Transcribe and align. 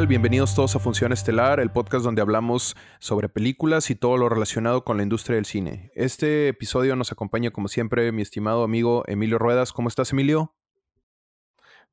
Bienvenidos 0.00 0.54
todos 0.54 0.74
a 0.74 0.78
Función 0.78 1.12
Estelar, 1.12 1.60
el 1.60 1.70
podcast 1.70 2.02
donde 2.02 2.22
hablamos 2.22 2.74
sobre 2.98 3.28
películas 3.28 3.90
y 3.90 3.94
todo 3.94 4.16
lo 4.16 4.30
relacionado 4.30 4.84
con 4.84 4.96
la 4.96 5.02
industria 5.02 5.36
del 5.36 5.44
cine. 5.44 5.92
Este 5.94 6.48
episodio 6.48 6.96
nos 6.96 7.12
acompaña 7.12 7.50
como 7.50 7.68
siempre 7.68 8.10
mi 8.10 8.22
estimado 8.22 8.64
amigo 8.64 9.04
Emilio 9.06 9.38
Ruedas. 9.38 9.70
¿Cómo 9.72 9.88
estás, 9.88 10.10
Emilio? 10.12 10.54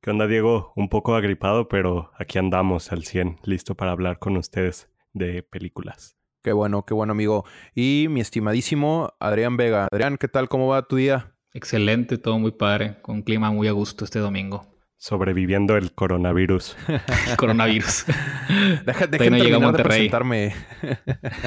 ¿Qué 0.00 0.10
onda, 0.10 0.26
Diego? 0.26 0.72
Un 0.76 0.88
poco 0.88 1.14
agripado, 1.14 1.68
pero 1.68 2.10
aquí 2.18 2.38
andamos 2.38 2.90
al 2.90 3.04
100, 3.04 3.40
listo 3.44 3.74
para 3.74 3.92
hablar 3.92 4.18
con 4.18 4.36
ustedes 4.38 4.88
de 5.12 5.42
películas. 5.42 6.16
Qué 6.42 6.52
bueno, 6.52 6.86
qué 6.86 6.94
bueno, 6.94 7.12
amigo. 7.12 7.44
Y 7.74 8.06
mi 8.08 8.22
estimadísimo 8.22 9.12
Adrián 9.20 9.58
Vega. 9.58 9.88
Adrián, 9.92 10.16
¿qué 10.16 10.26
tal? 10.26 10.48
¿Cómo 10.48 10.68
va 10.68 10.88
tu 10.88 10.96
día? 10.96 11.36
Excelente, 11.52 12.16
todo 12.16 12.38
muy 12.38 12.52
padre, 12.52 12.96
con 13.02 13.16
un 13.16 13.22
clima 13.22 13.50
muy 13.50 13.68
a 13.68 13.72
gusto 13.72 14.06
este 14.06 14.20
domingo. 14.20 14.79
Sobreviviendo 15.02 15.78
el 15.78 15.94
coronavirus. 15.94 16.76
coronavirus. 17.38 18.04
Deja, 18.84 19.06
deja 19.06 19.30
no 19.30 19.38
terminar 19.38 19.76
de 19.78 19.82
presentarme. 19.82 20.54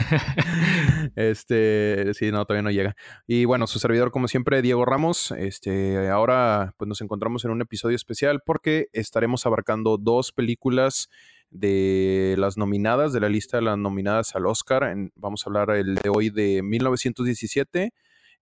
este, 1.15 2.15
sí, 2.15 2.31
no, 2.31 2.45
todavía 2.45 2.63
no 2.63 2.71
llega. 2.71 2.95
Y 3.27 3.45
bueno, 3.45 3.67
su 3.67 3.77
servidor, 3.77 4.09
como 4.09 4.27
siempre, 4.27 4.63
Diego 4.63 4.85
Ramos. 4.85 5.29
Este, 5.37 6.09
ahora, 6.09 6.73
pues 6.77 6.87
nos 6.87 7.01
encontramos 7.01 7.45
en 7.45 7.51
un 7.51 7.61
episodio 7.61 7.95
especial 7.95 8.41
porque 8.43 8.87
estaremos 8.91 9.45
abarcando 9.45 9.99
dos 9.99 10.31
películas 10.31 11.11
de 11.51 12.33
las 12.39 12.57
nominadas, 12.57 13.13
de 13.13 13.19
la 13.19 13.29
lista 13.29 13.57
de 13.57 13.63
las 13.65 13.77
nominadas 13.77 14.35
al 14.35 14.47
Oscar. 14.47 14.95
vamos 15.13 15.45
a 15.45 15.49
hablar 15.51 15.69
el 15.77 15.93
de 15.93 16.09
hoy 16.09 16.31
de 16.31 16.63
1917 16.63 17.93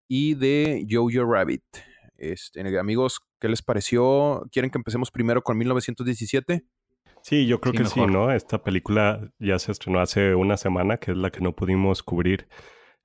y 0.07 0.35
de 0.35 0.87
Jojo 0.89 1.25
Rabbit. 1.25 1.65
Este, 2.17 2.61
amigos, 2.79 3.23
¿qué 3.41 3.49
les 3.49 3.63
pareció? 3.63 4.47
¿Quieren 4.53 4.71
que 4.71 4.79
empecemos 4.79 5.11
primero 5.11 5.43
con 5.43 5.59
1917? 5.59 6.65
Sí, 7.23 7.47
yo 7.47 7.61
creo 7.61 7.73
que 7.75 7.85
sí, 7.85 8.01
¿no? 8.07 8.31
Esta 8.31 8.63
película 8.63 9.33
ya 9.39 9.59
se 9.59 9.73
estrenó 9.73 10.01
hace 10.01 10.35
una 10.35 10.57
semana, 10.57 10.97
que 10.97 11.11
es 11.11 11.17
la 11.17 11.31
que 11.31 11.41
no 11.41 11.55
pudimos 11.55 12.03
cubrir 12.03 12.49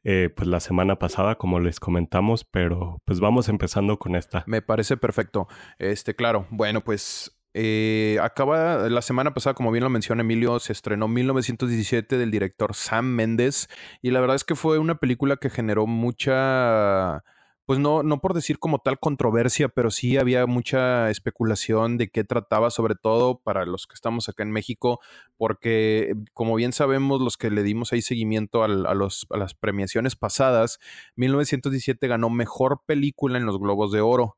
eh, 0.03 0.30
pues 0.36 0.47
la 0.47 0.59
semana 0.59 1.00
pasada, 1.00 1.36
como 1.36 1.59
les 1.59 1.80
comentamos, 1.80 2.44
pero 2.45 3.02
pues 3.05 3.19
vamos 3.19 3.50
empezando 3.50 3.97
con 3.97 4.16
esta. 4.16 4.44
Me 4.45 4.61
parece 4.61 4.97
perfecto. 4.97 5.47
Este, 5.80 6.16
claro, 6.16 6.47
bueno, 6.52 6.81
pues 6.81 7.36
eh, 7.55 8.20
acaba 8.22 8.89
la 8.89 9.02
semana 9.02 9.33
pasada, 9.33 9.53
como 9.53 9.72
bien 9.72 9.83
lo 9.83 9.89
menciona 9.89 10.22
Emilio, 10.22 10.59
se 10.59 10.73
estrenó 10.73 11.08
1917 11.08 12.17
del 12.17 12.30
director 12.30 12.75
Sam 12.75 13.05
Mendes 13.05 13.70
y 14.02 14.11
la 14.11 14.20
verdad 14.20 14.36
es 14.36 14.44
que 14.44 14.55
fue 14.55 14.77
una 14.77 14.95
película 14.95 15.38
que 15.38 15.49
generó 15.49 15.88
mucha 15.88 17.23
pues 17.66 17.80
no, 17.80 18.03
no 18.03 18.21
por 18.21 18.33
decir 18.33 18.59
como 18.59 18.80
tal 18.80 18.99
controversia, 18.99 19.69
pero 19.69 19.89
sí 19.89 20.17
había 20.17 20.45
mucha 20.45 21.09
especulación 21.09 21.97
de 21.97 22.09
qué 22.09 22.23
trataba, 22.23 22.69
sobre 22.69 22.94
todo 22.94 23.39
para 23.39 23.66
los 23.66 23.88
que 23.88 23.95
estamos 23.95 24.30
acá 24.30 24.44
en 24.44 24.52
México, 24.52 24.99
porque 25.38 26.13
como 26.33 26.55
bien 26.55 26.73
sabemos, 26.73 27.21
los 27.21 27.38
que 27.38 27.49
le 27.49 27.63
dimos 27.63 27.91
ahí 27.91 28.03
seguimiento 28.03 28.63
a, 28.63 28.67
los, 28.67 29.25
a 29.31 29.38
las 29.38 29.55
premiaciones 29.55 30.16
pasadas, 30.16 30.80
1917 31.16 32.08
ganó 32.08 32.30
mejor 32.30 32.81
película 32.86 33.39
en 33.39 33.47
los 33.47 33.58
Globos 33.58 33.91
de 33.91 34.02
Oro. 34.02 34.38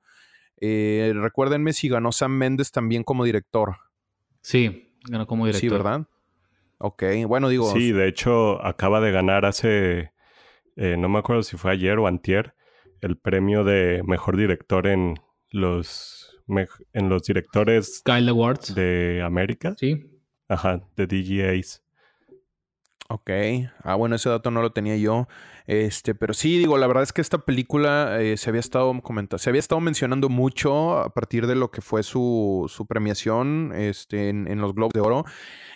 Eh, 0.62 1.12
recuérdenme 1.14 1.74
si 1.74 1.90
ganó 1.90 2.14
Sam 2.14 2.32
Méndez 2.32 2.72
también 2.72 3.04
como 3.04 3.26
director. 3.26 3.76
Sí, 4.40 4.94
ganó 5.04 5.28
como 5.28 5.46
director. 5.46 5.70
Sí, 5.70 5.70
¿verdad? 5.70 6.08
Ok, 6.78 7.04
bueno, 7.28 7.50
digo. 7.50 7.74
Sí, 7.74 7.92
de 7.92 8.08
hecho, 8.08 8.64
acaba 8.66 9.02
de 9.02 9.12
ganar 9.12 9.46
hace. 9.46 10.14
Eh, 10.78 10.96
no 10.98 11.10
me 11.10 11.20
acuerdo 11.20 11.44
si 11.44 11.58
fue 11.58 11.72
ayer 11.72 11.98
o 11.98 12.08
antier 12.08 12.57
el 13.02 13.18
premio 13.18 13.64
de 13.64 14.02
mejor 14.06 14.38
director 14.38 14.88
en 14.88 15.16
los, 15.50 16.38
en 16.94 17.10
los 17.10 17.24
directores 17.24 18.02
Kyle 18.04 18.30
Awards 18.30 18.76
de 18.76 19.22
América. 19.24 19.76
Sí. 19.78 20.06
Ajá, 20.48 20.82
de 20.96 21.08
DGAs. 21.08 21.84
Ok. 23.10 23.30
Ah, 23.84 23.96
bueno, 23.96 24.18
ese 24.18 24.30
dato 24.30 24.52
no 24.52 24.62
lo 24.62 24.72
tenía 24.72 24.98
yo. 24.98 25.28
Este, 25.66 26.14
pero 26.14 26.34
sí, 26.34 26.58
digo, 26.58 26.78
la 26.78 26.88
verdad 26.88 27.04
es 27.04 27.14
que 27.14 27.22
esta 27.22 27.40
película 27.40 28.22
eh, 28.22 28.36
se 28.38 28.50
había 28.50 28.60
estado 28.60 29.02
comentando, 29.02 29.38
se 29.38 29.50
había 29.50 29.60
estado 29.60 29.80
mencionando 29.82 30.30
mucho 30.30 30.98
a 30.98 31.14
partir 31.14 31.48
de 31.48 31.56
lo 31.56 31.72
que 31.72 31.82
fue 31.82 32.04
su, 32.04 32.66
su 32.70 32.86
premiación 32.86 33.72
este, 33.76 34.30
en, 34.30 34.48
en 34.50 34.60
los 34.60 34.74
Globes 34.74 34.94
de 34.94 35.02
Oro. 35.02 35.26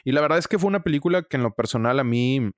Y 0.03 0.11
la 0.11 0.21
verdad 0.21 0.39
es 0.39 0.47
que 0.47 0.59
fue 0.59 0.67
una 0.67 0.83
película 0.83 1.23
que 1.23 1.37
en 1.37 1.43
lo 1.43 1.53
personal 1.53 1.99
a 1.99 2.03
mí 2.03 2.51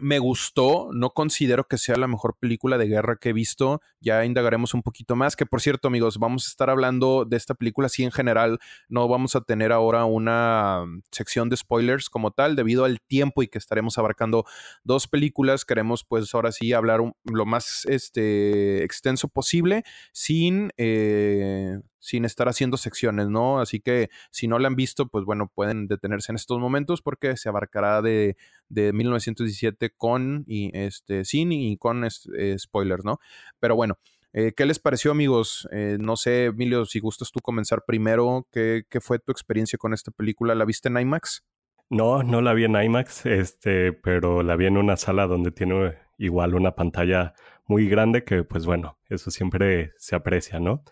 me 0.00 0.18
gustó, 0.18 0.88
no 0.92 1.10
considero 1.10 1.64
que 1.64 1.78
sea 1.78 1.96
la 1.96 2.06
mejor 2.06 2.36
película 2.38 2.78
de 2.78 2.86
guerra 2.86 3.16
que 3.16 3.30
he 3.30 3.32
visto, 3.32 3.80
ya 4.00 4.24
indagaremos 4.24 4.74
un 4.74 4.82
poquito 4.82 5.16
más, 5.16 5.36
que 5.36 5.46
por 5.46 5.60
cierto 5.60 5.88
amigos, 5.88 6.18
vamos 6.18 6.46
a 6.46 6.50
estar 6.50 6.70
hablando 6.70 7.24
de 7.24 7.36
esta 7.36 7.54
película 7.54 7.86
así 7.86 8.04
en 8.04 8.10
general, 8.10 8.58
no 8.88 9.08
vamos 9.08 9.36
a 9.36 9.40
tener 9.40 9.72
ahora 9.72 10.04
una 10.04 10.84
mm, 10.86 11.02
sección 11.10 11.48
de 11.48 11.56
spoilers 11.56 12.10
como 12.10 12.30
tal, 12.30 12.56
debido 12.56 12.84
al 12.84 13.00
tiempo 13.00 13.42
y 13.42 13.48
que 13.48 13.58
estaremos 13.58 13.98
abarcando 13.98 14.44
dos 14.84 15.08
películas, 15.08 15.64
queremos 15.64 16.04
pues 16.04 16.34
ahora 16.34 16.52
sí 16.52 16.72
hablar 16.72 17.00
lo 17.24 17.46
más 17.46 17.84
este, 17.88 18.84
extenso 18.84 19.28
posible 19.28 19.84
sin... 20.12 20.72
Eh, 20.76 21.78
sin 22.00 22.24
estar 22.24 22.48
haciendo 22.48 22.76
secciones, 22.76 23.28
¿no? 23.28 23.60
Así 23.60 23.80
que 23.80 24.08
si 24.30 24.48
no 24.48 24.58
la 24.58 24.68
han 24.68 24.76
visto, 24.76 25.08
pues 25.08 25.24
bueno, 25.24 25.50
pueden 25.52 25.88
detenerse 25.88 26.32
en 26.32 26.36
estos 26.36 26.58
momentos 26.58 27.02
porque 27.02 27.36
se 27.36 27.48
abarcará 27.48 28.00
de, 28.02 28.36
de 28.68 28.92
1917 28.92 29.90
con 29.96 30.44
y 30.46 30.70
este 30.76 31.24
sin 31.24 31.52
y 31.52 31.76
con 31.76 32.04
eh, 32.04 32.58
spoilers, 32.58 33.04
¿no? 33.04 33.18
Pero 33.60 33.76
bueno, 33.76 33.98
eh, 34.32 34.52
¿qué 34.56 34.66
les 34.66 34.78
pareció, 34.78 35.10
amigos? 35.10 35.68
Eh, 35.72 35.96
no 35.98 36.16
sé, 36.16 36.46
Emilio, 36.46 36.84
si 36.84 37.00
gustas 37.00 37.30
tú 37.32 37.40
comenzar 37.40 37.84
primero, 37.86 38.46
¿qué, 38.52 38.84
¿qué, 38.88 39.00
fue 39.00 39.18
tu 39.18 39.32
experiencia 39.32 39.78
con 39.78 39.94
esta 39.94 40.10
película? 40.10 40.54
¿La 40.54 40.64
viste 40.64 40.88
en 40.88 40.98
IMAX? 40.98 41.44
No, 41.90 42.22
no 42.22 42.42
la 42.42 42.52
vi 42.52 42.64
en 42.64 42.76
IMAX, 42.76 43.24
este, 43.26 43.92
pero 43.92 44.42
la 44.42 44.56
vi 44.56 44.66
en 44.66 44.76
una 44.76 44.96
sala 44.96 45.26
donde 45.26 45.50
tiene 45.50 45.94
igual 46.18 46.54
una 46.54 46.74
pantalla 46.74 47.34
muy 47.66 47.88
grande 47.88 48.24
que, 48.24 48.44
pues 48.44 48.66
bueno, 48.66 48.98
eso 49.08 49.30
siempre 49.30 49.92
se 49.96 50.14
aprecia, 50.14 50.60
¿no? 50.60 50.84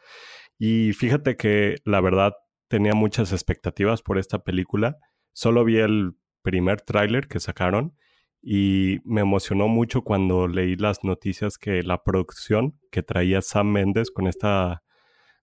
Y 0.59 0.93
fíjate 0.95 1.37
que 1.37 1.77
la 1.85 2.01
verdad 2.01 2.33
tenía 2.69 2.95
muchas 2.95 3.33
expectativas 3.33 4.03
por 4.03 4.19
esta 4.19 4.43
película. 4.43 4.99
Solo 5.33 5.65
vi 5.65 5.79
el 5.79 6.17
primer 6.47 6.81
tráiler 6.81 7.27
que 7.27 7.41
sacaron 7.41 7.97
y 8.41 9.01
me 9.05 9.21
emocionó 9.21 9.67
mucho 9.67 10.03
cuando 10.03 10.47
leí 10.47 10.77
las 10.77 11.03
noticias 11.03 11.59
que 11.59 11.83
la 11.83 12.05
producción 12.05 12.79
que 12.93 13.03
traía 13.03 13.43
Sam 13.43 13.73
Mendes 13.73 14.13
con 14.13 14.29
esta 14.29 14.85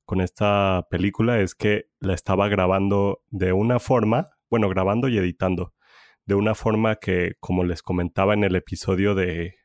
con 0.06 0.22
esta 0.22 0.88
película 0.90 1.42
es 1.42 1.56
que 1.56 1.88
la 2.00 2.14
estaba 2.14 2.48
grabando 2.48 3.22
de 3.30 3.52
una 3.52 3.80
forma, 3.80 4.28
bueno, 4.50 4.70
grabando 4.70 5.10
y 5.10 5.18
editando, 5.18 5.74
de 6.26 6.36
una 6.36 6.56
forma 6.56 6.96
que, 6.96 7.34
como 7.40 7.66
les 7.66 7.82
comentaba 7.82 8.34
en 8.34 8.46
el 8.46 8.56
episodio 8.56 9.14
de, 9.16 9.56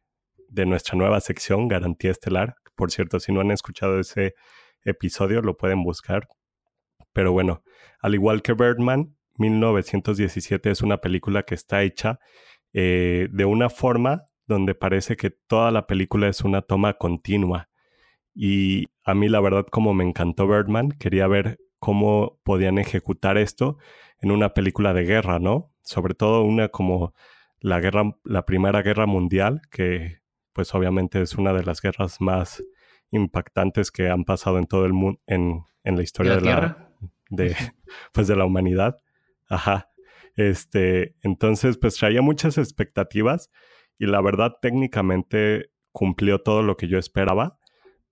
de 0.49 0.67
nuestra 0.67 0.97
nueva 0.97 1.21
sección, 1.21 1.69
Garantía 1.69 2.13
Estelar, 2.13 2.57
por 2.77 2.91
cierto, 2.93 3.19
si 3.21 3.33
no 3.33 3.41
han 3.41 3.51
escuchado 3.51 3.99
ese 3.99 4.35
episodio, 4.85 5.43
lo 5.43 5.57
pueden 5.57 5.83
buscar. 5.83 6.29
Pero 7.13 7.33
bueno, 7.33 7.63
al 8.01 8.15
igual 8.15 8.43
que 8.43 8.55
Birdman, 8.55 9.18
1917 9.39 10.71
es 10.71 10.83
una 10.83 10.99
película 10.99 11.43
que 11.45 11.55
está 11.55 11.83
hecha 11.83 12.19
eh, 12.73 13.29
de 13.31 13.45
una 13.45 13.71
forma 13.71 14.25
donde 14.47 14.75
parece 14.75 15.17
que 15.17 15.31
toda 15.31 15.71
la 15.71 15.87
película 15.87 16.29
es 16.29 16.43
una 16.43 16.63
toma 16.63 16.95
continua. 16.95 17.69
Y 18.35 18.87
a 19.05 19.15
mí 19.15 19.29
la 19.29 19.41
verdad 19.41 19.67
como 19.71 19.95
me 19.95 20.05
encantó 20.05 20.47
Birdman, 20.47 20.93
quería 20.93 21.27
ver 21.27 21.59
cómo 21.79 22.41
podían 22.45 22.79
ejecutar 22.79 23.39
esto 23.39 23.79
en 24.21 24.31
una 24.31 24.55
película 24.55 24.95
de 24.95 25.05
guerra, 25.05 25.39
¿no? 25.39 25.73
Sobre 25.83 26.15
todo 26.15 26.43
una 26.43 26.69
como 26.69 27.15
la 27.61 27.81
guerra, 27.81 28.17
la 28.25 28.45
Primera 28.45 28.83
Guerra 28.83 29.07
Mundial, 29.07 29.63
que 29.71 30.21
pues 30.53 30.75
obviamente 30.75 31.23
es 31.23 31.35
una 31.35 31.53
de 31.53 31.65
las 31.65 31.81
guerras 31.81 32.21
más 32.21 32.63
impactantes 33.11 33.91
que 33.91 34.09
han 34.09 34.25
pasado 34.25 34.59
en 34.59 34.67
todo 34.67 34.87
el 34.87 34.93
mundo, 34.93 35.21
en, 35.27 35.65
la 35.85 36.03
historia 36.03 36.37
de 36.37 36.41
la, 36.43 36.91
de, 37.31 37.57
pues 38.13 38.27
de 38.27 38.37
la 38.37 38.45
humanidad. 38.45 38.99
Ajá. 39.49 39.91
Este, 40.37 41.17
entonces, 41.23 41.79
pues 41.79 41.97
traía 41.97 42.23
muchas 42.23 42.59
expectativas 42.59 43.51
y 43.99 44.07
la 44.07 44.21
verdad 44.21 44.53
técnicamente 44.63 45.71
cumplió 45.93 46.41
todo 46.41 46.63
lo 46.63 46.77
que 46.77 46.87
yo 46.89 46.99
esperaba, 46.99 47.59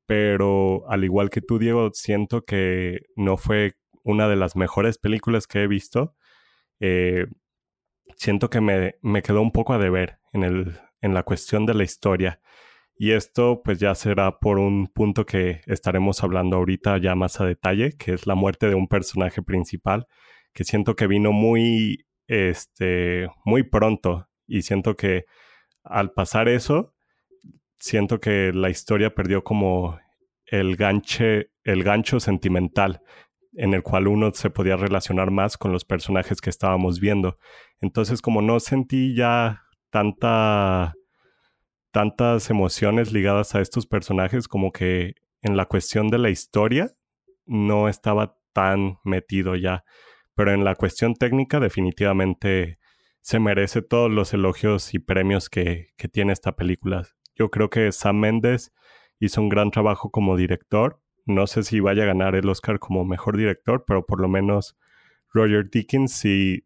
pero 0.06 0.88
al 0.90 1.04
igual 1.04 1.30
que 1.30 1.40
tú, 1.40 1.58
Diego, 1.58 1.90
siento 1.92 2.44
que 2.44 3.00
no 3.16 3.36
fue 3.36 3.74
una 4.02 4.28
de 4.28 4.36
las 4.36 4.56
mejores 4.56 4.98
películas 4.98 5.46
que 5.46 5.62
he 5.62 5.66
visto. 5.66 6.16
Eh, 6.80 7.26
siento 8.16 8.50
que 8.50 8.60
me, 8.60 8.96
me, 9.02 9.22
quedó 9.22 9.42
un 9.42 9.52
poco 9.52 9.72
a 9.72 9.78
deber 9.78 10.18
en, 10.32 10.44
el, 10.44 10.78
en 11.00 11.14
la 11.14 11.22
cuestión 11.22 11.66
de 11.66 11.74
la 11.74 11.84
historia. 11.84 12.40
Y 12.98 13.12
esto 13.12 13.62
pues 13.62 13.78
ya 13.78 13.94
será 13.94 14.38
por 14.38 14.58
un 14.58 14.86
punto 14.86 15.26
que 15.26 15.60
estaremos 15.66 16.22
hablando 16.22 16.56
ahorita 16.56 16.98
ya 16.98 17.14
más 17.14 17.40
a 17.40 17.44
detalle, 17.44 17.92
que 17.96 18.14
es 18.14 18.26
la 18.26 18.34
muerte 18.34 18.68
de 18.68 18.74
un 18.74 18.88
personaje 18.88 19.42
principal, 19.42 20.06
que 20.56 20.64
siento 20.64 20.96
que 20.96 21.06
vino 21.06 21.32
muy, 21.32 22.06
este, 22.28 23.28
muy 23.44 23.62
pronto 23.62 24.26
y 24.46 24.62
siento 24.62 24.96
que 24.96 25.26
al 25.84 26.12
pasar 26.12 26.48
eso, 26.48 26.94
siento 27.78 28.20
que 28.20 28.52
la 28.54 28.70
historia 28.70 29.14
perdió 29.14 29.44
como 29.44 30.00
el 30.46 30.76
ganche, 30.76 31.50
el 31.62 31.84
gancho 31.84 32.20
sentimental. 32.20 33.02
en 33.58 33.72
el 33.72 33.82
cual 33.82 34.06
uno 34.06 34.32
se 34.34 34.50
podía 34.50 34.76
relacionar 34.76 35.30
más 35.30 35.56
con 35.56 35.72
los 35.72 35.86
personajes 35.86 36.42
que 36.42 36.50
estábamos 36.50 37.00
viendo. 37.00 37.38
Entonces, 37.80 38.20
como 38.20 38.42
no 38.42 38.60
sentí 38.60 39.14
ya 39.14 39.62
tanta, 39.88 40.92
tantas 41.90 42.50
emociones 42.50 43.12
ligadas 43.12 43.54
a 43.54 43.62
estos 43.62 43.86
personajes, 43.86 44.46
como 44.46 44.72
que 44.72 45.14
en 45.40 45.56
la 45.56 45.64
cuestión 45.64 46.08
de 46.08 46.18
la 46.18 46.28
historia 46.28 46.92
no 47.46 47.88
estaba 47.88 48.36
tan 48.52 48.98
metido 49.04 49.56
ya. 49.56 49.84
Pero 50.36 50.52
en 50.52 50.62
la 50.62 50.76
cuestión 50.76 51.14
técnica, 51.14 51.58
definitivamente 51.58 52.78
se 53.20 53.40
merece 53.40 53.82
todos 53.82 54.10
los 54.10 54.32
elogios 54.32 54.94
y 54.94 55.00
premios 55.00 55.50
que, 55.50 55.88
que 55.96 56.06
tiene 56.06 56.32
esta 56.32 56.52
película. 56.54 57.02
Yo 57.34 57.50
creo 57.50 57.70
que 57.70 57.90
Sam 57.90 58.20
Mendes 58.20 58.72
hizo 59.18 59.40
un 59.40 59.48
gran 59.48 59.72
trabajo 59.72 60.10
como 60.10 60.36
director 60.36 61.00
no 61.26 61.48
sé 61.48 61.64
si 61.64 61.80
vaya 61.80 62.04
a 62.04 62.06
ganar 62.06 62.36
el 62.36 62.48
Oscar 62.48 62.78
como 62.78 63.04
mejor 63.04 63.36
director, 63.36 63.84
pero 63.84 64.06
por 64.06 64.20
lo 64.20 64.28
menos 64.28 64.76
Roger 65.34 65.68
Dickens 65.68 66.12
sí 66.12 66.64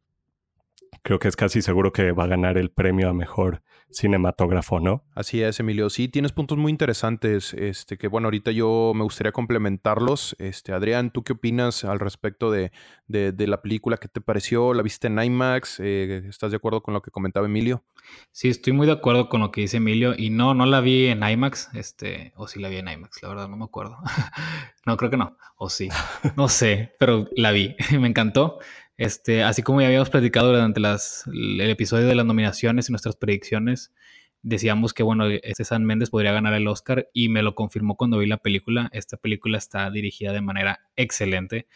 creo 1.02 1.18
que 1.18 1.28
es 1.28 1.36
casi 1.36 1.62
seguro 1.62 1.92
que 1.92 2.12
va 2.12 2.24
a 2.24 2.28
ganar 2.28 2.58
el 2.58 2.70
premio 2.70 3.08
a 3.08 3.14
mejor 3.14 3.62
cinematógrafo, 3.92 4.80
¿no? 4.80 5.04
Así 5.14 5.42
es, 5.42 5.60
Emilio. 5.60 5.90
Sí, 5.90 6.08
tienes 6.08 6.32
puntos 6.32 6.58
muy 6.58 6.70
interesantes, 6.70 7.54
este, 7.54 7.98
que 7.98 8.08
bueno, 8.08 8.26
ahorita 8.26 8.50
yo 8.50 8.92
me 8.94 9.02
gustaría 9.02 9.32
complementarlos. 9.32 10.36
Este, 10.38 10.72
Adrián, 10.72 11.10
¿tú 11.10 11.22
qué 11.22 11.32
opinas 11.32 11.84
al 11.84 12.00
respecto 12.00 12.50
de, 12.50 12.72
la 13.08 13.62
película? 13.62 13.96
¿Qué 13.96 14.08
te 14.08 14.20
pareció? 14.20 14.74
¿La 14.74 14.82
viste 14.82 15.08
en 15.08 15.22
IMAX? 15.22 15.80
Eh, 15.80 16.22
¿Estás 16.28 16.50
de 16.50 16.56
acuerdo 16.56 16.82
con 16.82 16.94
lo 16.94 17.02
que 17.02 17.10
comentaba 17.10 17.46
Emilio? 17.46 17.84
Sí, 18.32 18.48
estoy 18.48 18.72
muy 18.72 18.86
de 18.86 18.92
acuerdo 18.92 19.28
con 19.28 19.40
lo 19.40 19.50
que 19.50 19.62
dice 19.62 19.78
Emilio. 19.78 20.14
Y 20.16 20.30
no, 20.30 20.54
no 20.54 20.66
la 20.66 20.80
vi 20.80 21.06
en 21.06 21.22
IMAX, 21.22 21.70
este, 21.74 22.32
o 22.36 22.48
sí 22.48 22.60
la 22.60 22.68
vi 22.68 22.76
en 22.76 22.88
IMAX, 22.88 23.22
la 23.22 23.28
verdad, 23.28 23.48
no 23.48 23.56
me 23.56 23.64
acuerdo. 23.64 23.98
no, 24.86 24.96
creo 24.96 25.10
que 25.10 25.16
no. 25.16 25.36
O 25.56 25.68
sí. 25.68 25.88
No 26.36 26.48
sé, 26.48 26.94
pero 26.98 27.28
la 27.36 27.50
vi. 27.50 27.76
me 27.98 28.08
encantó. 28.08 28.58
Este, 29.00 29.42
así 29.42 29.62
como 29.62 29.80
ya 29.80 29.86
habíamos 29.86 30.10
platicado 30.10 30.52
durante 30.52 30.78
el 30.78 31.70
episodio 31.70 32.06
de 32.06 32.14
las 32.14 32.26
nominaciones 32.26 32.86
y 32.86 32.92
nuestras 32.92 33.16
predicciones, 33.16 33.94
decíamos 34.42 34.92
que, 34.92 35.02
bueno, 35.02 35.26
este 35.26 35.64
San 35.64 35.86
Méndez 35.86 36.10
podría 36.10 36.32
ganar 36.32 36.52
el 36.52 36.68
Oscar 36.68 37.08
y 37.14 37.30
me 37.30 37.40
lo 37.42 37.54
confirmó 37.54 37.96
cuando 37.96 38.18
vi 38.18 38.26
la 38.26 38.36
película. 38.36 38.90
Esta 38.92 39.16
película 39.16 39.56
está 39.56 39.90
dirigida 39.90 40.34
de 40.34 40.42
manera 40.42 40.80
excelente. 40.96 41.66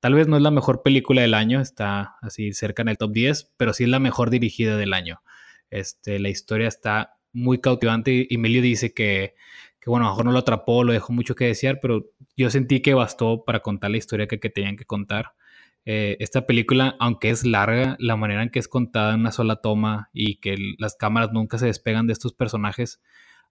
Tal 0.00 0.14
vez 0.14 0.26
no 0.26 0.38
es 0.38 0.42
la 0.42 0.50
mejor 0.50 0.82
película 0.82 1.20
del 1.20 1.34
año, 1.34 1.60
está 1.60 2.14
así 2.22 2.54
cerca 2.54 2.80
en 2.80 2.88
el 2.88 2.96
top 2.96 3.12
10, 3.12 3.52
pero 3.58 3.74
sí 3.74 3.84
es 3.84 3.90
la 3.90 3.98
mejor 3.98 4.30
dirigida 4.30 4.78
del 4.78 4.94
año. 4.94 5.20
Este, 5.68 6.18
la 6.18 6.30
historia 6.30 6.66
está 6.66 7.18
muy 7.34 7.60
cautivante 7.60 8.26
y 8.26 8.34
Emilio 8.34 8.62
dice 8.62 8.94
que, 8.94 9.34
que, 9.82 9.90
bueno, 9.90 10.06
a 10.06 10.08
lo 10.08 10.14
mejor 10.14 10.24
no 10.24 10.32
lo 10.32 10.38
atrapó, 10.38 10.82
lo 10.82 10.94
dejó 10.94 11.12
mucho 11.12 11.34
que 11.34 11.44
desear, 11.44 11.78
pero 11.82 12.06
yo 12.38 12.48
sentí 12.48 12.80
que 12.80 12.94
bastó 12.94 13.44
para 13.44 13.60
contar 13.60 13.90
la 13.90 13.98
historia 13.98 14.26
que, 14.26 14.40
que 14.40 14.48
tenían 14.48 14.78
que 14.78 14.86
contar. 14.86 15.34
Eh, 15.86 16.16
esta 16.20 16.46
película, 16.46 16.96
aunque 16.98 17.30
es 17.30 17.44
larga, 17.44 17.96
la 17.98 18.16
manera 18.16 18.42
en 18.42 18.50
que 18.50 18.58
es 18.58 18.68
contada 18.68 19.14
en 19.14 19.20
una 19.20 19.32
sola 19.32 19.56
toma 19.56 20.10
y 20.12 20.36
que 20.36 20.56
las 20.78 20.94
cámaras 20.96 21.32
nunca 21.32 21.58
se 21.58 21.66
despegan 21.66 22.06
de 22.06 22.12
estos 22.12 22.32
personajes, 22.32 23.02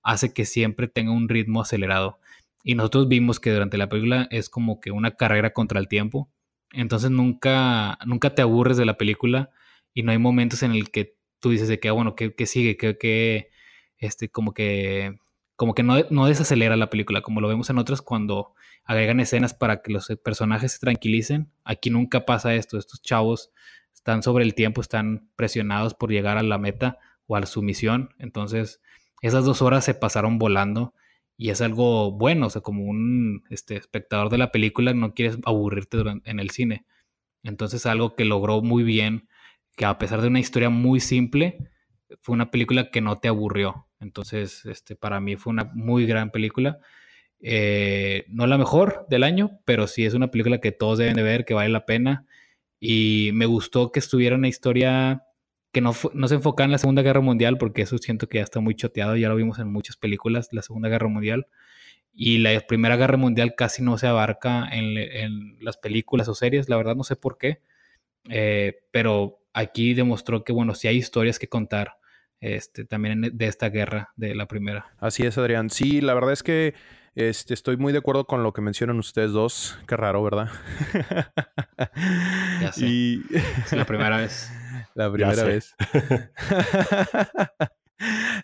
hace 0.03 0.33
que 0.33 0.45
siempre 0.45 0.87
tenga 0.87 1.11
un 1.11 1.29
ritmo 1.29 1.61
acelerado. 1.61 2.19
Y 2.63 2.75
nosotros 2.75 3.07
vimos 3.07 3.39
que 3.39 3.51
durante 3.51 3.77
la 3.77 3.89
película 3.89 4.27
es 4.31 4.49
como 4.49 4.79
que 4.79 4.91
una 4.91 5.11
carrera 5.15 5.53
contra 5.53 5.79
el 5.79 5.87
tiempo. 5.87 6.29
Entonces 6.71 7.09
nunca, 7.11 7.97
nunca 8.05 8.35
te 8.35 8.41
aburres 8.41 8.77
de 8.77 8.85
la 8.85 8.97
película 8.97 9.49
y 9.93 10.03
no 10.03 10.11
hay 10.11 10.17
momentos 10.19 10.63
en 10.63 10.71
el 10.73 10.91
que 10.91 11.15
tú 11.39 11.49
dices 11.51 11.67
de 11.67 11.79
que, 11.79 11.89
ah, 11.89 11.93
bueno, 11.93 12.15
¿qué, 12.15 12.45
sigue? 12.45 12.77
que 12.77 13.49
este, 13.97 14.29
como 14.29 14.53
que, 14.53 15.19
como 15.55 15.73
que 15.73 15.83
no, 15.83 15.95
no 16.09 16.25
desacelera 16.27 16.77
la 16.77 16.89
película, 16.89 17.21
como 17.21 17.41
lo 17.41 17.47
vemos 17.47 17.69
en 17.69 17.77
otras 17.79 18.01
cuando 18.01 18.53
agregan 18.89 19.19
escenas 19.19 19.53
para 19.53 19.83
que 19.83 19.93
los 19.93 20.07
personajes 20.23 20.71
se 20.71 20.79
tranquilicen. 20.79 21.51
Aquí 21.63 21.91
nunca 21.91 22.25
pasa 22.25 22.55
esto, 22.55 22.79
estos 22.79 23.03
chavos 23.03 23.51
están 23.93 24.23
sobre 24.23 24.43
el 24.43 24.55
tiempo, 24.55 24.81
están 24.81 25.29
presionados 25.35 25.93
por 25.93 26.09
llegar 26.09 26.39
a 26.39 26.43
la 26.43 26.57
meta 26.57 26.97
o 27.27 27.35
a 27.35 27.45
su 27.45 27.61
misión. 27.61 28.09
Entonces, 28.17 28.81
esas 29.21 29.45
dos 29.45 29.61
horas 29.61 29.85
se 29.85 29.93
pasaron 29.93 30.39
volando 30.39 30.95
y 31.37 31.51
es 31.51 31.61
algo 31.61 32.11
bueno, 32.13 32.47
o 32.47 32.49
sea, 32.49 32.63
como 32.63 32.83
un 32.83 33.43
este, 33.51 33.75
espectador 33.75 34.31
de 34.31 34.39
la 34.39 34.51
película 34.51 34.91
no 34.95 35.13
quieres 35.13 35.37
aburrirte 35.45 35.99
en 36.25 36.39
el 36.39 36.49
cine. 36.49 36.87
Entonces, 37.43 37.85
algo 37.85 38.15
que 38.15 38.25
logró 38.25 38.63
muy 38.63 38.81
bien, 38.81 39.29
que 39.77 39.85
a 39.85 39.99
pesar 39.99 40.23
de 40.23 40.29
una 40.29 40.39
historia 40.39 40.71
muy 40.71 40.99
simple, 40.99 41.69
fue 42.23 42.33
una 42.33 42.49
película 42.49 42.89
que 42.89 43.01
no 43.01 43.19
te 43.19 43.27
aburrió. 43.27 43.85
Entonces, 43.99 44.65
este, 44.65 44.95
para 44.95 45.19
mí 45.19 45.35
fue 45.35 45.51
una 45.51 45.69
muy 45.75 46.07
gran 46.07 46.31
película. 46.31 46.79
Eh, 47.41 48.25
no 48.27 48.47
la 48.47 48.57
mejor 48.57 49.05
del 49.09 49.23
año, 49.23 49.59
pero 49.65 49.87
sí 49.87 50.05
es 50.05 50.13
una 50.13 50.31
película 50.31 50.59
que 50.59 50.71
todos 50.71 50.97
deben 50.97 51.15
de 51.15 51.23
ver, 51.23 51.45
que 51.45 51.53
vale 51.53 51.69
la 51.69 51.85
pena. 51.85 52.25
Y 52.79 53.31
me 53.33 53.45
gustó 53.45 53.91
que 53.91 53.99
estuviera 53.99 54.35
una 54.35 54.47
historia 54.47 55.23
que 55.71 55.81
no, 55.81 55.93
no 56.13 56.27
se 56.27 56.35
enfocara 56.35 56.65
en 56.65 56.71
la 56.71 56.77
Segunda 56.77 57.01
Guerra 57.01 57.21
Mundial, 57.21 57.57
porque 57.57 57.83
eso 57.83 57.97
siento 57.97 58.27
que 58.27 58.39
ya 58.39 58.43
está 58.43 58.59
muy 58.59 58.75
choteado, 58.75 59.15
ya 59.15 59.29
lo 59.29 59.35
vimos 59.35 59.59
en 59.59 59.71
muchas 59.71 59.97
películas, 59.97 60.49
la 60.51 60.61
Segunda 60.61 60.89
Guerra 60.89 61.07
Mundial. 61.07 61.47
Y 62.13 62.39
la 62.39 62.59
Primera 62.61 62.97
Guerra 62.97 63.17
Mundial 63.17 63.55
casi 63.55 63.83
no 63.83 63.97
se 63.97 64.07
abarca 64.07 64.67
en, 64.71 65.57
las 65.63 65.77
películas 65.77 66.27
o 66.27 66.35
series, 66.35 66.69
la 66.69 66.77
verdad 66.77 66.95
no 66.95 67.03
sé 67.03 67.15
por 67.15 67.37
qué. 67.37 67.61
Eh, 68.29 68.81
pero 68.91 69.39
aquí 69.53 69.93
demostró 69.93 70.43
que, 70.43 70.51
bueno, 70.51 70.75
sí 70.75 70.87
hay 70.87 70.97
historias 70.97 71.39
que 71.39 71.47
contar 71.47 71.97
este, 72.41 72.85
también 72.85 73.21
de 73.33 73.45
esta 73.45 73.69
guerra, 73.69 74.11
de 74.15 74.35
la 74.35 74.47
primera. 74.47 74.93
Así 74.97 75.23
es, 75.25 75.37
Adrián. 75.37 75.69
Sí, 75.69 76.01
la 76.01 76.13
verdad 76.13 76.33
es 76.33 76.43
que 76.43 76.73
este, 77.19 77.53
estoy 77.53 77.77
muy 77.77 77.91
de 77.91 77.99
acuerdo 77.99 78.25
con 78.25 78.43
lo 78.43 78.53
que 78.53 78.61
mencionan 78.61 78.99
ustedes 78.99 79.31
dos. 79.31 79.77
Qué 79.87 79.97
raro, 79.97 80.23
¿verdad? 80.23 80.49
Ya 82.61 82.71
sé. 82.71 83.19
Es 83.65 83.73
la 83.73 83.85
primera 83.85 84.17
vez. 84.17 84.51
La 84.95 85.11
primera 85.11 85.43
vez. 85.43 85.75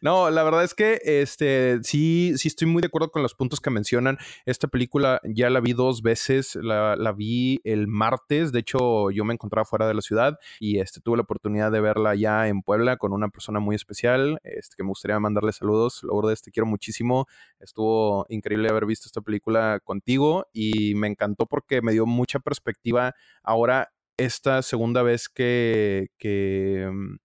No, 0.02 0.30
la 0.30 0.44
verdad 0.44 0.64
es 0.64 0.74
que 0.74 1.00
este 1.04 1.80
sí, 1.84 2.34
sí 2.38 2.48
estoy 2.50 2.68
muy 2.68 2.82
de 2.82 2.88
acuerdo 2.88 3.12
con 3.12 3.22
los 3.22 3.34
puntos 3.34 3.60
que 3.62 3.70
mencionan. 3.70 4.18
Esta 4.46 4.68
película 4.68 5.22
ya 5.24 5.50
la 5.50 5.62
vi 5.62 5.74
dos 5.74 6.02
veces, 6.02 6.56
la, 6.56 7.14
vi 7.14 7.62
el 7.64 7.88
martes, 7.88 8.52
de 8.52 8.60
hecho 8.60 9.12
yo 9.12 9.24
me 9.24 9.34
encontraba 9.34 9.66
fuera 9.66 9.88
de 9.88 9.94
la 9.94 10.02
ciudad 10.02 10.38
y 10.60 10.80
este, 10.80 11.00
tuve 11.00 11.18
la 11.18 11.24
oportunidad 11.24 11.72
de 11.72 11.82
verla 11.82 12.16
ya 12.16 12.48
en 12.48 12.62
Puebla 12.62 12.98
con 12.98 13.14
una 13.14 13.30
persona 13.30 13.60
muy 13.60 13.76
especial, 13.76 14.40
este, 14.44 14.76
que 14.76 14.84
me 14.84 14.90
gustaría 14.90 15.20
mandarle 15.20 15.54
saludos. 15.54 16.02
Lourdes, 16.04 16.42
te 16.42 16.52
quiero 16.52 16.68
muchísimo. 16.68 17.28
Estuvo 17.60 18.26
increíble 18.30 18.70
haber 18.70 18.86
visto 18.86 19.08
esta 19.08 19.22
película 19.22 19.80
contigo 19.84 20.48
y 20.54 20.96
me 20.96 21.08
encantó 21.08 21.46
porque 21.46 21.82
me 21.82 21.94
dio 21.94 22.06
mucha 22.06 22.40
perspectiva 22.40 23.14
ahora 23.44 23.92
esta 24.18 24.62
segunda 24.62 25.04
vez 25.04 25.30
que, 25.30 26.10
que 26.18 26.90
mm, 26.92 27.16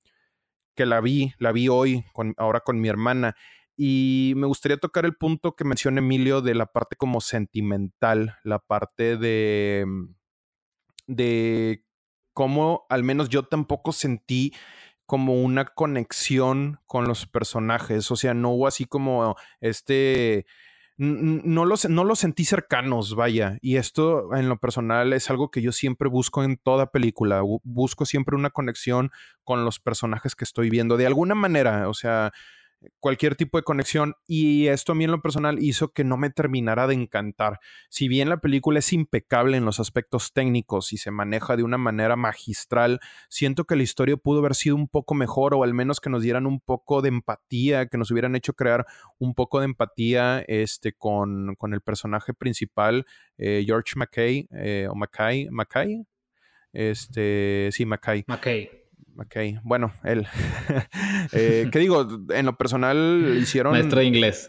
que 0.80 0.86
la 0.86 1.02
vi, 1.02 1.34
la 1.36 1.52
vi 1.52 1.68
hoy, 1.68 2.06
con, 2.14 2.32
ahora 2.38 2.60
con 2.60 2.80
mi 2.80 2.88
hermana. 2.88 3.36
Y 3.76 4.32
me 4.36 4.46
gustaría 4.46 4.78
tocar 4.78 5.04
el 5.04 5.14
punto 5.14 5.54
que 5.54 5.64
menciona 5.64 5.98
Emilio 5.98 6.40
de 6.40 6.54
la 6.54 6.64
parte 6.64 6.96
como 6.96 7.20
sentimental, 7.20 8.38
la 8.44 8.60
parte 8.60 9.18
de, 9.18 9.84
mm, 9.86 10.14
de 11.06 11.84
cómo 12.32 12.86
al 12.88 13.04
menos 13.04 13.28
yo 13.28 13.42
tampoco 13.42 13.92
sentí 13.92 14.54
como 15.04 15.42
una 15.42 15.66
conexión 15.66 16.80
con 16.86 17.06
los 17.06 17.26
personajes, 17.26 18.10
o 18.10 18.16
sea, 18.16 18.32
no 18.32 18.48
hubo 18.52 18.66
así 18.66 18.86
como 18.86 19.36
este 19.60 20.46
no 21.00 21.64
los, 21.64 21.88
no 21.88 22.04
los 22.04 22.18
sentí 22.18 22.44
cercanos, 22.44 23.14
vaya. 23.14 23.56
Y 23.62 23.76
esto 23.76 24.34
en 24.36 24.50
lo 24.50 24.58
personal 24.58 25.14
es 25.14 25.30
algo 25.30 25.50
que 25.50 25.62
yo 25.62 25.72
siempre 25.72 26.10
busco 26.10 26.44
en 26.44 26.58
toda 26.58 26.92
película. 26.92 27.40
Busco 27.64 28.04
siempre 28.04 28.36
una 28.36 28.50
conexión 28.50 29.10
con 29.42 29.64
los 29.64 29.80
personajes 29.80 30.36
que 30.36 30.44
estoy 30.44 30.68
viendo. 30.68 30.98
De 30.98 31.06
alguna 31.06 31.34
manera, 31.34 31.88
o 31.88 31.94
sea, 31.94 32.32
cualquier 32.98 33.36
tipo 33.36 33.58
de 33.58 33.62
conexión 33.62 34.14
y 34.26 34.68
esto 34.68 34.92
a 34.92 34.94
mí 34.94 35.04
en 35.04 35.10
lo 35.10 35.20
personal 35.20 35.62
hizo 35.62 35.92
que 35.92 36.04
no 36.04 36.16
me 36.16 36.30
terminara 36.30 36.86
de 36.86 36.94
encantar. 36.94 37.60
Si 37.88 38.08
bien 38.08 38.28
la 38.28 38.38
película 38.38 38.78
es 38.78 38.92
impecable 38.92 39.56
en 39.56 39.64
los 39.64 39.80
aspectos 39.80 40.32
técnicos 40.32 40.92
y 40.92 40.96
se 40.96 41.10
maneja 41.10 41.56
de 41.56 41.62
una 41.62 41.78
manera 41.78 42.16
magistral, 42.16 43.00
siento 43.28 43.64
que 43.64 43.76
la 43.76 43.82
historia 43.82 44.16
pudo 44.16 44.40
haber 44.40 44.54
sido 44.54 44.76
un 44.76 44.88
poco 44.88 45.14
mejor 45.14 45.54
o 45.54 45.62
al 45.62 45.74
menos 45.74 46.00
que 46.00 46.10
nos 46.10 46.22
dieran 46.22 46.46
un 46.46 46.60
poco 46.60 47.02
de 47.02 47.08
empatía, 47.08 47.86
que 47.86 47.98
nos 47.98 48.10
hubieran 48.10 48.34
hecho 48.36 48.54
crear 48.54 48.86
un 49.18 49.34
poco 49.34 49.60
de 49.60 49.66
empatía 49.66 50.44
este, 50.48 50.92
con, 50.92 51.54
con 51.56 51.74
el 51.74 51.80
personaje 51.80 52.32
principal, 52.34 53.06
eh, 53.36 53.62
George 53.66 53.92
McKay 53.96 54.48
eh, 54.52 54.86
o 54.90 54.94
McKay, 54.94 55.48
McKay, 55.50 56.06
este, 56.72 57.68
sí, 57.72 57.84
McKay. 57.84 58.24
McKay. 58.26 58.79
Ok, 59.20 59.36
bueno, 59.64 59.92
él. 60.02 60.26
eh, 61.32 61.68
¿Qué 61.70 61.78
digo? 61.78 62.08
En 62.30 62.46
lo 62.46 62.56
personal 62.56 63.36
hicieron... 63.38 63.72
Maestro 63.72 64.00
de 64.00 64.06
inglés. 64.06 64.48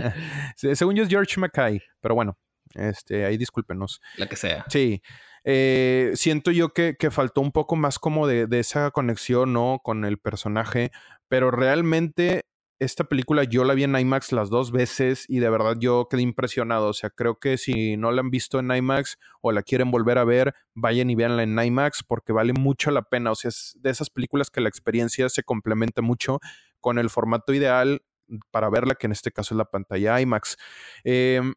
Según 0.74 0.94
yo 0.94 1.02
es 1.02 1.08
George 1.08 1.40
Mackay, 1.40 1.82
pero 2.00 2.14
bueno, 2.14 2.38
este, 2.74 3.24
ahí 3.24 3.36
discúlpenos. 3.36 4.00
La 4.16 4.28
que 4.28 4.36
sea. 4.36 4.66
Sí. 4.68 5.02
Eh, 5.42 6.12
siento 6.14 6.52
yo 6.52 6.68
que, 6.68 6.94
que, 6.96 7.10
faltó 7.10 7.40
un 7.40 7.50
poco 7.50 7.74
más 7.74 7.98
como 7.98 8.28
de, 8.28 8.46
de, 8.46 8.60
esa 8.60 8.92
conexión, 8.92 9.52
¿no? 9.52 9.80
Con 9.82 10.04
el 10.04 10.18
personaje, 10.18 10.92
pero 11.26 11.50
realmente 11.50 12.44
esta 12.84 13.04
película 13.04 13.44
yo 13.44 13.64
la 13.64 13.74
vi 13.74 13.84
en 13.84 13.96
IMAX 13.96 14.32
las 14.32 14.50
dos 14.50 14.70
veces 14.70 15.24
y 15.28 15.38
de 15.38 15.50
verdad 15.50 15.76
yo 15.78 16.06
quedé 16.08 16.22
impresionado. 16.22 16.88
O 16.88 16.92
sea, 16.92 17.10
creo 17.10 17.38
que 17.38 17.58
si 17.58 17.96
no 17.96 18.12
la 18.12 18.20
han 18.20 18.30
visto 18.30 18.58
en 18.58 18.70
IMAX 18.70 19.18
o 19.40 19.52
la 19.52 19.62
quieren 19.62 19.90
volver 19.90 20.18
a 20.18 20.24
ver, 20.24 20.54
vayan 20.74 21.10
y 21.10 21.14
véanla 21.14 21.42
en 21.42 21.58
IMAX 21.58 22.02
porque 22.02 22.32
vale 22.32 22.52
mucho 22.52 22.90
la 22.90 23.02
pena. 23.02 23.30
O 23.30 23.34
sea, 23.34 23.48
es 23.48 23.76
de 23.80 23.90
esas 23.90 24.10
películas 24.10 24.50
que 24.50 24.60
la 24.60 24.68
experiencia 24.68 25.28
se 25.28 25.42
complementa 25.42 26.02
mucho 26.02 26.40
con 26.80 26.98
el 26.98 27.10
formato 27.10 27.52
ideal 27.52 28.02
para 28.50 28.70
verla, 28.70 28.94
que 28.94 29.06
en 29.06 29.12
este 29.12 29.32
caso 29.32 29.54
es 29.54 29.58
la 29.58 29.70
pantalla 29.70 30.20
IMAX. 30.20 30.56
Em, 31.04 31.54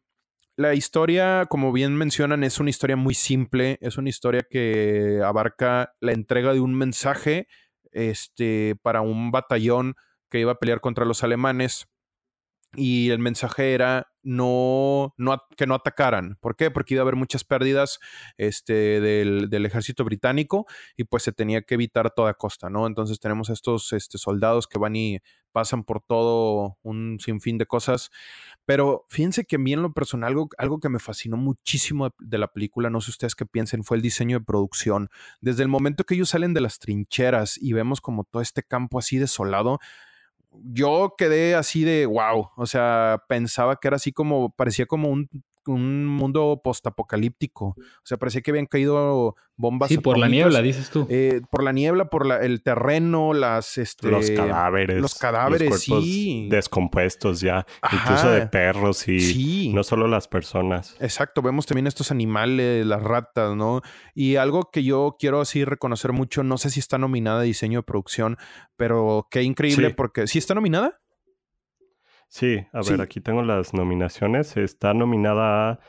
la 0.56 0.74
historia, 0.74 1.46
como 1.48 1.72
bien 1.72 1.94
mencionan, 1.94 2.42
es 2.44 2.58
una 2.58 2.70
historia 2.70 2.96
muy 2.96 3.14
simple, 3.14 3.78
es 3.80 3.96
una 3.96 4.08
historia 4.08 4.44
que 4.48 5.20
abarca 5.24 5.94
la 6.00 6.12
entrega 6.12 6.52
de 6.52 6.60
un 6.60 6.74
mensaje 6.74 7.46
este, 7.92 8.76
para 8.82 9.00
un 9.00 9.30
batallón 9.30 9.94
que 10.30 10.40
iba 10.40 10.52
a 10.52 10.58
pelear 10.58 10.80
contra 10.80 11.04
los 11.04 11.22
alemanes 11.22 11.88
y 12.74 13.10
el 13.10 13.18
mensaje 13.18 13.72
era 13.72 14.08
no, 14.22 15.14
no, 15.16 15.42
que 15.56 15.66
no 15.66 15.74
atacaran. 15.74 16.36
¿Por 16.40 16.54
qué? 16.54 16.70
Porque 16.70 16.94
iba 16.94 17.00
a 17.00 17.04
haber 17.04 17.16
muchas 17.16 17.42
pérdidas 17.42 17.98
este, 18.36 19.00
del, 19.00 19.48
del, 19.48 19.64
ejército 19.64 20.04
británico 20.04 20.66
y 20.96 21.04
pues 21.04 21.22
se 21.22 21.32
tenía 21.32 21.62
que 21.62 21.74
evitar 21.74 22.06
a 22.06 22.10
toda 22.10 22.34
costa, 22.34 22.68
¿no? 22.68 22.86
Entonces 22.86 23.20
tenemos 23.20 23.48
estos 23.48 23.92
este, 23.94 24.18
soldados 24.18 24.66
que 24.66 24.78
van 24.78 24.96
y 24.96 25.18
pasan 25.50 25.82
por 25.82 26.02
todo 26.02 26.76
un 26.82 27.18
sinfín 27.20 27.56
de 27.56 27.64
cosas. 27.64 28.10
Pero 28.66 29.06
fíjense 29.08 29.46
que 29.46 29.56
a 29.56 29.58
mí 29.58 29.72
en 29.72 29.80
lo 29.80 29.94
personal 29.94 30.28
algo, 30.28 30.50
algo 30.58 30.78
que 30.78 30.90
me 30.90 30.98
fascinó 30.98 31.38
muchísimo 31.38 32.10
de 32.18 32.38
la 32.38 32.48
película, 32.48 32.90
no 32.90 33.00
sé 33.00 33.10
ustedes 33.10 33.34
qué 33.34 33.46
piensen, 33.46 33.82
fue 33.82 33.96
el 33.96 34.02
diseño 34.02 34.40
de 34.40 34.44
producción. 34.44 35.08
Desde 35.40 35.62
el 35.62 35.68
momento 35.68 36.04
que 36.04 36.14
ellos 36.14 36.28
salen 36.28 36.52
de 36.52 36.60
las 36.60 36.78
trincheras 36.78 37.56
y 37.56 37.72
vemos 37.72 38.02
como 38.02 38.24
todo 38.24 38.42
este 38.42 38.62
campo 38.62 38.98
así 38.98 39.16
desolado, 39.16 39.78
yo 40.52 41.14
quedé 41.16 41.54
así 41.54 41.84
de 41.84 42.06
wow, 42.06 42.50
o 42.56 42.66
sea, 42.66 43.22
pensaba 43.28 43.76
que 43.76 43.88
era 43.88 43.96
así 43.96 44.12
como, 44.12 44.50
parecía 44.50 44.86
como 44.86 45.08
un 45.08 45.28
un 45.68 46.06
mundo 46.06 46.60
postapocalíptico. 46.62 47.66
O 47.78 48.04
sea, 48.04 48.16
parecía 48.16 48.40
que 48.40 48.50
habían 48.50 48.66
caído 48.66 49.36
bombas. 49.56 49.88
Sí, 49.88 49.98
por 49.98 50.18
la 50.18 50.28
niebla, 50.28 50.62
dices 50.62 50.90
tú. 50.90 51.06
Eh, 51.10 51.42
por 51.50 51.62
la 51.62 51.72
niebla, 51.72 52.06
por 52.06 52.30
el 52.32 52.62
terreno, 52.62 53.34
las. 53.34 53.78
Este, 53.78 54.08
los 54.08 54.30
cadáveres. 54.30 55.00
Los 55.00 55.14
cadáveres, 55.14 55.70
los 55.70 55.80
sí. 55.82 56.48
Descompuestos 56.50 57.40
ya, 57.40 57.66
incluso 57.92 58.30
de 58.30 58.46
perros 58.46 59.06
y 59.08 59.72
no 59.74 59.84
solo 59.84 60.08
las 60.08 60.28
personas. 60.28 60.96
Exacto, 61.00 61.42
vemos 61.42 61.66
también 61.66 61.86
estos 61.86 62.10
animales, 62.10 62.86
las 62.86 63.02
ratas, 63.02 63.54
¿no? 63.54 63.82
Y 64.14 64.36
algo 64.36 64.70
que 64.70 64.84
yo 64.84 65.16
quiero 65.18 65.40
así 65.40 65.64
reconocer 65.64 66.12
mucho, 66.12 66.42
no 66.42 66.58
sé 66.58 66.70
si 66.70 66.80
está 66.80 66.98
nominada 66.98 67.40
a 67.40 67.42
diseño 67.42 67.80
de 67.80 67.82
producción, 67.82 68.36
pero 68.76 69.26
qué 69.30 69.42
increíble 69.42 69.90
porque. 69.90 70.26
¿Sí 70.26 70.38
está 70.38 70.54
nominada? 70.54 71.00
Sí, 72.28 72.64
a 72.72 72.82
ver, 72.82 73.00
aquí 73.00 73.20
tengo 73.20 73.42
las 73.42 73.74
nominaciones. 73.74 74.56
Está 74.56 74.94
nominada 74.94 75.70
a 75.70 75.80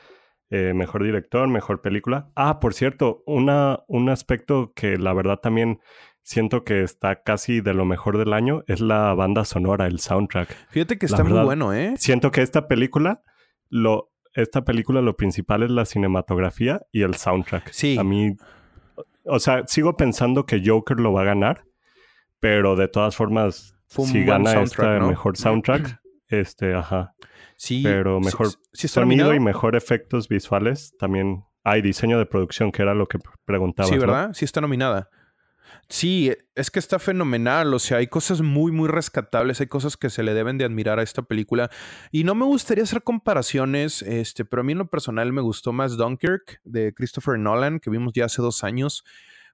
eh, 0.50 0.74
Mejor 0.74 1.04
Director, 1.04 1.48
Mejor 1.48 1.82
Película. 1.82 2.32
Ah, 2.36 2.60
por 2.60 2.74
cierto, 2.74 3.24
una, 3.28 3.82
un 3.88 4.10
aspecto 4.10 4.72
que 4.74 4.98
la 4.98 5.14
verdad 5.14 5.38
también 5.38 5.80
siento 6.24 6.64
que 6.64 6.82
está 6.82 7.24
casi 7.24 7.62
de 7.62 7.74
lo 7.74 7.86
mejor 7.86 8.18
del 8.18 8.34
año 8.34 8.64
es 8.68 8.82
la 8.82 9.14
banda 9.14 9.46
sonora, 9.46 9.88
el 9.88 10.00
soundtrack. 10.00 10.56
Fíjate 10.70 10.98
que 10.98 11.06
está 11.06 11.24
muy 11.24 11.44
bueno, 11.44 11.74
¿eh? 11.74 11.94
Siento 11.98 12.32
que 12.32 12.42
esta 12.42 12.68
película, 12.68 13.22
lo, 13.70 14.12
esta 14.34 14.64
película 14.64 15.02
lo 15.02 15.16
principal 15.16 15.64
es 15.64 15.72
la 15.72 15.86
cinematografía 15.86 16.82
y 16.92 17.02
el 17.02 17.16
soundtrack. 17.16 17.72
Sí. 17.72 17.98
A 18.00 18.04
mí, 18.04 18.36
o 19.26 19.40
sea, 19.40 19.68
sigo 19.68 19.98
pensando 19.98 20.46
que 20.46 20.62
Joker 20.64 21.00
lo 21.00 21.14
va 21.14 21.22
a 21.22 21.26
ganar, 21.26 21.66
pero 22.40 22.76
de 22.76 22.88
todas 22.88 23.16
formas, 23.16 23.76
si 23.88 24.24
gana 24.24 24.62
este 24.62 25.00
mejor 25.00 25.36
soundtrack, 25.36 25.99
Este, 26.30 26.74
ajá. 26.74 27.16
Sí. 27.56 27.82
Pero 27.84 28.20
mejor 28.20 28.48
sonido 28.74 29.34
y 29.34 29.40
mejor 29.40 29.76
efectos 29.76 30.28
visuales. 30.30 30.96
También 30.98 31.44
hay 31.64 31.82
diseño 31.82 32.18
de 32.18 32.26
producción, 32.26 32.72
que 32.72 32.82
era 32.82 32.94
lo 32.94 33.08
que 33.08 33.20
preguntaba. 33.46 33.90
Sí, 33.90 33.98
¿verdad? 33.98 34.32
Sí 34.34 34.46
está 34.46 34.62
nominada. 34.62 35.10
Sí, 35.88 36.32
es 36.56 36.70
que 36.70 36.78
está 36.78 37.00
fenomenal, 37.00 37.74
o 37.74 37.80
sea, 37.80 37.98
hay 37.98 38.08
cosas 38.08 38.42
muy, 38.42 38.72
muy 38.72 38.88
rescatables, 38.88 39.60
hay 39.60 39.68
cosas 39.68 39.98
que 39.98 40.12
se 40.12 40.22
le 40.22 40.36
deben 40.36 40.60
de 40.60 40.66
admirar 40.66 41.00
a 41.00 41.04
esta 41.04 41.24
película. 41.24 41.72
Y 42.12 42.24
no 42.24 42.36
me 42.36 42.46
gustaría 42.46 42.84
hacer 42.84 43.02
comparaciones, 43.02 44.04
este, 44.04 44.46
pero 44.46 44.62
a 44.62 44.64
mí 44.64 44.74
en 44.74 44.80
lo 44.80 44.88
personal 44.88 45.34
me 45.34 45.42
gustó 45.42 45.74
más 45.74 45.98
Dunkirk 45.98 46.62
de 46.64 46.94
Christopher 46.94 47.40
Nolan, 47.40 47.80
que 47.80 47.90
vimos 47.90 48.14
ya 48.14 48.26
hace 48.26 48.42
dos 48.42 48.64
años 48.64 49.04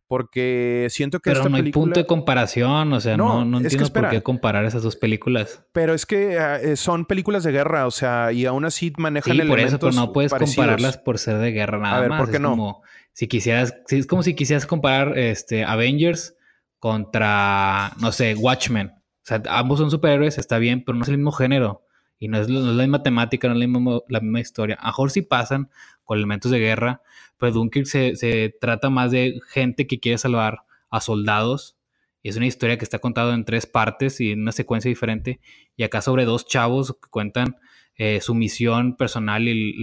porque 0.08 0.88
siento 0.90 1.20
que 1.20 1.32
pero 1.32 1.50
no 1.50 1.58
hay 1.58 1.72
punto 1.72 2.00
de 2.00 2.06
comparación, 2.06 2.94
o 2.94 3.00
sea, 3.00 3.18
no, 3.18 3.44
no, 3.44 3.58
entiendo 3.58 3.92
por 3.92 4.10
qué 4.10 4.22
comparar 4.22 4.66
esas 4.66 4.84
dos 4.84 4.96
películas. 4.96 5.64
Pero 5.72 5.94
es 5.94 6.06
que 6.06 6.38
ah, 6.38 6.60
eh, 6.62 6.76
son 6.76 7.06
películas 7.06 7.44
de 7.44 7.52
guerra, 7.52 7.88
o 7.88 7.92
sea, 7.92 8.32
y 8.32 8.46
aún 8.46 8.66
así 8.66 8.94
manejan 8.98 9.36
sí, 9.36 9.42
por 9.44 9.60
eso, 9.60 9.80
pero 9.80 9.94
no 9.94 10.14
puedes 10.14 10.34
compararlas 10.34 10.98
por 10.98 11.18
ser 11.18 11.38
de 11.38 11.52
guerra 11.52 11.80
nada 11.80 11.98
A 11.98 12.02
ver, 12.02 12.10
¿por 12.18 12.30
qué 12.30 12.40
no? 12.40 12.52
Como 12.52 12.84
si 13.14 13.28
quisieras, 13.28 13.76
es 13.88 14.06
como 14.06 14.22
si 14.22 14.36
quisieras 14.36 14.66
comparar 14.66 15.18
este 15.18 15.64
Avengers 15.64 16.36
contra, 16.80 17.94
no 18.00 18.12
sé, 18.12 18.36
Watchmen. 18.36 18.90
O 18.90 19.28
sea, 19.28 19.42
ambos 19.50 19.80
son 19.80 19.90
superhéroes, 19.90 20.38
está 20.38 20.60
bien, 20.60 20.84
pero 20.86 20.98
no 20.98 21.04
es 21.04 21.10
el 21.10 21.18
mismo 21.18 21.32
género. 21.32 21.84
Y 22.20 22.28
no 22.28 22.38
es, 22.38 22.48
la 22.48 22.84
misma 22.84 23.02
temática, 23.02 23.48
no 23.48 23.56
es 23.56 23.60
la 23.60 23.68
misma, 23.68 24.00
la 24.08 24.20
misma 24.20 24.40
historia. 24.40 24.78
A 24.80 24.88
mejor 24.88 25.10
sí 25.10 25.24
pasan 25.24 25.70
con 26.04 26.18
elementos 26.18 26.52
de 26.52 26.60
guerra, 26.60 27.02
pero 27.38 27.52
Dunkirk 27.52 27.86
se, 27.86 28.56
trata 28.60 28.90
más 28.90 29.12
de 29.12 29.40
gente 29.50 29.88
que 29.88 30.00
quiere 30.00 30.18
salvar 30.18 30.60
a 30.90 31.02
soldados. 31.02 31.78
Es 32.24 32.38
una 32.38 32.48
historia 32.48 32.78
que 32.78 32.86
está 32.86 33.00
contada 33.00 33.34
en 33.34 33.46
tres 33.46 33.66
partes 33.66 34.20
y 34.20 34.32
en 34.32 34.42
una 34.42 34.52
secuencia 34.52 34.90
diferente. 34.90 35.40
Y 35.76 35.84
acá 35.84 36.02
sobre 36.02 36.26
dos 36.26 36.46
chavos 36.46 36.94
que 36.94 37.10
cuentan 37.10 37.58
eh, 37.98 38.20
su 38.22 38.34
misión 38.34 38.96
personal 38.98 39.48
y 39.48 39.74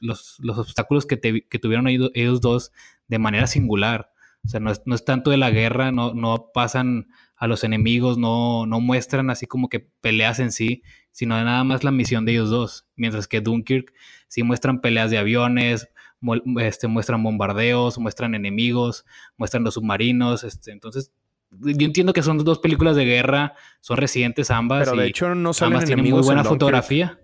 los, 0.00 0.36
los, 0.38 0.58
obstáculos 0.58 1.06
que, 1.06 1.18
que 1.20 1.58
tuvieron 1.58 1.88
ellos, 1.88 2.40
dos 2.40 2.72
de 3.08 3.18
manera 3.18 3.46
singular. 3.46 4.10
O 4.44 4.48
sea, 4.48 4.60
no 4.60 4.70
es, 4.70 5.04
tanto 5.04 5.30
de 5.30 5.36
la 5.36 5.50
guerra, 5.50 5.92
no, 5.92 6.14
no 6.14 6.50
pasan 6.52 7.08
a 7.36 7.46
los 7.46 7.64
enemigos, 7.64 8.18
no, 8.18 8.66
no 8.66 8.80
muestran 8.80 9.30
así 9.30 9.46
como 9.46 9.68
que 9.68 9.80
peleas 9.80 10.38
en 10.38 10.52
sí, 10.52 10.82
sino 11.12 11.36
de 11.36 11.44
nada 11.44 11.62
más 11.64 11.84
la 11.84 11.90
misión 11.90 12.24
de 12.24 12.32
ellos 12.32 12.50
dos. 12.50 12.86
Mientras 12.96 13.28
que 13.28 13.40
Dunkirk 13.40 13.92
sí 14.28 14.42
muestran 14.42 14.80
peleas 14.80 15.10
de 15.10 15.18
aviones, 15.18 15.88
este, 16.60 16.88
muestran 16.88 17.22
bombardeos, 17.22 17.98
muestran 17.98 18.34
enemigos, 18.34 19.04
muestran 19.36 19.64
los 19.64 19.74
submarinos. 19.74 20.44
Este, 20.44 20.72
entonces, 20.72 21.12
yo 21.50 21.86
entiendo 21.86 22.12
que 22.12 22.22
son 22.22 22.38
dos 22.38 22.58
películas 22.58 22.96
de 22.96 23.04
guerra, 23.04 23.54
son 23.80 23.96
recientes 23.96 24.50
ambas. 24.50 24.88
Pero 24.88 25.00
de 25.00 25.08
hecho 25.08 25.34
no 25.34 25.52
salen 25.52 25.74
ambas 25.74 25.86
tienen 25.86 26.08
muy 26.08 26.22
buena 26.22 26.44
fotografía. 26.44 27.20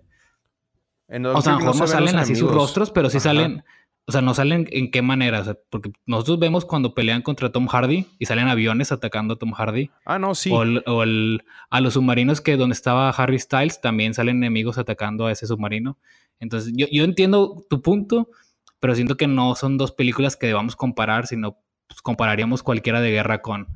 o 1.07 1.41
sea, 1.41 1.53
a 1.53 1.59
lo 1.59 1.59
mejor 1.59 1.75
no 1.77 1.87
salen 1.87 2.15
así 2.17 2.35
sus 2.35 2.51
rostros, 2.51 2.91
pero 2.91 3.09
sí 3.09 3.19
salen 3.19 3.63
o 4.09 4.11
sea, 4.11 4.23
no 4.23 4.33
salen 4.33 4.67
en 4.71 4.89
qué 4.89 5.03
manera. 5.03 5.55
porque 5.69 5.91
nosotros 6.07 6.39
vemos 6.39 6.65
cuando 6.65 6.95
pelean 6.95 7.21
contra 7.21 7.51
Tom 7.51 7.67
Hardy 7.67 8.07
y 8.17 8.25
salen 8.25 8.47
aviones 8.47 8.91
atacando 8.91 9.35
a 9.35 9.37
Tom 9.37 9.51
Hardy. 9.51 9.91
Ah, 10.03 10.17
no, 10.17 10.33
sí. 10.33 10.49
O, 10.51 11.03
el, 11.03 11.43
a 11.69 11.79
los 11.79 11.93
submarinos 11.93 12.41
que 12.41 12.57
donde 12.57 12.73
estaba 12.73 13.11
Harry 13.11 13.37
Styles 13.37 13.81
también 13.81 14.15
salen 14.15 14.37
enemigos 14.37 14.79
atacando 14.79 15.27
a 15.27 15.31
ese 15.31 15.45
submarino. 15.45 15.99
Entonces, 16.39 16.73
yo, 16.75 16.87
yo 16.91 17.03
entiendo 17.03 17.63
tu 17.69 17.83
punto, 17.83 18.31
pero 18.79 18.95
siento 18.95 19.17
que 19.17 19.27
no 19.27 19.55
son 19.55 19.77
dos 19.77 19.91
películas 19.91 20.35
que 20.35 20.47
debamos 20.47 20.75
comparar, 20.75 21.27
sino 21.27 21.57
pues, 21.87 22.01
compararíamos 22.01 22.63
cualquiera 22.63 23.01
de 23.01 23.11
guerra 23.11 23.41
con 23.41 23.67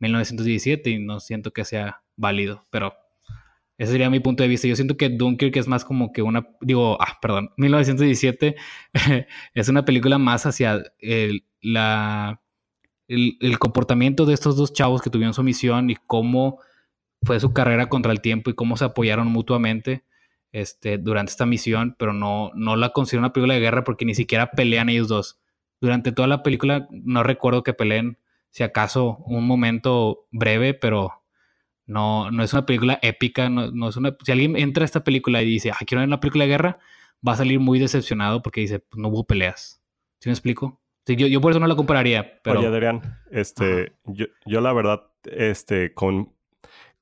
1917 0.00 0.90
y 0.90 0.98
no 0.98 1.20
siento 1.20 1.52
que 1.52 1.64
sea 1.64 2.02
válido. 2.16 2.64
Pero 2.70 2.94
ese 3.78 3.92
sería 3.92 4.10
mi 4.10 4.20
punto 4.20 4.42
de 4.42 4.48
vista. 4.48 4.68
Yo 4.68 4.76
siento 4.76 4.96
que 4.96 5.08
Dunkirk 5.08 5.56
es 5.56 5.66
más 5.66 5.84
como 5.84 6.12
que 6.12 6.22
una, 6.22 6.46
digo, 6.60 7.00
ah, 7.00 7.18
perdón, 7.20 7.50
1917 7.56 8.56
es 9.54 9.68
una 9.68 9.84
película 9.84 10.18
más 10.18 10.46
hacia 10.46 10.82
el, 10.98 11.44
la, 11.60 12.40
el, 13.08 13.58
comportamiento 13.58 14.26
de 14.26 14.34
estos 14.34 14.56
dos 14.56 14.72
chavos 14.72 15.02
que 15.02 15.10
tuvieron 15.10 15.34
su 15.34 15.42
misión 15.42 15.90
y 15.90 15.96
cómo 16.06 16.60
fue 17.22 17.40
su 17.40 17.52
carrera 17.52 17.88
contra 17.88 18.12
el 18.12 18.20
tiempo 18.20 18.50
y 18.50 18.54
cómo 18.54 18.76
se 18.76 18.84
apoyaron 18.84 19.28
mutuamente 19.28 20.04
este, 20.52 20.98
durante 20.98 21.30
esta 21.30 21.46
misión, 21.46 21.96
pero 21.98 22.12
no, 22.12 22.52
no 22.54 22.76
la 22.76 22.90
considero 22.90 23.20
una 23.20 23.32
película 23.32 23.54
de 23.54 23.60
guerra 23.60 23.84
porque 23.84 24.04
ni 24.04 24.14
siquiera 24.14 24.50
pelean 24.50 24.88
ellos 24.88 25.08
dos. 25.08 25.40
Durante 25.80 26.12
toda 26.12 26.28
la 26.28 26.42
película 26.42 26.86
no 26.90 27.22
recuerdo 27.22 27.62
que 27.62 27.72
peleen, 27.72 28.18
si 28.50 28.62
acaso 28.62 29.16
un 29.26 29.46
momento 29.46 30.26
breve, 30.30 30.74
pero 30.74 31.22
no, 31.86 32.30
no 32.30 32.42
es 32.42 32.52
una 32.52 32.66
película 32.66 32.98
épica, 33.02 33.48
no, 33.48 33.88
es 33.88 33.96
una... 33.96 34.16
Si 34.22 34.30
alguien 34.30 34.56
entra 34.56 34.84
a 34.84 34.84
esta 34.84 35.04
película 35.04 35.42
y 35.42 35.46
dice, 35.46 35.70
ah, 35.70 35.78
quiero 35.86 36.00
ver 36.00 36.08
una 36.08 36.20
película 36.20 36.44
de 36.44 36.50
guerra, 36.50 36.78
va 37.26 37.32
a 37.32 37.36
salir 37.36 37.58
muy 37.58 37.78
decepcionado 37.78 38.42
porque 38.42 38.60
dice, 38.60 38.78
pues 38.78 39.00
no 39.00 39.08
hubo 39.08 39.24
peleas. 39.24 39.82
¿Sí 40.20 40.28
me 40.28 40.34
explico? 40.34 40.80
yo, 41.06 41.26
yo, 41.26 41.40
por 41.40 41.50
eso 41.50 41.60
no 41.60 41.66
la 41.66 41.74
compararía, 41.74 42.40
pero... 42.42 42.60
Oye, 42.60 42.68
Adrián, 42.68 43.18
este, 43.30 43.96
yo, 44.04 44.26
yo, 44.46 44.60
la 44.60 44.72
verdad, 44.72 45.02
este, 45.24 45.92
con, 45.94 46.32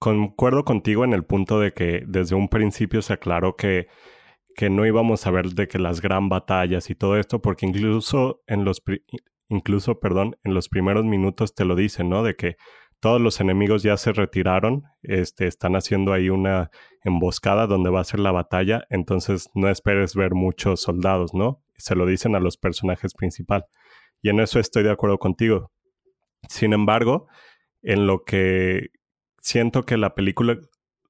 concuerdo 0.00 0.64
contigo 0.64 1.04
en 1.04 1.12
el 1.12 1.25
punto 1.25 1.61
de 1.61 1.73
que 1.73 2.02
desde 2.07 2.35
un 2.35 2.49
principio 2.49 3.02
se 3.02 3.12
aclaró 3.12 3.54
que, 3.54 3.87
que 4.57 4.71
no 4.71 4.87
íbamos 4.87 5.26
a 5.26 5.30
ver 5.30 5.50
de 5.50 5.69
que 5.69 5.78
las 5.78 6.00
gran 6.00 6.28
batallas 6.28 6.88
y 6.90 6.95
todo 6.95 7.19
esto, 7.19 7.40
porque 7.42 7.66
incluso 7.66 8.42
en 8.47 8.64
los, 8.64 8.83
incluso, 9.50 10.00
perdón, 10.00 10.37
en 10.42 10.54
los 10.54 10.71
primeros 10.71 11.04
minutos 11.04 11.54
te 11.54 11.66
lo 11.66 11.76
dicen, 11.76 12.09
¿no? 12.09 12.23
De 12.23 12.35
que 12.35 12.57
todos 12.99 13.21
los 13.21 13.40
enemigos 13.40 13.83
ya 13.83 13.97
se 13.99 14.12
retiraron, 14.12 14.85
este, 15.02 15.47
están 15.47 15.76
haciendo 15.76 16.14
ahí 16.14 16.30
una 16.30 16.71
emboscada 17.04 17.66
donde 17.66 17.90
va 17.90 18.00
a 18.00 18.04
ser 18.04 18.21
la 18.21 18.33
batalla, 18.33 18.85
entonces 18.88 19.50
no 19.54 19.69
esperes 19.69 20.14
ver 20.14 20.33
muchos 20.33 20.80
soldados, 20.80 21.35
¿no? 21.35 21.62
Se 21.76 21.95
lo 21.95 22.07
dicen 22.07 22.35
a 22.35 22.40
los 22.40 22.57
personajes 22.57 23.12
principales. 23.12 23.69
Y 24.23 24.30
en 24.30 24.40
eso 24.40 24.59
estoy 24.59 24.83
de 24.83 24.92
acuerdo 24.92 25.19
contigo. 25.19 25.73
Sin 26.49 26.73
embargo, 26.73 27.26
en 27.83 28.07
lo 28.07 28.25
que 28.25 28.90
siento 29.40 29.85
que 29.85 29.97
la 29.97 30.14
película 30.14 30.59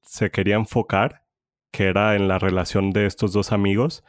se 0.03 0.31
quería 0.31 0.57
enfocar, 0.57 1.25
que 1.71 1.85
era 1.85 2.17
en 2.17 2.29
la 2.29 2.39
relación 2.39 2.93
de 2.93 3.07
estos 3.07 3.33
dos 3.33 3.53
amigos, 3.53 4.03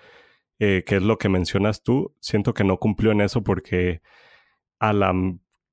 eh, 0.60 0.84
que 0.86 0.98
es 0.98 1.04
lo 1.04 1.18
que 1.18 1.30
mencionas 1.30 1.84
tú, 1.84 2.16
siento 2.20 2.54
que 2.54 2.64
no 2.64 2.78
cumplió 2.78 3.12
en 3.12 3.22
eso 3.22 3.44
porque 3.44 4.02
a 4.80 4.94
la, 4.94 5.14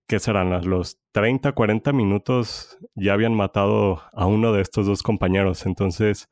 ¿qué 0.06 0.18
serán? 0.18 0.52
A 0.52 0.60
los 0.60 0.98
30, 1.12 1.52
40 1.52 1.92
minutos 1.92 2.78
ya 2.94 3.12
habían 3.12 3.34
matado 3.34 4.02
a 4.12 4.26
uno 4.26 4.52
de 4.52 4.62
estos 4.62 4.86
dos 4.86 5.02
compañeros. 5.02 5.66
Entonces, 5.66 6.28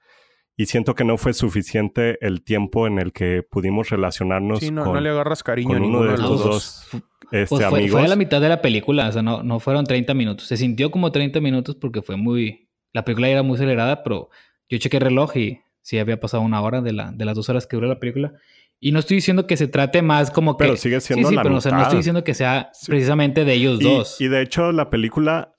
y 0.57 0.67
siento 0.67 0.95
que 0.95 1.05
no 1.05 1.19
fue 1.19 1.35
suficiente 1.35 2.19
el 2.27 2.43
tiempo 2.43 2.87
en 2.87 2.99
el 2.99 3.13
que 3.13 3.43
pudimos 3.43 3.91
relacionarnos 3.91 4.61
sí, 4.61 4.71
no, 4.71 4.85
con, 4.85 4.95
no 4.95 5.01
le 5.01 5.11
agarras 5.11 5.43
cariño 5.43 5.75
a 5.75 5.77
uno 5.77 5.87
ninguno 5.87 6.13
de 6.13 6.19
los 6.19 6.45
dos 6.45 6.89
este, 7.33 7.47
Pues 7.57 7.67
fue, 7.69 7.89
fue 7.89 8.05
a 8.05 8.09
la 8.09 8.17
mitad 8.17 8.41
de 8.41 8.49
la 8.49 8.61
película, 8.63 9.09
o 9.09 9.13
sea, 9.13 9.23
no, 9.23 9.43
no 9.43 9.61
fueron 9.61 9.85
30 9.85 10.15
minutos. 10.15 10.47
Se 10.47 10.57
sintió 10.57 10.91
como 10.91 11.11
30 11.13 11.41
minutos 11.41 11.77
porque 11.77 12.03
fue 12.03 12.17
muy... 12.17 12.69
La 12.93 13.05
película 13.05 13.29
era 13.29 13.43
muy 13.43 13.57
acelerada, 13.57 14.03
pero 14.03 14.31
yo 14.69 14.79
chequé 14.79 14.97
el 14.99 15.03
reloj 15.03 15.37
y 15.37 15.61
sí 15.83 15.99
había 15.99 16.19
pasado 16.19 16.43
una 16.43 16.61
hora 16.63 16.81
de, 16.81 16.93
la, 16.93 17.13
de 17.13 17.25
las 17.25 17.35
dos 17.37 17.49
horas 17.49 17.67
que 17.67 17.77
dura 17.77 17.89
la 17.89 17.99
película. 18.01 18.33
Y 18.81 18.93
no 18.93 18.99
estoy 18.99 19.17
diciendo 19.17 19.47
que 19.47 19.57
se 19.57 19.69
trate 19.69 20.03
más 20.03 20.31
como 20.31 20.57
que... 20.57 20.65
Pero 20.65 20.77
sigue 20.77 21.01
siendo 21.01 21.29
sí, 21.29 21.33
sí, 21.33 21.37
la 21.37 21.43
pero 21.43 21.57
o 21.57 21.61
sea, 21.61 21.73
no 21.73 21.83
estoy 21.83 21.99
diciendo 21.99 22.25
que 22.25 22.35
sea 22.35 22.71
Sí. 22.73 22.87
precisamente 22.89 23.45
de 23.45 23.53
ellos 23.55 23.81
Y- 23.81 23.85
dos. 23.85 24.21
Y, 24.21 24.29
de 24.29 24.43
hecho, 24.43 24.73
la 24.73 24.91
película, 24.91 25.55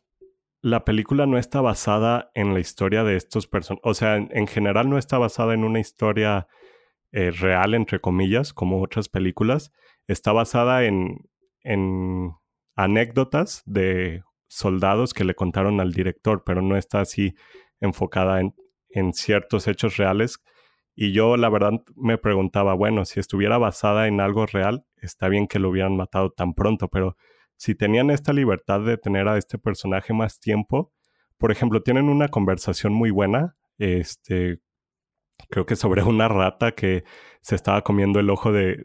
la 0.61 0.85
película 0.85 1.25
no 1.25 1.37
está 1.37 1.61
basada 1.61 2.29
en 2.35 2.53
la 2.53 2.59
historia 2.59 3.03
de 3.03 3.15
estos 3.15 3.47
personajes. 3.47 3.81
O 3.85 3.93
sea, 3.93 4.17
en, 4.17 4.29
en 4.33 4.47
general 4.47 4.89
no 4.89 4.97
está 4.97 5.17
basada 5.17 5.53
en 5.53 5.63
una 5.63 5.79
historia 5.79 6.47
eh, 7.11 7.31
real, 7.31 7.73
entre 7.73 7.99
comillas, 7.99 8.53
como 8.53 8.81
otras 8.83 9.09
películas. 9.09 9.71
Está 10.07 10.31
basada 10.31 10.85
en, 10.85 11.27
en 11.67 12.33
anécdotas 12.75 13.61
de 13.65 14.23
soldados 14.47 15.13
que 15.13 15.25
le 15.25 15.35
contaron 15.35 15.81
al 15.81 15.91
director, 15.91 16.43
pero 16.45 16.61
no 16.61 16.77
está 16.77 17.01
así 17.01 17.35
enfocada 17.81 18.39
en, 18.39 18.53
ciertos 19.13 19.67
hechos 19.67 19.97
reales. 19.97 20.39
Y 20.95 21.11
yo, 21.11 21.37
la 21.37 21.49
verdad, 21.49 21.73
me 21.95 22.17
preguntaba, 22.17 22.73
bueno, 22.73 23.05
si 23.05 23.19
estuviera 23.19 23.57
basada 23.59 24.07
en 24.07 24.21
algo 24.21 24.47
real, 24.47 24.85
está 24.95 25.27
bien 25.27 25.47
que 25.47 25.59
lo 25.59 25.69
hubieran 25.69 25.95
matado 25.95 26.31
tan 26.31 26.53
pronto, 26.53 26.87
pero 26.87 27.15
si 27.57 27.75
tenían 27.75 28.09
esta 28.09 28.33
libertad 28.33 28.81
de 28.81 28.97
tener 28.97 29.27
a 29.27 29.37
este 29.37 29.59
personaje 29.59 30.13
más 30.13 30.39
tiempo, 30.39 30.93
por 31.37 31.51
ejemplo, 31.51 31.83
tienen 31.83 32.09
una 32.09 32.29
conversación 32.29 32.93
muy 32.93 33.11
buena, 33.11 33.57
este, 33.77 34.61
creo 35.49 35.65
que 35.65 35.75
sobre 35.75 36.01
una 36.01 36.27
rata 36.27 36.71
que 36.71 37.03
se 37.41 37.55
estaba 37.55 37.83
comiendo 37.83 38.19
el 38.19 38.29
ojo 38.31 38.51
de 38.51 38.83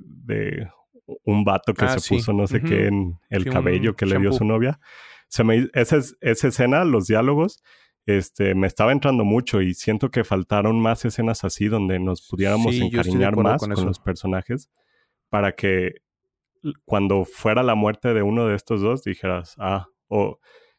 un 1.25 1.45
vato 1.45 1.75
que 1.75 1.85
Ah, 1.85 1.89
se 1.95 2.01
sí. 2.01 2.15
puso 2.17 2.33
no 2.33 2.47
sé 2.47 2.63
qué 2.63 2.87
en 2.87 3.19
el 3.31 3.45
Sí, 3.45 3.51
cabello 3.51 3.95
que 3.97 4.07
le 4.07 4.19
dio 4.19 4.33
su 4.33 4.45
novia. 4.45 4.79
Se 5.29 5.45
me, 5.45 5.69
esa, 5.75 5.97
es- 5.97 6.17
esa 6.21 6.49
escena, 6.49 6.85
los 6.85 7.07
diálogos, 7.07 7.63
este, 8.07 8.55
me 8.55 8.67
estaba 8.67 8.93
entrando 8.93 9.25
mucho 9.25 9.63
y 9.63 9.75
siento 9.75 10.11
que 10.11 10.25
faltaron 10.25 10.81
más 10.81 11.05
escenas 11.05 11.45
así 11.45 11.69
donde 11.69 11.99
nos 12.01 12.29
pudiéramos 12.29 12.75
Sí, 12.75 12.83
encariñar 12.83 13.37
más 13.37 13.63
con 13.63 13.87
los 13.87 13.99
personajes 14.01 14.71
para 15.29 15.53
que 15.53 15.93
cuando 16.85 17.25
fuera 17.25 17.63
la 17.63 17.75
muerte 17.75 18.13
de 18.15 18.23
uno 18.23 18.47
de 18.47 18.55
estos 18.57 18.81
dos 18.81 19.03
dijeras, 19.05 19.55
ah, 19.59 19.87
o... 20.09 20.39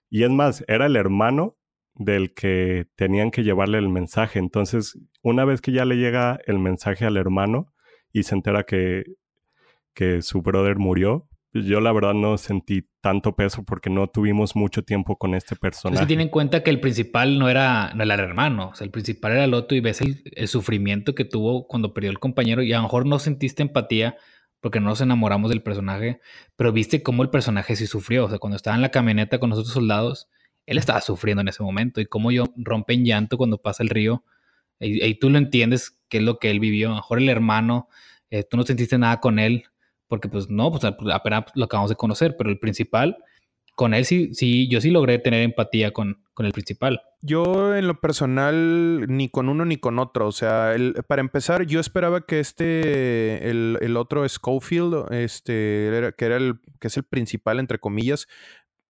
Y 0.10 0.24
es 0.24 0.30
más, 0.30 0.64
era 0.68 0.86
el 0.86 0.96
hermano 0.96 1.58
del 1.96 2.34
que 2.36 2.86
tenían 2.96 3.32
que 3.32 3.44
llevarle 3.44 3.80
el 3.80 3.90
mensaje. 3.90 4.38
Entonces, 4.38 5.00
una 5.24 5.44
vez 5.44 5.60
que 5.60 5.72
ya 5.72 5.86
le 5.86 5.96
llega 5.96 6.40
el 6.46 6.60
mensaje 6.60 7.06
al 7.06 7.18
hermano 7.18 7.74
y 8.12 8.22
se 8.24 8.36
entera 8.36 8.64
que, 8.64 9.06
que 9.94 10.22
su 10.22 10.42
brother 10.42 10.78
murió, 10.78 11.28
yo 11.54 11.82
la 11.82 11.92
verdad 11.92 12.16
no 12.16 12.38
sentí 12.40 12.90
tanto 13.00 13.36
peso 13.36 13.64
porque 13.64 13.92
no 13.92 14.08
tuvimos 14.08 14.56
mucho 14.56 14.84
tiempo 14.84 15.18
con 15.18 15.36
este 15.36 15.54
Es 15.54 15.60
personaje. 15.60 16.02
que 16.02 16.08
tiene 16.08 16.24
en 16.24 16.30
cuenta 16.30 16.64
que 16.64 16.72
el 16.72 16.80
principal 16.80 17.38
no 17.38 17.48
era, 17.48 17.94
no 17.94 18.04
era 18.04 18.16
el 18.16 18.20
hermano, 18.22 18.70
o 18.70 18.76
sea, 18.76 18.86
el 18.86 18.92
principal 18.92 19.34
era 19.34 19.44
el 19.44 19.54
otro 19.54 19.78
y 19.78 19.80
ves 19.80 20.02
el, 20.02 20.24
el 20.36 20.48
sufrimiento 20.48 21.14
que 21.14 21.26
tuvo 21.26 21.68
cuando 21.68 21.94
perdió 21.94 22.10
el 22.10 22.18
compañero 22.20 22.64
y 22.64 22.74
a 22.74 22.78
lo 22.78 22.84
mejor 22.84 23.06
no 23.06 23.20
sentiste 23.20 23.62
empatía 23.62 24.18
porque 24.62 24.80
no 24.80 24.88
nos 24.88 25.02
enamoramos 25.02 25.50
del 25.52 25.62
personaje, 25.62 26.22
pero 26.56 26.72
viste 26.72 27.04
cómo 27.04 27.22
el 27.22 27.30
personaje 27.30 27.76
sí 27.76 27.86
sufrió, 27.86 28.26
o 28.26 28.30
sea, 28.30 28.40
cuando 28.40 28.56
estaba 28.56 28.76
en 28.76 28.82
la 28.82 28.90
camioneta 28.90 29.38
con 29.38 29.50
los 29.52 29.60
otros 29.60 29.74
soldados, 29.74 30.30
él 30.66 30.78
estaba 30.78 31.02
sufriendo 31.02 31.42
en 31.42 31.50
ese 31.50 31.62
momento 31.62 32.02
y 32.02 32.06
cómo 32.08 32.32
yo 32.32 32.46
rompe 32.56 32.94
en 32.94 33.06
llanto 33.06 33.38
cuando 33.38 33.62
pasa 33.62 33.84
el 33.84 33.90
río, 33.90 34.24
y, 34.80 35.04
y 35.06 35.16
tú 35.20 35.30
lo 35.30 35.38
entiendes 35.38 36.00
qué 36.10 36.18
es 36.18 36.24
lo 36.24 36.40
que 36.40 36.50
él 36.50 36.60
vivió, 36.60 36.88
a 36.88 36.92
lo 36.92 36.96
mejor 36.96 37.18
el 37.20 37.30
hermano, 37.30 37.90
eh, 38.32 38.44
tú 38.50 38.58
no 38.58 38.64
sentiste 38.64 38.98
nada 38.98 39.20
con 39.20 39.38
él, 39.38 39.66
porque 40.14 40.30
pues 40.30 40.48
no, 40.48 40.70
pues 40.70 40.84
apenas 41.12 41.46
lo 41.56 41.66
acabamos 41.66 41.90
de 41.90 41.96
conocer, 41.96 42.38
pero 42.38 42.52
el 42.52 42.60
principal 42.60 43.18
con 43.74 43.96
él 43.96 44.06
sí, 44.06 44.32
sí, 44.36 44.70
yo 44.70 44.80
sí 44.80 44.92
logré 44.92 45.18
tener 45.18 45.42
empatía 45.42 45.90
con, 45.90 46.22
con 46.36 46.46
el 46.46 46.52
principal. 46.52 47.02
Yo 47.24 47.76
en 47.76 47.88
lo 47.88 48.00
personal 48.00 49.08
ni 49.08 49.28
con 49.28 49.50
uno 49.50 49.66
ni 49.66 49.78
con 49.78 49.98
otro. 49.98 50.28
O 50.28 50.32
sea, 50.32 50.76
para 51.08 51.22
empezar, 51.22 51.66
yo 51.66 51.80
esperaba 51.80 52.28
que 52.28 52.40
este, 52.40 53.50
el, 53.50 53.80
el 53.82 53.98
otro 53.98 54.30
Schofield, 54.30 55.12
este, 55.12 56.14
que 56.16 56.26
era 56.26 56.38
el, 56.38 56.60
que 56.80 56.90
es 56.90 56.98
el 56.98 57.06
principal, 57.06 57.60
entre 57.60 57.80
comillas, 57.80 58.28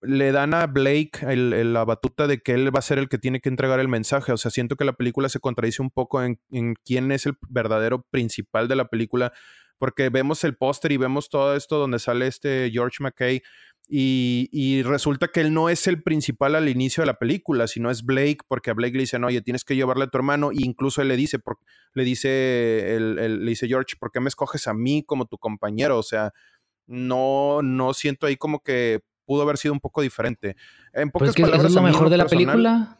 le 0.01 0.33
dan 0.33 0.53
a 0.53 0.67
Blake 0.67 1.25
la 1.37 1.85
batuta 1.85 2.27
de 2.27 2.39
que 2.41 2.51
él 2.51 2.75
va 2.75 2.79
a 2.79 2.81
ser 2.81 2.99
el 2.99 3.07
que 3.07 3.17
tiene 3.17 3.39
que 3.39 3.47
entregar 3.47 3.79
el 3.79 3.87
mensaje. 3.87 4.33
O 4.33 4.37
sea, 4.37 4.51
siento 4.51 4.75
que 4.75 4.83
la 4.83 4.91
película 4.91 5.29
se 5.29 5.39
contradice 5.39 5.81
un 5.81 5.89
poco 5.89 6.21
en 6.21 6.37
quién 6.83 7.13
es 7.13 7.25
el 7.27 7.37
verdadero 7.47 8.01
principal 8.11 8.67
de 8.67 8.75
la 8.75 8.89
película. 8.89 9.31
Porque 9.77 10.09
vemos 10.09 10.43
el 10.43 10.55
póster 10.55 10.91
y 10.91 10.97
vemos 10.97 11.29
todo 11.29 11.55
esto 11.55 11.77
donde 11.77 11.99
sale 11.99 12.27
este 12.27 12.69
George 12.71 12.97
McKay 13.01 13.41
y, 13.89 14.47
y 14.53 14.81
resulta 14.83 15.27
que 15.27 15.41
él 15.41 15.53
no 15.53 15.67
es 15.67 15.87
el 15.87 16.01
principal 16.01 16.55
al 16.55 16.69
inicio 16.69 17.01
de 17.01 17.07
la 17.07 17.19
película, 17.19 17.67
sino 17.67 17.91
es 17.91 18.03
Blake, 18.05 18.37
porque 18.47 18.71
a 18.71 18.73
Blake 18.73 18.93
le 18.93 19.01
dicen, 19.01 19.23
oye, 19.25 19.41
tienes 19.41 19.65
que 19.65 19.75
llevarle 19.75 20.05
a 20.05 20.07
tu 20.07 20.17
hermano, 20.17 20.51
y 20.53 20.63
incluso 20.63 21.01
él 21.01 21.09
le 21.09 21.17
dice, 21.17 21.37
por- 21.37 21.59
le 21.93 22.03
dice, 22.05 22.95
el- 22.95 23.19
el- 23.19 23.43
le 23.43 23.49
dice 23.49 23.67
George, 23.67 23.95
¿por 23.99 24.09
qué 24.11 24.21
me 24.21 24.29
escoges 24.29 24.67
a 24.67 24.73
mí 24.73 25.03
como 25.05 25.25
tu 25.25 25.37
compañero? 25.37 25.97
O 25.99 26.03
sea, 26.03 26.31
no, 26.87 27.61
no 27.61 27.93
siento 27.93 28.25
ahí 28.25 28.37
como 28.37 28.61
que 28.63 29.01
pudo 29.25 29.41
haber 29.43 29.57
sido 29.57 29.73
un 29.73 29.79
poco 29.81 30.01
diferente. 30.01 30.55
En 30.93 31.09
Pues 31.11 31.11
pocas 31.11 31.29
es 31.29 31.35
que 31.35 31.57
eso 31.57 31.67
es 31.67 31.73
lo 31.73 31.81
mejor 31.81 32.09
de 32.09 32.17
la 32.17 32.23
personal- 32.23 32.45
película. 32.45 32.99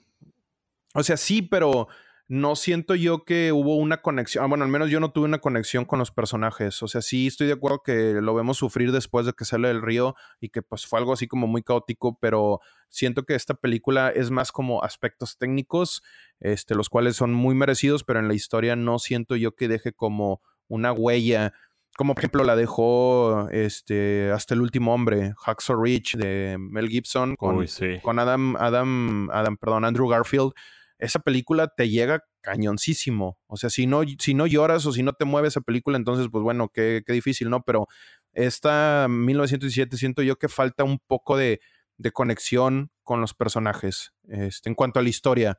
o 0.95 1.03
sea, 1.03 1.15
sí, 1.17 1.41
pero 1.41 1.87
no 2.27 2.55
siento 2.55 2.95
yo 2.95 3.25
que 3.25 3.51
hubo 3.51 3.75
una 3.75 4.01
conexión. 4.01 4.43
ah, 4.43 4.47
Bueno, 4.47 4.63
al 4.63 4.71
menos 4.71 4.89
yo 4.89 4.99
no 4.99 5.11
tuve 5.11 5.25
una 5.25 5.39
conexión 5.39 5.85
con 5.85 5.99
los 5.99 6.11
personajes. 6.11 6.81
O 6.81 6.87
sea, 6.87 7.01
sí 7.01 7.27
estoy 7.27 7.47
de 7.47 7.53
acuerdo 7.53 7.81
que 7.83 8.13
lo 8.13 8.33
vemos 8.33 8.57
sufrir 8.57 8.91
después 8.91 9.25
de 9.25 9.33
que 9.33 9.45
sale 9.45 9.67
del 9.67 9.81
río 9.81 10.15
y 10.39 10.49
que 10.49 10.61
pues 10.61 10.85
fue 10.85 10.99
algo 10.99 11.13
así 11.13 11.27
como 11.27 11.47
muy 11.47 11.63
caótico, 11.63 12.17
pero 12.19 12.61
siento 12.89 13.23
que 13.23 13.35
esta 13.35 13.55
película 13.55 14.09
es 14.09 14.31
más 14.31 14.51
como 14.51 14.83
aspectos 14.83 15.37
técnicos, 15.37 16.01
este, 16.39 16.75
los 16.75 16.89
cuales 16.89 17.15
son 17.15 17.33
muy 17.33 17.55
merecidos, 17.55 18.03
pero 18.03 18.19
en 18.19 18.27
la 18.27 18.33
historia 18.35 18.75
no 18.75 18.99
siento 18.99 19.35
yo 19.35 19.55
que 19.55 19.67
deje 19.67 19.91
como 19.91 20.41
una 20.67 20.93
huella. 20.93 21.53
Como 21.95 22.15
por 22.15 22.21
ejemplo 22.21 22.43
la 22.43 22.55
dejó 22.55 23.49
este, 23.51 24.31
hasta 24.31 24.55
el 24.55 24.61
último 24.61 24.93
hombre, 24.95 25.33
Hacksaw 25.37 25.79
Ridge 25.79 26.15
de 26.15 26.57
Mel 26.57 26.87
Gibson 26.87 27.35
con, 27.35 27.57
Uy, 27.57 27.67
sí. 27.67 27.99
con 28.01 28.17
Adam, 28.17 28.55
Adam, 28.55 29.29
Adam, 29.31 29.57
perdón, 29.57 29.85
Andrew 29.85 30.07
Garfield, 30.07 30.53
esa 30.97 31.19
película 31.19 31.67
te 31.67 31.89
llega 31.89 32.23
cañoncísimo. 32.41 33.37
O 33.47 33.57
sea, 33.57 33.69
si 33.69 33.87
no, 33.87 34.01
si 34.19 34.33
no 34.33 34.47
lloras 34.47 34.85
o 34.85 34.91
si 34.91 35.03
no 35.03 35.13
te 35.13 35.25
mueve 35.25 35.47
esa 35.47 35.61
película, 35.61 35.97
entonces, 35.97 36.27
pues 36.31 36.43
bueno, 36.43 36.69
qué, 36.73 37.03
qué 37.05 37.13
difícil, 37.13 37.49
¿no? 37.49 37.63
Pero 37.63 37.87
esta 38.33 39.07
1917 39.09 39.97
siento 39.97 40.21
yo 40.21 40.37
que 40.37 40.49
falta 40.49 40.83
un 40.83 40.99
poco 40.99 41.37
de, 41.37 41.61
de 41.97 42.11
conexión 42.11 42.91
con 43.03 43.21
los 43.21 43.33
personajes. 43.33 44.13
Este, 44.27 44.69
en 44.69 44.75
cuanto 44.75 44.99
a 44.99 45.03
la 45.03 45.09
historia, 45.09 45.57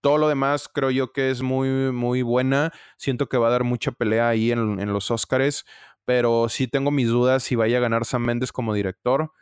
todo 0.00 0.18
lo 0.18 0.28
demás 0.28 0.68
creo 0.72 0.90
yo 0.90 1.12
que 1.12 1.30
es 1.30 1.42
muy, 1.42 1.68
muy 1.92 2.22
buena. 2.22 2.72
Siento 2.98 3.28
que 3.28 3.38
va 3.38 3.48
a 3.48 3.52
dar 3.52 3.64
mucha 3.64 3.92
pelea 3.92 4.28
ahí 4.28 4.52
en, 4.52 4.80
en 4.80 4.92
los 4.92 5.10
Oscars, 5.10 5.64
pero 6.04 6.48
sí 6.48 6.68
tengo 6.68 6.90
mis 6.90 7.08
dudas 7.08 7.42
si 7.42 7.56
vaya 7.56 7.78
a 7.78 7.80
ganar 7.80 8.04
Sam 8.04 8.24
Mendes 8.24 8.52
como 8.52 8.74
director. 8.74 9.32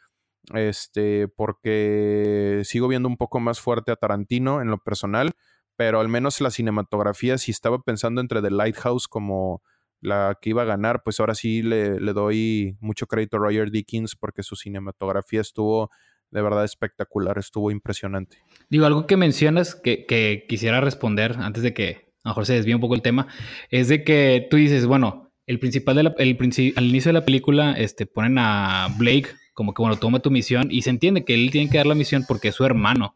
Este, 0.53 1.29
porque 1.29 2.61
sigo 2.65 2.89
viendo 2.89 3.09
un 3.09 3.17
poco 3.17 3.41
más 3.41 3.61
fuerte 3.61 3.93
a 3.93 3.97
Tarantino 3.97 4.61
en 4.61 4.69
lo 4.69 4.79
personal, 4.79 5.33
pero 5.77 6.01
al 6.01 6.09
menos 6.09 6.41
la 6.41 6.51
cinematografía, 6.51 7.39
si 7.39 7.51
estaba 7.51 7.81
pensando 7.83 8.21
entre 8.21 8.43
The 8.43 8.51
Lighthouse 8.51 9.09
como 9.09 9.63
la 10.01 10.37
que 10.41 10.51
iba 10.51 10.63
a 10.63 10.67
ganar, 10.67 11.03
pues 11.03 11.19
ahora 11.19 11.35
sí 11.35 11.63
le, 11.63 11.99
le 11.99 12.13
doy 12.13 12.77
mucho 12.81 13.07
crédito 13.07 13.39
a 13.39 13.41
Roger 13.41 13.71
Dickens 13.71 14.17
porque 14.17 14.43
su 14.43 14.55
cinematografía 14.55 15.41
estuvo 15.41 15.91
de 16.31 16.43
verdad 16.43 16.65
espectacular, 16.65 17.39
estuvo 17.39 17.71
impresionante. 17.71 18.39
Digo, 18.69 18.87
algo 18.87 19.07
que 19.07 19.17
mencionas 19.17 19.75
que, 19.75 20.05
que 20.05 20.45
quisiera 20.49 20.81
responder 20.81 21.37
antes 21.39 21.63
de 21.63 21.73
que 21.73 22.13
a 22.25 22.29
lo 22.29 22.31
mejor 22.31 22.47
se 22.47 22.55
desvíe 22.55 22.75
un 22.75 22.81
poco 22.81 22.95
el 22.95 23.03
tema, 23.03 23.29
es 23.71 23.89
de 23.89 24.03
que 24.03 24.47
tú 24.51 24.57
dices, 24.57 24.85
bueno, 24.87 25.33
el 25.47 25.59
principal 25.59 25.97
de 25.97 26.03
la, 26.03 26.15
el 26.19 26.37
al 26.77 26.85
inicio 26.85 27.11
de 27.11 27.13
la 27.13 27.25
película 27.25 27.73
este, 27.73 28.07
ponen 28.07 28.39
a 28.39 28.89
Blake 28.99 29.29
como 29.55 29.73
que, 29.73 29.83
bueno, 29.83 29.97
toma 29.97 30.19
tu 30.19 30.31
misión 30.31 30.69
y 30.71 30.83
se 30.83 30.91
entiende 30.91 31.25
que 31.25 31.35
él 31.35 31.51
tiene 31.51 31.71
que 31.71 31.79
dar 31.79 31.87
la 31.87 31.95
misión 31.95 32.25
porque 32.27 32.49
es 32.49 32.55
su 32.55 32.65
hermano. 32.65 33.15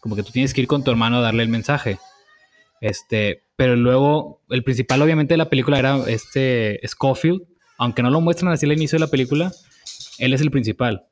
Como 0.00 0.16
que 0.16 0.22
tú 0.22 0.32
tienes 0.32 0.54
que 0.54 0.62
ir 0.62 0.66
con 0.66 0.82
tu 0.82 0.90
hermano 0.90 1.18
a 1.18 1.20
darle 1.20 1.42
el 1.42 1.48
mensaje. 1.48 1.98
Este, 2.80 3.42
pero 3.56 3.76
luego, 3.76 4.40
el 4.48 4.64
principal 4.64 5.02
obviamente 5.02 5.34
de 5.34 5.38
la 5.38 5.50
película 5.50 5.78
era 5.78 5.98
este 6.08 6.80
Schofield, 6.86 7.42
aunque 7.76 8.02
no 8.02 8.10
lo 8.10 8.20
muestran 8.20 8.52
así 8.52 8.64
al 8.66 8.72
inicio 8.72 8.98
de 8.98 9.04
la 9.04 9.10
película, 9.10 9.52
él 10.18 10.32
es 10.32 10.40
el 10.40 10.50
principal. 10.50 11.04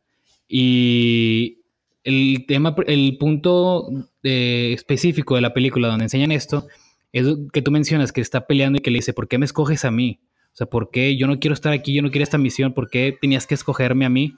Y 0.49 1.59
el 2.05 2.47
tema, 2.47 2.75
el 2.87 3.19
punto 3.19 3.89
eh, 4.23 4.73
específico 4.73 5.35
de 5.35 5.43
la 5.43 5.53
película 5.53 5.89
donde 5.89 6.05
enseñan 6.05 6.33
esto 6.33 6.67
es 7.13 7.27
que 7.53 7.63
tú 7.63 7.71
mencionas 7.71 8.13
que 8.13 8.21
está 8.21 8.47
peleando 8.47 8.79
y 8.79 8.81
que 8.81 8.91
le 8.91 8.99
dice, 8.99 9.13
¿por 9.13 9.29
qué 9.29 9.39
me 9.39 9.45
escoges 9.45 9.85
a 9.85 9.91
mí? 9.91 10.21
O 10.53 10.57
sea, 10.57 10.67
¿por 10.67 10.91
qué 10.91 11.17
yo 11.17 11.27
no 11.27 11.39
quiero 11.39 11.55
estar 11.55 11.73
aquí, 11.73 11.95
yo 11.95 12.03
no 12.03 12.11
quiero 12.11 12.25
esta 12.25 12.39
misión? 12.39 12.73
¿Por 12.73 12.89
qué 12.89 13.17
tenías 13.21 13.47
que 13.47 13.55
escogerme 13.55 14.07
a 14.07 14.09
mí? 14.09 14.35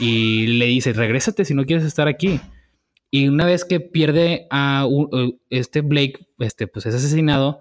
Y 0.00 0.46
le 0.46 0.66
dice, 0.66 0.92
regrésate 0.92 1.44
si 1.44 1.54
no 1.54 1.66
quieres 1.66 1.84
estar 1.84 2.08
aquí. 2.08 2.40
Y 3.10 3.28
una 3.28 3.44
vez 3.44 3.64
que 3.64 3.80
pierde 3.80 4.46
a 4.50 4.86
este 5.50 5.82
Blake, 5.82 6.26
este, 6.38 6.66
pues 6.66 6.86
es 6.86 6.94
asesinado, 6.94 7.60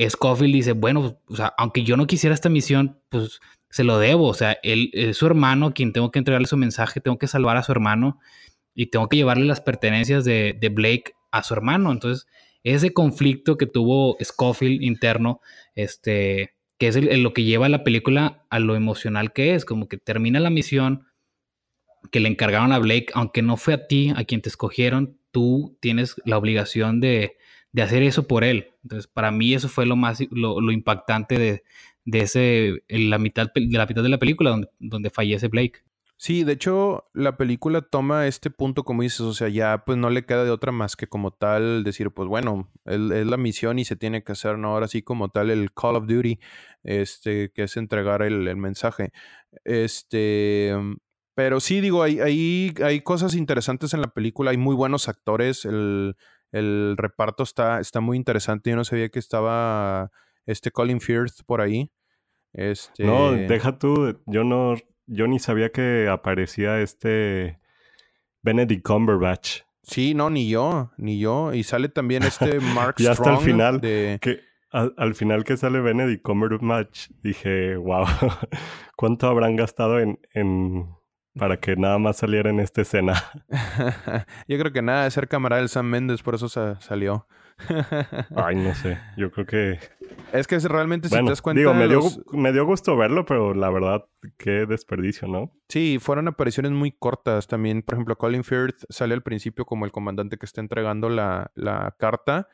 Scofield 0.00 0.54
dice, 0.54 0.72
bueno, 0.72 1.20
o 1.26 1.36
sea, 1.36 1.54
aunque 1.56 1.84
yo 1.84 1.96
no 1.96 2.06
quisiera 2.06 2.34
esta 2.34 2.48
misión, 2.48 2.98
pues 3.08 3.40
se 3.70 3.84
lo 3.84 3.98
debo. 3.98 4.26
O 4.26 4.34
sea, 4.34 4.58
él 4.62 4.90
es 4.92 5.16
su 5.16 5.26
hermano 5.26 5.72
quien 5.72 5.92
tengo 5.92 6.10
que 6.10 6.18
entregarle 6.18 6.48
su 6.48 6.56
mensaje, 6.56 7.00
tengo 7.00 7.18
que 7.18 7.28
salvar 7.28 7.56
a 7.56 7.62
su 7.62 7.72
hermano 7.72 8.18
y 8.74 8.86
tengo 8.86 9.08
que 9.08 9.16
llevarle 9.16 9.44
las 9.44 9.60
pertenencias 9.60 10.24
de, 10.24 10.56
de 10.58 10.68
Blake 10.68 11.14
a 11.30 11.42
su 11.42 11.54
hermano. 11.54 11.92
Entonces, 11.92 12.26
ese 12.64 12.92
conflicto 12.92 13.56
que 13.56 13.66
tuvo 13.66 14.16
Scofield 14.22 14.82
interno, 14.82 15.40
este, 15.74 16.54
que 16.78 16.88
es 16.88 16.96
lo 16.96 17.32
que 17.32 17.44
lleva 17.44 17.68
la 17.68 17.84
película 17.84 18.44
a 18.50 18.58
lo 18.58 18.74
emocional 18.74 19.32
que 19.32 19.54
es, 19.54 19.64
como 19.64 19.88
que 19.88 19.98
termina 19.98 20.40
la 20.40 20.50
misión 20.50 21.06
que 22.10 22.20
le 22.20 22.28
encargaron 22.28 22.72
a 22.72 22.78
Blake, 22.78 23.08
aunque 23.14 23.42
no 23.42 23.56
fue 23.56 23.74
a 23.74 23.86
ti 23.86 24.12
a 24.16 24.24
quien 24.24 24.42
te 24.42 24.48
escogieron, 24.48 25.16
tú 25.30 25.76
tienes 25.80 26.16
la 26.24 26.38
obligación 26.38 27.00
de, 27.00 27.36
de 27.72 27.82
hacer 27.82 28.02
eso 28.02 28.26
por 28.26 28.44
él. 28.44 28.68
Entonces, 28.82 29.06
para 29.06 29.30
mí 29.30 29.54
eso 29.54 29.68
fue 29.68 29.86
lo 29.86 29.96
más, 29.96 30.20
lo, 30.30 30.70
impactante 30.70 31.38
de, 31.38 31.62
de 32.04 32.20
ese, 32.20 32.82
la 32.88 33.18
mitad 33.18 33.50
de 33.54 33.78
la 33.78 33.86
mitad 33.86 34.02
de 34.02 34.08
la 34.08 34.18
película 34.18 34.50
donde, 34.50 34.68
donde 34.78 35.10
fallece 35.10 35.48
Blake. 35.48 35.82
Sí, 36.22 36.44
de 36.44 36.52
hecho, 36.52 37.04
la 37.14 37.36
película 37.36 37.80
toma 37.82 38.28
este 38.28 38.48
punto, 38.48 38.84
como 38.84 39.02
dices, 39.02 39.22
o 39.22 39.34
sea, 39.34 39.48
ya 39.48 39.82
pues 39.84 39.98
no 39.98 40.08
le 40.08 40.24
queda 40.24 40.44
de 40.44 40.50
otra 40.52 40.70
más 40.70 40.94
que 40.94 41.08
como 41.08 41.32
tal 41.32 41.82
decir, 41.82 42.12
pues 42.12 42.28
bueno, 42.28 42.70
es, 42.84 43.00
la 43.00 43.36
misión 43.36 43.80
y 43.80 43.84
se 43.84 43.96
tiene 43.96 44.22
que 44.22 44.30
hacer, 44.30 44.56
¿no? 44.56 44.68
Ahora 44.68 44.86
sí 44.86 45.02
como 45.02 45.30
tal 45.30 45.50
el 45.50 45.72
Call 45.74 45.96
of 45.96 46.06
Duty, 46.06 46.38
este, 46.84 47.50
que 47.50 47.64
es 47.64 47.76
entregar 47.76 48.22
el, 48.22 48.46
el 48.46 48.56
mensaje. 48.56 49.10
Este, 49.64 50.72
pero 51.34 51.60
sí, 51.60 51.80
digo, 51.80 52.02
hay, 52.02 52.20
hay, 52.20 52.74
hay, 52.82 53.00
cosas 53.00 53.34
interesantes 53.34 53.94
en 53.94 54.00
la 54.00 54.08
película, 54.08 54.50
hay 54.50 54.58
muy 54.58 54.74
buenos 54.74 55.08
actores, 55.08 55.64
el, 55.64 56.16
el 56.50 56.94
reparto 56.96 57.42
está, 57.42 57.80
está 57.80 58.00
muy 58.00 58.16
interesante, 58.16 58.70
yo 58.70 58.76
no 58.76 58.84
sabía 58.84 59.08
que 59.08 59.18
estaba 59.18 60.10
este 60.46 60.70
Colin 60.70 61.00
Firth 61.00 61.44
por 61.46 61.60
ahí. 61.60 61.90
Este... 62.52 63.04
No, 63.04 63.32
deja 63.32 63.78
tú, 63.78 64.20
yo 64.26 64.44
no 64.44 64.76
yo 65.06 65.26
ni 65.26 65.38
sabía 65.38 65.70
que 65.70 66.08
aparecía 66.08 66.80
este 66.80 67.58
Benedict 68.42 68.86
Cumberbatch. 68.86 69.62
Sí, 69.82 70.14
no, 70.14 70.30
ni 70.30 70.48
yo, 70.48 70.92
ni 70.96 71.18
yo. 71.18 71.52
Y 71.52 71.64
sale 71.64 71.88
también 71.88 72.22
este 72.22 72.60
Mark 72.74 72.96
y 72.98 73.06
hasta 73.06 73.34
el 73.34 73.38
final, 73.38 73.80
que 73.80 74.40
al, 74.70 75.14
final 75.14 75.44
que 75.44 75.56
sale 75.56 75.80
Benedict 75.80 76.22
Cumberbatch, 76.22 77.08
dije, 77.22 77.76
wow, 77.76 78.04
¿cuánto 78.96 79.26
habrán 79.26 79.56
gastado 79.56 79.98
en, 79.98 80.20
en 80.32 80.94
para 81.38 81.58
que 81.58 81.76
nada 81.76 81.98
más 81.98 82.18
saliera 82.18 82.50
en 82.50 82.60
esta 82.60 82.82
escena? 82.82 83.14
yo 84.48 84.58
creo 84.58 84.72
que 84.72 84.82
nada, 84.82 85.04
de 85.04 85.10
ser 85.10 85.28
camarada 85.28 85.60
del 85.60 85.68
Sam 85.68 85.86
Mendes, 85.86 86.22
por 86.22 86.34
eso 86.34 86.48
salió. 86.48 87.26
Ay, 88.36 88.56
no 88.56 88.74
sé. 88.74 88.98
Yo 89.16 89.30
creo 89.30 89.46
que. 89.46 89.78
Es 90.32 90.46
que 90.46 90.58
realmente 90.58 91.08
si 91.08 91.14
te 91.14 91.22
das 91.22 91.42
cuenta. 91.42 91.60
Digo, 91.60 91.74
me, 91.74 91.88
dio, 91.88 92.00
me 92.32 92.52
dio 92.52 92.64
gusto 92.66 92.96
verlo, 92.96 93.24
pero 93.24 93.54
la 93.54 93.70
verdad, 93.70 94.04
qué 94.36 94.66
desperdicio, 94.66 95.28
¿no? 95.28 95.52
Sí, 95.68 95.98
fueron 96.00 96.28
apariciones 96.28 96.72
muy 96.72 96.92
cortas. 96.92 97.46
También, 97.46 97.82
por 97.82 97.94
ejemplo, 97.94 98.16
Colin 98.16 98.44
Firth 98.44 98.84
sale 98.88 99.14
al 99.14 99.22
principio 99.22 99.64
como 99.64 99.84
el 99.84 99.92
comandante 99.92 100.38
que 100.38 100.46
está 100.46 100.60
entregando 100.60 101.08
la, 101.08 101.50
la 101.54 101.94
carta 101.98 102.48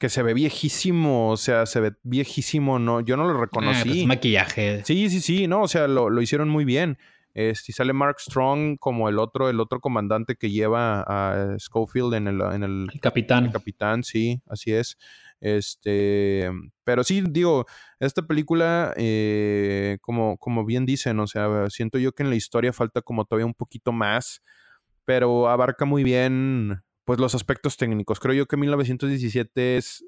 que 0.00 0.08
se 0.08 0.22
ve 0.22 0.32
viejísimo, 0.32 1.28
o 1.28 1.36
sea, 1.36 1.66
se 1.66 1.78
ve 1.78 1.92
viejísimo, 2.04 2.78
no, 2.78 3.00
yo 3.00 3.18
no 3.18 3.26
lo 3.26 3.38
reconocí. 3.38 3.90
Eh, 3.90 3.92
pues 3.92 4.06
maquillaje. 4.06 4.82
Sí, 4.84 5.10
sí, 5.10 5.20
sí, 5.20 5.46
no, 5.46 5.60
o 5.60 5.68
sea, 5.68 5.88
lo, 5.88 6.08
lo 6.08 6.22
hicieron 6.22 6.48
muy 6.48 6.64
bien. 6.64 6.96
Este, 7.34 7.72
sale 7.72 7.92
Mark 7.92 8.16
Strong 8.18 8.78
como 8.78 9.08
el 9.08 9.18
otro, 9.18 9.48
el 9.48 9.60
otro 9.60 9.80
comandante 9.80 10.36
que 10.36 10.50
lleva 10.50 11.02
a 11.06 11.58
Schofield 11.58 12.14
en 12.14 12.26
el, 12.28 12.40
en 12.40 12.62
el, 12.62 12.88
capitán. 13.00 13.46
El 13.46 13.52
capitán, 13.52 14.02
sí, 14.02 14.42
así 14.48 14.72
es. 14.72 14.98
Este, 15.40 16.50
pero 16.84 17.02
sí, 17.04 17.22
digo, 17.26 17.66
esta 17.98 18.22
película, 18.22 18.92
eh, 18.96 19.98
como, 20.02 20.36
como 20.38 20.64
bien 20.66 20.84
dicen, 20.84 21.18
o 21.20 21.26
sea, 21.26 21.70
siento 21.70 21.98
yo 21.98 22.12
que 22.12 22.22
en 22.22 22.30
la 22.30 22.36
historia 22.36 22.72
falta 22.72 23.00
como 23.00 23.24
todavía 23.24 23.46
un 23.46 23.54
poquito 23.54 23.92
más, 23.92 24.42
pero 25.04 25.48
abarca 25.48 25.84
muy 25.84 26.04
bien, 26.04 26.82
pues, 27.04 27.18
los 27.18 27.34
aspectos 27.34 27.76
técnicos. 27.76 28.20
Creo 28.20 28.34
yo 28.34 28.46
que 28.46 28.56
1917 28.56 29.76
es 29.76 30.04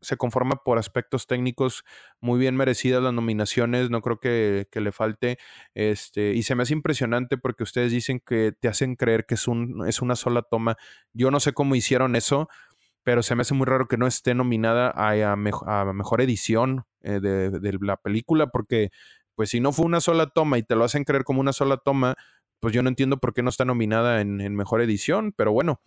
se 0.00 0.16
conforma 0.16 0.56
por 0.64 0.78
aspectos 0.78 1.26
técnicos 1.26 1.84
muy 2.20 2.38
bien 2.38 2.56
merecidas 2.56 3.02
las 3.02 3.12
nominaciones, 3.12 3.90
no 3.90 4.00
creo 4.00 4.18
que, 4.18 4.66
le 4.72 4.92
falte. 4.92 5.38
Este, 5.74 6.32
y 6.32 6.42
se 6.42 6.54
me 6.54 6.62
hace 6.62 6.72
impresionante 6.72 7.36
porque 7.36 7.62
ustedes 7.62 7.92
dicen 7.92 8.20
que 8.24 8.52
te 8.58 8.68
hacen 8.68 8.96
creer 8.96 9.26
que 9.26 9.34
es, 9.34 9.46
un, 9.46 9.86
es 9.86 10.00
una 10.00 10.16
sola 10.16 10.42
toma. 10.42 10.76
Yo 11.12 11.30
no 11.30 11.40
sé 11.40 11.52
cómo 11.52 11.74
hicieron 11.74 12.16
eso, 12.16 12.48
pero 13.02 13.22
se 13.22 13.34
me 13.34 13.42
hace 13.42 13.54
muy 13.54 13.66
raro 13.66 13.88
que 13.88 13.96
no 13.96 14.06
esté 14.06 14.34
nominada 14.34 14.90
a, 14.94 15.32
a, 15.32 15.36
mejor 15.92 16.20
edición 16.20 16.84
eh, 17.02 17.20
de, 17.20 17.78
la 17.80 17.96
película, 17.96 18.48
porque 18.48 18.90
pues 19.34 19.50
si 19.50 19.60
no 19.60 19.72
fue 19.72 19.86
una 19.86 20.00
sola 20.00 20.26
toma 20.26 20.58
y 20.58 20.62
te 20.62 20.76
lo 20.76 20.84
hacen 20.84 21.04
creer 21.04 21.24
como 21.24 21.40
una 21.40 21.52
sola 21.52 21.78
toma, 21.78 22.16
pues 22.58 22.74
yo 22.74 22.82
no 22.82 22.88
entiendo 22.88 23.18
por 23.18 23.32
qué 23.32 23.42
no 23.42 23.48
está 23.48 23.64
nominada 23.64 24.20
en, 24.20 24.54
mejor 24.54 24.82
edición, 24.82 25.32
pero 25.36 25.52
bueno. 25.52 25.80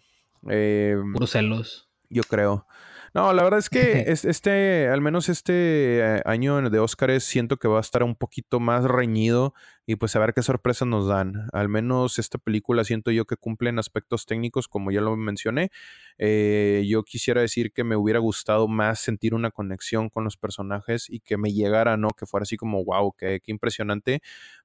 Eh, 0.49 0.97
celos. 1.27 1.89
Yo 2.09 2.23
creo. 2.23 2.67
No, 3.13 3.31
la 3.31 3.43
verdad 3.43 3.59
es 3.59 3.69
que 3.69 4.05
este, 4.07 4.87
al 4.87 4.99
menos 4.99 5.29
este 5.29 5.99
eh, 5.99 6.21
año 6.25 6.69
de 6.69 6.79
Óscares, 6.79 7.23
siento 7.23 7.57
que 7.57 7.67
va 7.67 7.77
a 7.77 7.81
estar 7.81 8.01
un 8.01 8.15
poquito 8.15 8.59
más 8.59 8.85
reñido 8.85 9.53
y 9.85 9.97
pues 9.97 10.15
a 10.15 10.19
ver 10.19 10.33
qué 10.33 10.41
sorpresas 10.41 10.87
nos 10.87 11.07
dan. 11.07 11.47
Al 11.53 11.69
menos 11.69 12.17
esta 12.17 12.39
película 12.39 12.83
siento 12.83 13.11
yo 13.11 13.25
que 13.25 13.37
cumple 13.37 13.69
en 13.69 13.77
aspectos 13.77 14.25
técnicos, 14.25 14.67
como 14.67 14.89
ya 14.89 15.01
lo 15.01 15.15
mencioné. 15.15 15.69
Eh, 16.17 16.85
yo 16.87 17.03
quisiera 17.03 17.41
decir 17.41 17.71
que 17.71 17.83
me 17.83 17.95
hubiera 17.95 18.17
gustado 18.19 18.67
más 18.67 18.99
sentir 18.99 19.35
una 19.35 19.51
conexión 19.51 20.09
con 20.09 20.23
los 20.23 20.35
personajes 20.35 21.07
y 21.07 21.19
que 21.19 21.37
me 21.37 21.53
llegara, 21.53 21.97
¿no? 21.97 22.07
Que 22.09 22.25
fuera 22.25 22.43
así 22.43 22.57
como, 22.57 22.83
wow, 22.83 23.13
qué, 23.15 23.41
qué 23.43 23.51
impresionante. 23.51 24.21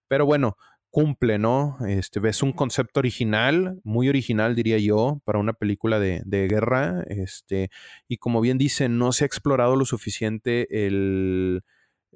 Pero 0.09 0.25
bueno, 0.25 0.57
cumple, 0.99 1.39
¿no? 1.39 1.77
Este, 1.87 2.19
ves 2.19 2.43
un 2.43 2.53
concepto 2.53 2.99
original, 2.99 3.81
muy 3.85 4.09
original 4.09 4.57
diría 4.57 4.79
yo, 4.79 5.21
para 5.25 5.39
una 5.39 5.53
película 5.53 6.01
de, 6.01 6.23
de, 6.25 6.49
guerra, 6.49 7.05
este, 7.07 7.71
y 8.09 8.17
como 8.17 8.41
bien 8.41 8.59
dice, 8.59 8.89
no 8.89 9.13
se 9.13 9.23
ha 9.23 9.27
explorado 9.29 9.77
lo 9.77 9.85
suficiente 9.85 10.67
el, 10.89 11.63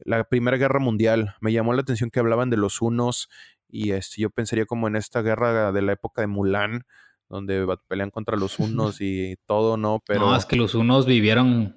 la 0.05 0.25
Primera 0.25 0.57
Guerra 0.57 0.81
Mundial. 0.81 1.37
Me 1.41 1.53
llamó 1.53 1.75
la 1.75 1.83
atención 1.83 2.11
que 2.11 2.19
hablaban 2.19 2.51
de 2.51 2.57
los 2.57 2.83
unos, 2.83 3.29
y 3.69 3.93
este, 3.93 4.21
yo 4.21 4.31
pensaría 4.31 4.67
como 4.67 4.89
en 4.89 4.97
esta 4.97 5.23
guerra 5.23 5.71
de 5.71 5.83
la 5.83 5.93
época 5.93 6.23
de 6.23 6.27
Mulan, 6.27 6.85
donde 7.29 7.65
pelean 7.87 8.11
contra 8.11 8.37
los 8.37 8.59
unos 8.59 9.01
y 9.01 9.37
todo, 9.47 9.77
¿no? 9.77 10.03
Pero... 10.09 10.23
No, 10.23 10.37
es 10.37 10.45
que 10.45 10.57
los 10.57 10.75
unos 10.75 11.07
vivieron 11.07 11.77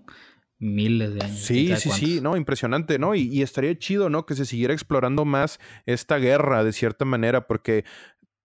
miles 0.60 1.14
de 1.14 1.26
años. 1.26 1.40
Sí, 1.40 1.76
sí, 1.78 1.90
sí, 1.90 2.22
no, 2.22 2.38
impresionante, 2.38 3.00
¿no? 3.00 3.16
Y, 3.16 3.42
estaría 3.42 3.78
chido, 3.78 4.10
¿no? 4.10 4.26
Que 4.26 4.36
se 4.36 4.46
siguiera 4.46 4.74
explorando 4.74 5.26
más 5.26 5.60
esta 5.86 6.18
guerra 6.18 6.64
de 6.64 6.74
cierta 6.74 7.06
manera, 7.06 7.48
porque 7.48 7.86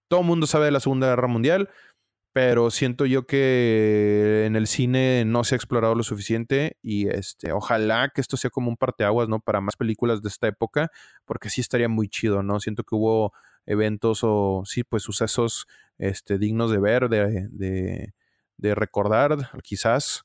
todo 0.09 0.21
el 0.21 0.27
mundo 0.27 0.47
sabe 0.47 0.67
de 0.67 0.73
la 0.73 0.81
Segunda 0.81 1.09
Guerra 1.09 1.29
Mundial, 1.29 1.71
pero 2.33 2.71
siento 2.71 3.07
yo 3.07 3.27
que 3.27 4.45
en 4.47 4.57
el 4.57 4.67
cine 4.67 5.25
no 5.25 5.45
se 5.45 5.55
ha 5.55 5.57
explorado 5.57 5.95
lo 5.95 6.03
suficiente 6.03 6.79
y 6.83 7.09
este, 7.09 7.53
ojalá 7.53 8.11
que 8.15 8.21
esto 8.21 8.37
sea 8.37 8.51
como 8.51 8.69
un 8.71 8.77
parteaguas, 8.77 9.29
¿no? 9.29 9.41
Para 9.41 9.61
más 9.61 9.77
películas 9.77 10.23
de 10.23 10.29
esta 10.29 10.49
época, 10.49 10.91
porque 11.25 11.51
sí 11.51 11.61
estaría 11.61 11.89
muy 11.89 12.09
chido, 12.09 12.43
¿no? 12.43 12.61
Siento 12.61 12.85
que 12.85 12.95
hubo 12.95 13.33
eventos 13.67 14.21
o 14.23 14.63
sí, 14.65 14.85
pues 14.85 15.03
sucesos 15.03 15.67
este, 15.99 16.39
dignos 16.39 16.71
de 16.71 16.79
ver, 16.79 17.09
de, 17.09 17.49
de, 17.51 18.15
de 18.57 18.75
recordar, 18.75 19.51
quizás, 19.63 20.25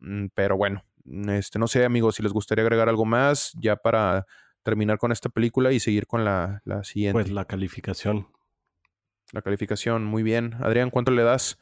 mm, 0.00 0.26
pero 0.34 0.56
bueno, 0.56 0.84
este, 1.04 1.58
no 1.58 1.66
sé, 1.66 1.84
amigos, 1.84 2.16
si 2.16 2.22
les 2.22 2.32
gustaría 2.32 2.62
agregar 2.62 2.88
algo 2.88 3.04
más 3.04 3.52
ya 3.60 3.76
para 3.76 4.26
terminar 4.62 4.98
con 4.98 5.12
esta 5.12 5.28
película 5.28 5.72
y 5.72 5.80
seguir 5.80 6.06
con 6.06 6.24
la, 6.24 6.62
la 6.64 6.84
siguiente. 6.84 7.14
Pues 7.14 7.30
la 7.30 7.44
calificación. 7.44 8.28
La 9.32 9.42
calificación, 9.42 10.04
muy 10.04 10.22
bien. 10.22 10.54
Adrián, 10.60 10.90
¿cuánto 10.90 11.12
le 11.12 11.22
das? 11.22 11.58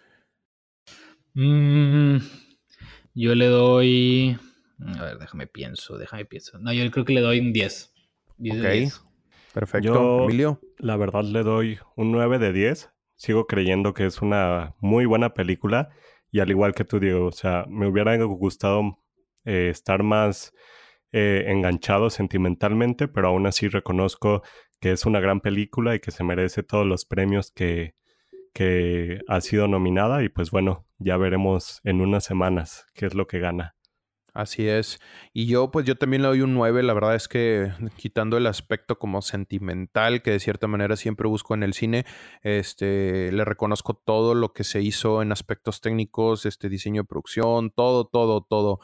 Mm, 1.34 2.16
yo 3.14 3.34
le 3.34 3.46
doy. 3.46 4.38
A 4.96 5.04
ver, 5.04 5.18
déjame 5.18 5.46
pienso, 5.46 5.98
déjame 5.98 6.24
pienso. 6.24 6.58
No, 6.58 6.72
yo 6.72 6.90
creo 6.90 7.04
que 7.04 7.12
le 7.12 7.20
doy 7.20 7.40
un 7.40 7.52
10. 7.52 7.92
ok. 8.38 8.92
Perfecto. 9.52 10.24
Emilio. 10.24 10.60
La 10.78 10.96
verdad 10.96 11.24
le 11.24 11.42
doy 11.42 11.78
un 11.96 12.12
9 12.12 12.38
de 12.38 12.52
10. 12.52 12.90
Sigo 13.16 13.46
creyendo 13.46 13.92
que 13.92 14.06
es 14.06 14.22
una 14.22 14.74
muy 14.80 15.04
buena 15.04 15.34
película. 15.34 15.90
Y 16.30 16.40
al 16.40 16.50
igual 16.50 16.74
que 16.74 16.84
tú, 16.84 17.00
Diego, 17.00 17.26
o 17.26 17.32
sea, 17.32 17.64
me 17.68 17.86
hubiera 17.86 18.16
gustado 18.24 18.98
eh, 19.48 19.70
estar 19.70 20.02
más 20.02 20.52
eh, 21.10 21.44
enganchado 21.48 22.10
sentimentalmente, 22.10 23.08
pero 23.08 23.28
aún 23.28 23.46
así 23.46 23.68
reconozco 23.68 24.42
que 24.80 24.92
es 24.92 25.06
una 25.06 25.20
gran 25.20 25.40
película 25.40 25.94
y 25.94 26.00
que 26.00 26.10
se 26.10 26.22
merece 26.22 26.62
todos 26.62 26.86
los 26.86 27.06
premios 27.06 27.50
que, 27.50 27.94
que 28.52 29.20
ha 29.26 29.40
sido 29.40 29.68
nominada. 29.68 30.22
Y 30.22 30.28
pues 30.28 30.50
bueno, 30.50 30.86
ya 30.98 31.16
veremos 31.16 31.80
en 31.84 32.00
unas 32.00 32.24
semanas 32.24 32.86
qué 32.94 33.06
es 33.06 33.14
lo 33.14 33.26
que 33.26 33.38
gana. 33.38 33.74
Así 34.34 34.68
es. 34.68 35.00
Y 35.32 35.46
yo, 35.46 35.72
pues 35.72 35.84
yo 35.84 35.96
también 35.96 36.22
le 36.22 36.28
doy 36.28 36.42
un 36.42 36.54
9. 36.54 36.84
La 36.84 36.94
verdad 36.94 37.16
es 37.16 37.26
que 37.26 37.72
quitando 37.96 38.36
el 38.36 38.46
aspecto 38.46 38.96
como 38.98 39.20
sentimental, 39.20 40.22
que 40.22 40.30
de 40.30 40.38
cierta 40.38 40.68
manera 40.68 40.94
siempre 40.94 41.26
busco 41.26 41.54
en 41.54 41.64
el 41.64 41.74
cine, 41.74 42.04
este, 42.42 43.32
le 43.32 43.44
reconozco 43.44 43.94
todo 43.94 44.34
lo 44.34 44.52
que 44.52 44.62
se 44.62 44.80
hizo 44.80 45.22
en 45.22 45.32
aspectos 45.32 45.80
técnicos, 45.80 46.46
este 46.46 46.68
diseño 46.68 47.02
de 47.02 47.08
producción, 47.08 47.70
todo, 47.70 48.04
todo, 48.06 48.42
todo. 48.42 48.78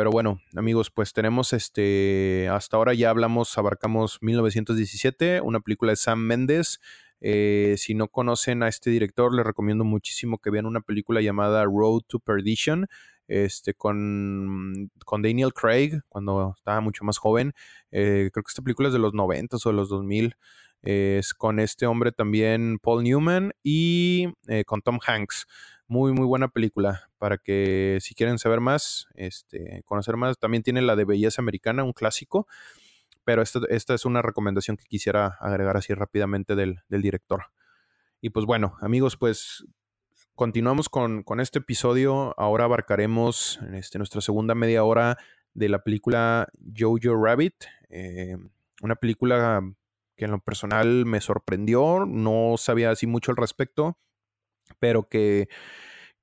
Pero 0.00 0.10
bueno, 0.10 0.40
amigos, 0.56 0.90
pues 0.90 1.12
tenemos 1.12 1.52
este, 1.52 2.48
hasta 2.50 2.78
ahora 2.78 2.94
ya 2.94 3.10
hablamos, 3.10 3.58
abarcamos 3.58 4.16
1917, 4.22 5.42
una 5.42 5.60
película 5.60 5.92
de 5.92 5.96
Sam 5.96 6.20
Mendes. 6.20 6.80
Eh, 7.20 7.74
si 7.76 7.92
no 7.92 8.08
conocen 8.08 8.62
a 8.62 8.68
este 8.68 8.88
director, 8.88 9.34
les 9.34 9.44
recomiendo 9.44 9.84
muchísimo 9.84 10.38
que 10.38 10.48
vean 10.48 10.64
una 10.64 10.80
película 10.80 11.20
llamada 11.20 11.64
Road 11.64 12.00
to 12.08 12.18
Perdition 12.18 12.86
este, 13.28 13.74
con, 13.74 14.90
con 15.04 15.20
Daniel 15.20 15.52
Craig, 15.52 16.00
cuando 16.08 16.54
estaba 16.56 16.80
mucho 16.80 17.04
más 17.04 17.18
joven. 17.18 17.52
Eh, 17.90 18.30
creo 18.32 18.42
que 18.42 18.50
esta 18.50 18.62
película 18.62 18.88
es 18.88 18.94
de 18.94 19.00
los 19.00 19.12
90 19.12 19.58
o 19.62 19.68
de 19.68 19.76
los 19.76 19.90
2000. 19.90 20.34
es 20.80 21.34
con 21.34 21.60
este 21.60 21.84
hombre 21.84 22.10
también, 22.10 22.78
Paul 22.78 23.04
Newman, 23.04 23.52
y 23.62 24.28
eh, 24.48 24.64
con 24.64 24.80
Tom 24.80 24.98
Hanks. 25.06 25.46
Muy, 25.90 26.12
muy 26.12 26.24
buena 26.24 26.46
película. 26.46 27.10
Para 27.18 27.36
que 27.36 27.98
si 28.00 28.14
quieren 28.14 28.38
saber 28.38 28.60
más, 28.60 29.08
este, 29.16 29.82
conocer 29.86 30.16
más, 30.16 30.38
también 30.38 30.62
tiene 30.62 30.82
la 30.82 30.94
de 30.94 31.04
Belleza 31.04 31.42
Americana, 31.42 31.82
un 31.82 31.92
clásico. 31.92 32.46
Pero 33.24 33.42
esta, 33.42 33.58
esta 33.70 33.94
es 33.94 34.04
una 34.04 34.22
recomendación 34.22 34.76
que 34.76 34.84
quisiera 34.84 35.36
agregar 35.40 35.76
así 35.76 35.92
rápidamente 35.92 36.54
del, 36.54 36.78
del 36.88 37.02
director. 37.02 37.46
Y 38.20 38.30
pues 38.30 38.46
bueno, 38.46 38.76
amigos, 38.80 39.16
pues 39.16 39.66
continuamos 40.36 40.88
con, 40.88 41.24
este 41.40 41.58
episodio. 41.58 42.38
Ahora 42.38 42.66
abarcaremos 42.66 43.58
este, 43.72 43.98
nuestra 43.98 44.20
segunda 44.20 44.54
media 44.54 44.84
hora 44.84 45.18
de 45.54 45.70
la 45.70 45.80
película 45.82 46.46
Jojo 46.78 47.20
Rabbit. 47.20 47.64
Eh, 47.88 48.36
una 48.80 48.94
película 48.94 49.60
que 50.14 50.26
en 50.26 50.30
lo 50.30 50.38
personal 50.38 51.04
me 51.04 51.20
sorprendió. 51.20 52.06
No 52.06 52.54
sabía 52.58 52.92
así 52.92 53.08
mucho 53.08 53.32
al 53.32 53.38
respecto, 53.38 53.98
pero 54.80 55.08
que, 55.08 55.48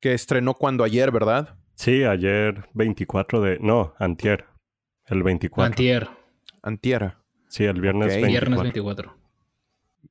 que 0.01 0.13
estrenó 0.13 0.55
cuando 0.55 0.83
ayer, 0.83 1.11
¿verdad? 1.11 1.57
Sí, 1.75 2.03
ayer 2.03 2.67
24 2.73 3.41
de... 3.41 3.59
No, 3.59 3.93
antier. 3.99 4.45
El 5.05 5.23
24. 5.23 5.65
Antier. 5.65 6.09
Antier. 6.61 7.13
Sí, 7.47 7.63
el 7.63 7.79
viernes 7.79 8.07
24. 8.07 8.29
Viernes 8.29 8.61
24. 8.61 9.17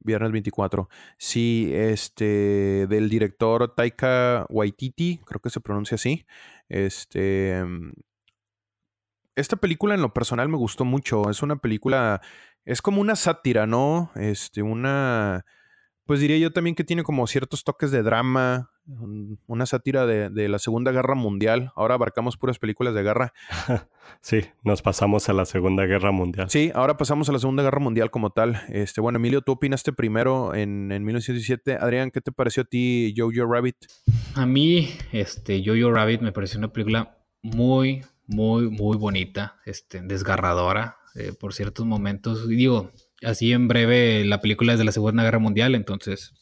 Viernes 0.01 0.33
24. 0.33 0.89
Sí, 1.19 1.71
este, 1.75 2.87
del 2.87 3.09
director 3.09 3.75
Taika 3.75 4.47
Waititi, 4.49 5.21
creo 5.27 5.41
que 5.41 5.51
se 5.51 5.61
pronuncia 5.61 5.97
así. 5.97 6.25
Este, 6.69 7.63
esta 9.35 9.57
película 9.57 9.95
en 9.95 10.03
lo 10.03 10.15
personal 10.15 10.49
me 10.49 10.57
gustó 10.57 10.85
mucho. 10.85 11.29
Es 11.29 11.43
una 11.43 11.57
película, 11.57 12.23
es 12.65 12.81
como 12.81 13.01
una 13.01 13.17
sátira, 13.17 13.67
¿no? 13.67 14.11
Este, 14.15 14.63
una, 14.63 15.45
pues 16.07 16.21
diría 16.21 16.39
yo 16.39 16.53
también 16.53 16.77
que 16.77 16.85
tiene 16.85 17.03
como 17.03 17.27
ciertos 17.27 17.65
toques 17.65 17.91
de 17.91 18.03
drama, 18.03 18.71
una 19.47 19.67
sátira 19.67 20.07
de, 20.07 20.49
la 20.49 20.59
Segunda 20.59 20.93
Guerra 20.93 21.17
Mundial. 21.17 21.73
Ahora 21.75 21.95
abarcamos 21.95 22.37
puras 22.37 22.59
películas 22.59 22.95
de 22.95 23.03
guerra. 23.03 23.33
Sí, 24.21 24.41
nos 24.63 24.83
pasamos 24.83 25.29
a 25.29 25.33
la 25.33 25.45
Segunda 25.45 25.85
Guerra 25.85 26.13
Mundial. 26.13 26.49
Sí, 26.49 26.71
ahora 26.77 26.97
pasamos 26.97 27.29
a 27.29 27.33
la 27.33 27.41
Segunda 27.41 27.65
Guerra 27.65 27.81
Mundial 27.81 28.13
como 28.13 28.31
tal. 28.31 28.63
Este, 28.69 29.01
bueno, 29.01 29.17
Emilio, 29.17 29.43
tú 29.43 29.53
opinaste 29.53 29.93
primero 29.93 30.55
en, 30.55 30.93
en 30.93 31.05
1917. 31.05 31.77
Adrián, 31.81 32.13
¿qué 32.13 32.21
te 32.21 32.31
pareció 32.31 32.63
a 32.63 32.67
ti 32.67 33.13
Jojo 33.17 33.53
Rabbit? 33.53 33.77
A 34.37 34.47
mí, 34.47 34.91
este, 35.11 35.61
Jojo 35.65 35.91
Rabbit 35.91 36.21
me 36.21 36.31
pareció 36.31 36.59
una 36.59 36.73
película 36.73 37.19
muy, 37.43 38.05
muy, 38.27 38.71
muy 38.71 38.97
bonita, 38.97 39.57
este, 39.65 40.01
desgarradora 40.03 40.99
eh, 41.17 41.33
por 41.33 41.55
ciertos 41.55 41.85
momentos. 41.85 42.47
Y 42.49 42.55
digo, 42.55 42.93
así 43.23 43.53
en 43.53 43.69
breve, 43.69 44.25
la 44.25 44.41
película 44.41 44.73
es 44.73 44.79
de 44.79 44.85
la 44.85 44.93
Segunda 44.93 45.23
Guerra 45.23 45.39
Mundial, 45.39 45.75
entonces 45.75 46.35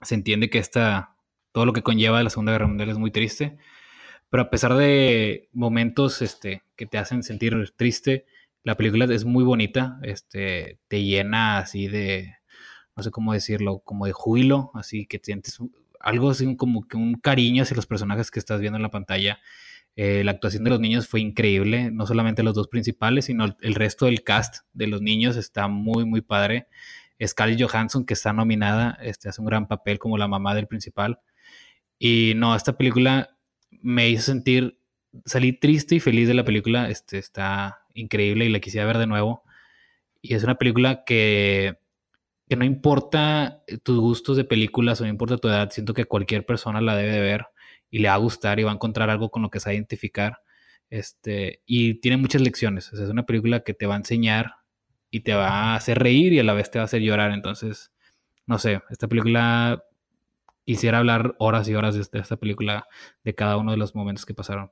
se 0.00 0.14
entiende 0.14 0.50
que 0.50 0.58
esta, 0.58 1.16
todo 1.52 1.66
lo 1.66 1.72
que 1.72 1.82
conlleva 1.82 2.22
la 2.22 2.30
Segunda 2.30 2.52
Guerra 2.52 2.66
Mundial 2.66 2.90
es 2.90 2.98
muy 2.98 3.10
triste. 3.10 3.58
Pero 4.30 4.44
a 4.44 4.50
pesar 4.50 4.74
de 4.74 5.50
momentos 5.52 6.22
este, 6.22 6.62
que 6.74 6.86
te 6.86 6.96
hacen 6.96 7.22
sentir 7.22 7.54
triste, 7.76 8.24
la 8.64 8.76
película 8.76 9.04
es 9.04 9.24
muy 9.24 9.44
bonita, 9.44 9.98
este, 10.02 10.78
te 10.88 11.04
llena 11.04 11.58
así 11.58 11.86
de, 11.88 12.36
no 12.96 13.02
sé 13.02 13.10
cómo 13.10 13.34
decirlo, 13.34 13.80
como 13.80 14.06
de 14.06 14.12
júbilo, 14.12 14.70
así 14.74 15.06
que 15.06 15.20
sientes 15.22 15.58
algo 16.00 16.30
así 16.30 16.56
como 16.56 16.88
que 16.88 16.96
un 16.96 17.14
cariño 17.14 17.62
hacia 17.62 17.76
los 17.76 17.86
personajes 17.86 18.30
que 18.30 18.38
estás 18.38 18.60
viendo 18.60 18.76
en 18.76 18.82
la 18.82 18.90
pantalla. 18.90 19.38
Eh, 19.94 20.24
la 20.24 20.32
actuación 20.32 20.64
de 20.64 20.70
los 20.70 20.80
niños 20.80 21.06
fue 21.06 21.20
increíble, 21.20 21.90
no 21.90 22.06
solamente 22.06 22.42
los 22.42 22.54
dos 22.54 22.68
principales, 22.68 23.26
sino 23.26 23.56
el 23.60 23.74
resto 23.74 24.06
del 24.06 24.22
cast 24.22 24.64
de 24.72 24.86
los 24.86 25.02
niños 25.02 25.36
está 25.36 25.68
muy, 25.68 26.04
muy 26.04 26.22
padre. 26.22 26.66
Scarlett 27.24 27.62
Johansson, 27.62 28.04
que 28.04 28.14
está 28.14 28.32
nominada, 28.32 28.98
este, 29.02 29.28
hace 29.28 29.40
un 29.40 29.46
gran 29.46 29.68
papel 29.68 29.98
como 29.98 30.18
la 30.18 30.28
mamá 30.28 30.54
del 30.54 30.66
principal. 30.66 31.20
Y 31.98 32.32
no, 32.36 32.56
esta 32.56 32.76
película 32.76 33.36
me 33.82 34.08
hizo 34.08 34.22
sentir, 34.22 34.78
salí 35.24 35.52
triste 35.52 35.96
y 35.96 36.00
feliz 36.00 36.26
de 36.28 36.34
la 36.34 36.44
película, 36.44 36.88
este, 36.90 37.18
está 37.18 37.84
increíble 37.94 38.46
y 38.46 38.48
la 38.48 38.60
quisiera 38.60 38.86
ver 38.86 38.98
de 38.98 39.06
nuevo. 39.06 39.44
Y 40.22 40.34
es 40.34 40.42
una 40.44 40.56
película 40.56 41.04
que, 41.04 41.78
que 42.48 42.56
no 42.56 42.64
importa 42.64 43.62
tus 43.82 43.98
gustos 43.98 44.36
de 44.36 44.44
películas 44.44 45.00
o 45.00 45.04
no 45.04 45.10
importa 45.10 45.38
tu 45.38 45.48
edad, 45.48 45.70
siento 45.70 45.94
que 45.94 46.06
cualquier 46.06 46.46
persona 46.46 46.80
la 46.80 46.96
debe 46.96 47.12
de 47.12 47.20
ver 47.20 47.46
y 47.92 47.98
le 47.98 48.08
va 48.08 48.14
a 48.14 48.18
gustar 48.18 48.58
y 48.58 48.64
va 48.64 48.70
a 48.72 48.74
encontrar 48.74 49.10
algo 49.10 49.30
con 49.30 49.42
lo 49.42 49.50
que 49.50 49.60
se 49.60 49.68
va 49.68 49.72
a 49.72 49.74
identificar. 49.74 50.38
Este, 50.88 51.62
y 51.66 52.00
tiene 52.00 52.16
muchas 52.16 52.40
lecciones. 52.40 52.90
es 52.92 52.98
una 52.98 53.26
película 53.26 53.60
que 53.60 53.74
te 53.74 53.86
va 53.86 53.94
a 53.94 53.98
enseñar 53.98 54.54
y 55.10 55.20
te 55.20 55.34
va 55.34 55.48
a 55.48 55.74
hacer 55.76 55.98
reír 55.98 56.32
y 56.32 56.38
a 56.38 56.42
la 56.42 56.54
vez 56.54 56.70
te 56.70 56.78
va 56.78 56.84
a 56.84 56.86
hacer 56.86 57.02
llorar. 57.02 57.32
Entonces, 57.32 57.92
no 58.46 58.58
sé, 58.58 58.80
esta 58.88 59.08
película 59.08 59.84
quisiera 60.64 60.98
hablar 60.98 61.36
horas 61.38 61.68
y 61.68 61.74
horas 61.74 61.94
de 62.10 62.18
esta 62.18 62.36
película, 62.36 62.86
de 63.24 63.34
cada 63.34 63.58
uno 63.58 63.72
de 63.72 63.76
los 63.76 63.94
momentos 63.94 64.24
que 64.24 64.32
pasaron. 64.34 64.70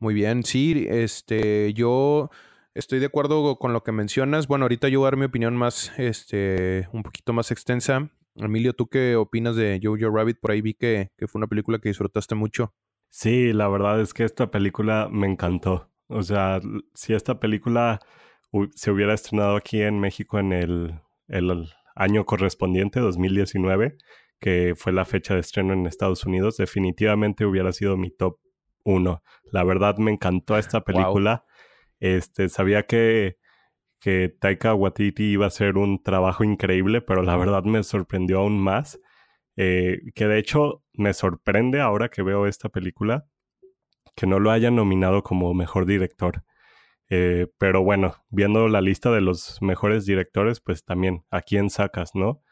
Muy 0.00 0.14
bien, 0.14 0.42
sí, 0.42 0.86
este, 0.88 1.72
yo 1.74 2.30
estoy 2.74 2.98
de 2.98 3.06
acuerdo 3.06 3.56
con 3.58 3.72
lo 3.72 3.84
que 3.84 3.92
mencionas. 3.92 4.48
Bueno, 4.48 4.64
ahorita 4.64 4.88
yo 4.88 4.98
voy 4.98 5.06
a 5.06 5.10
dar 5.10 5.16
mi 5.16 5.26
opinión 5.26 5.56
más, 5.56 5.92
este, 5.96 6.88
un 6.92 7.04
poquito 7.04 7.32
más 7.32 7.52
extensa. 7.52 8.10
Emilio, 8.38 8.72
¿tú 8.72 8.88
qué 8.88 9.16
opinas 9.16 9.56
de 9.56 9.80
Jojo 9.82 10.10
Rabbit? 10.10 10.38
Por 10.40 10.50
ahí 10.50 10.60
vi 10.60 10.74
que, 10.74 11.10
fue 11.26 11.38
una 11.38 11.46
película 11.46 11.78
que 11.78 11.88
disfrutaste 11.88 12.34
mucho. 12.34 12.74
Sí, 13.10 13.52
la 13.52 13.68
verdad 13.68 14.00
es 14.00 14.14
que 14.14 14.24
esta 14.24 14.50
película 14.50 15.08
me 15.10 15.26
encantó. 15.26 15.90
O 16.08 16.22
sea, 16.22 16.60
si 16.94 17.14
esta 17.14 17.40
película 17.40 18.00
se 18.74 18.90
hubiera 18.90 19.14
estrenado 19.14 19.56
aquí 19.56 19.82
en 19.82 19.98
México 20.00 20.38
en 20.38 20.52
el, 20.52 21.00
el 21.28 21.68
año 21.94 22.24
correspondiente, 22.24 23.00
2019, 23.00 23.96
que 24.40 24.74
fue 24.76 24.92
la 24.92 25.04
fecha 25.04 25.34
de 25.34 25.40
estreno 25.40 25.72
en 25.72 25.86
Estados 25.86 26.24
Unidos, 26.24 26.56
definitivamente 26.56 27.44
hubiera 27.44 27.72
sido 27.72 27.96
mi 27.96 28.10
top 28.10 28.38
uno. 28.84 29.22
La 29.52 29.64
verdad 29.64 29.98
me 29.98 30.12
encantó 30.12 30.56
esta 30.56 30.82
película. 30.82 31.44
Este, 32.00 32.48
sabía 32.48 32.84
que 32.84 33.36
que 34.00 34.28
Taika 34.28 34.74
Waititi 34.74 35.24
iba 35.32 35.46
a 35.46 35.48
hacer 35.48 35.76
un 35.76 36.02
trabajo 36.02 36.44
increíble, 36.44 37.00
pero 37.00 37.22
la 37.22 37.36
verdad 37.36 37.64
me 37.64 37.82
sorprendió 37.82 38.40
aún 38.40 38.58
más. 38.58 39.00
Eh, 39.56 40.12
que 40.14 40.26
de 40.26 40.38
hecho 40.38 40.84
me 40.92 41.12
sorprende 41.12 41.80
ahora 41.80 42.08
que 42.08 42.22
veo 42.22 42.46
esta 42.46 42.68
película 42.68 43.26
que 44.14 44.26
no 44.26 44.38
lo 44.40 44.50
hayan 44.50 44.76
nominado 44.76 45.22
como 45.22 45.52
mejor 45.54 45.86
director. 45.86 46.44
Eh, 47.10 47.46
pero 47.58 47.82
bueno, 47.82 48.16
viendo 48.28 48.68
la 48.68 48.80
lista 48.80 49.10
de 49.10 49.20
los 49.20 49.62
mejores 49.62 50.06
directores, 50.06 50.60
pues 50.60 50.84
también 50.84 51.24
a 51.30 51.40
quién 51.40 51.70
sacas, 51.70 52.14
¿no? 52.14 52.42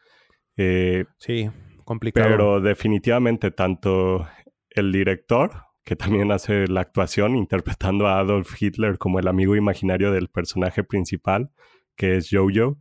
Eh, 0.55 1.05
sí, 1.19 1.49
complicado. 1.83 2.29
Pero 2.29 2.61
definitivamente 2.61 3.51
tanto 3.51 4.27
el 4.69 4.91
director 4.91 5.66
que 5.87 5.95
también 5.95 6.33
hace 6.33 6.67
la 6.67 6.81
actuación 6.81 7.37
interpretando 7.37 8.07
a 8.07 8.19
Adolf 8.19 8.61
Hitler 8.61 8.97
como 8.97 9.19
el 9.19 9.27
amigo 9.29 9.55
imaginario 9.55 10.11
del 10.11 10.27
personaje 10.27 10.83
principal, 10.83 11.49
que 11.95 12.17
es 12.17 12.27
Jojo. 12.29 12.77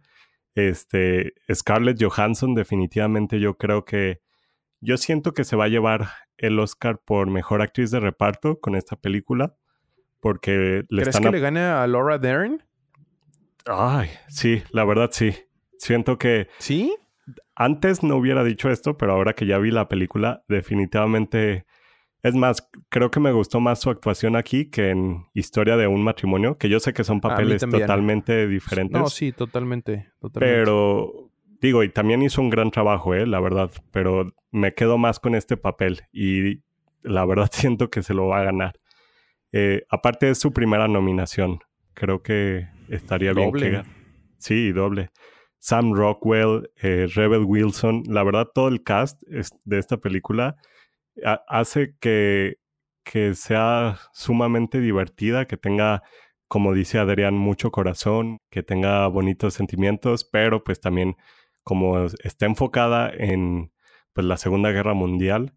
Este, 0.56 1.34
Scarlett 1.54 2.02
Johansson, 2.02 2.56
definitivamente 2.56 3.38
yo 3.38 3.58
creo 3.58 3.84
que 3.84 4.22
yo 4.80 4.96
siento 4.96 5.34
que 5.34 5.44
se 5.44 5.54
va 5.54 5.66
a 5.66 5.68
llevar 5.68 6.08
el 6.36 6.58
Oscar 6.58 6.98
por 6.98 7.30
mejor 7.30 7.62
actriz 7.62 7.92
de 7.92 8.00
reparto 8.00 8.58
con 8.58 8.74
esta 8.74 8.96
película. 8.96 9.54
Porque 10.18 10.82
le 10.88 11.02
¿Crees 11.02 11.20
que 11.20 11.30
le 11.30 11.38
gane 11.38 11.60
a 11.60 11.86
Laura 11.86 12.18
Dern? 12.18 12.64
Ay, 13.66 14.10
sí, 14.26 14.64
la 14.72 14.84
verdad 14.84 15.10
sí. 15.12 15.32
Siento 15.78 16.18
que... 16.18 16.48
¿Sí? 16.58 16.92
Antes 17.54 18.02
no 18.02 18.16
hubiera 18.16 18.42
dicho 18.42 18.68
esto, 18.68 18.96
pero 18.96 19.12
ahora 19.12 19.34
que 19.34 19.46
ya 19.46 19.58
vi 19.58 19.70
la 19.70 19.86
película, 19.86 20.42
definitivamente... 20.48 21.66
Es 22.22 22.34
más, 22.34 22.68
creo 22.88 23.10
que 23.10 23.20
me 23.20 23.32
gustó 23.32 23.60
más 23.60 23.80
su 23.80 23.90
actuación 23.90 24.36
aquí 24.36 24.68
que 24.68 24.90
en 24.90 25.26
Historia 25.34 25.76
de 25.76 25.86
un 25.86 26.02
matrimonio, 26.02 26.58
que 26.58 26.68
yo 26.68 26.80
sé 26.80 26.92
que 26.92 27.04
son 27.04 27.20
papeles 27.20 27.62
totalmente 27.62 28.48
diferentes. 28.48 29.00
No, 29.00 29.08
sí, 29.08 29.32
totalmente, 29.32 30.08
totalmente. 30.18 30.40
Pero 30.40 31.30
digo, 31.60 31.82
y 31.84 31.88
también 31.88 32.22
hizo 32.22 32.40
un 32.40 32.50
gran 32.50 32.70
trabajo, 32.70 33.14
eh, 33.14 33.26
la 33.26 33.40
verdad, 33.40 33.70
pero 33.90 34.32
me 34.50 34.74
quedo 34.74 34.98
más 34.98 35.20
con 35.20 35.34
este 35.34 35.56
papel 35.56 36.02
y 36.12 36.62
la 37.02 37.24
verdad 37.24 37.48
siento 37.52 37.90
que 37.90 38.02
se 38.02 38.14
lo 38.14 38.26
va 38.26 38.40
a 38.40 38.44
ganar. 38.44 38.80
Eh, 39.52 39.84
aparte 39.88 40.30
es 40.30 40.38
su 40.38 40.52
primera 40.52 40.88
nominación, 40.88 41.60
creo 41.94 42.22
que 42.22 42.68
estaría 42.88 43.32
bien 43.32 43.52
que 43.52 43.82
Sí, 44.38 44.72
doble. 44.72 45.10
Sam 45.58 45.94
Rockwell, 45.94 46.70
eh, 46.82 47.06
Rebel 47.14 47.44
Wilson, 47.44 48.02
la 48.06 48.22
verdad 48.22 48.48
todo 48.54 48.68
el 48.68 48.82
cast 48.82 49.22
de 49.64 49.78
esta 49.78 49.96
película 49.96 50.56
hace 51.24 51.96
que, 52.00 52.58
que 53.04 53.34
sea 53.34 53.98
sumamente 54.12 54.80
divertida, 54.80 55.46
que 55.46 55.56
tenga, 55.56 56.02
como 56.48 56.74
dice 56.74 56.98
Adrián, 56.98 57.34
mucho 57.34 57.70
corazón, 57.70 58.38
que 58.50 58.62
tenga 58.62 59.06
bonitos 59.08 59.54
sentimientos, 59.54 60.24
pero 60.24 60.64
pues 60.64 60.80
también 60.80 61.16
como 61.64 62.06
está 62.06 62.46
enfocada 62.46 63.10
en 63.10 63.72
pues, 64.12 64.26
la 64.26 64.36
Segunda 64.36 64.70
Guerra 64.70 64.94
Mundial, 64.94 65.54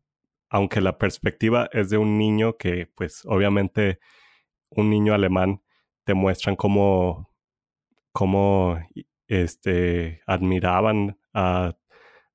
aunque 0.50 0.82
la 0.82 0.98
perspectiva 0.98 1.70
es 1.74 1.90
de 1.90 1.98
un 1.98 2.18
niño 2.18 2.58
que, 2.58 2.88
pues 2.96 3.24
obviamente, 3.26 4.00
un 4.70 4.90
niño 4.90 5.14
alemán 5.14 5.64
te 6.06 6.14
muestran 6.16 6.56
cómo, 6.56 7.32
cómo 8.12 8.80
este, 9.28 10.22
admiraban 10.26 11.20
a, 11.34 11.79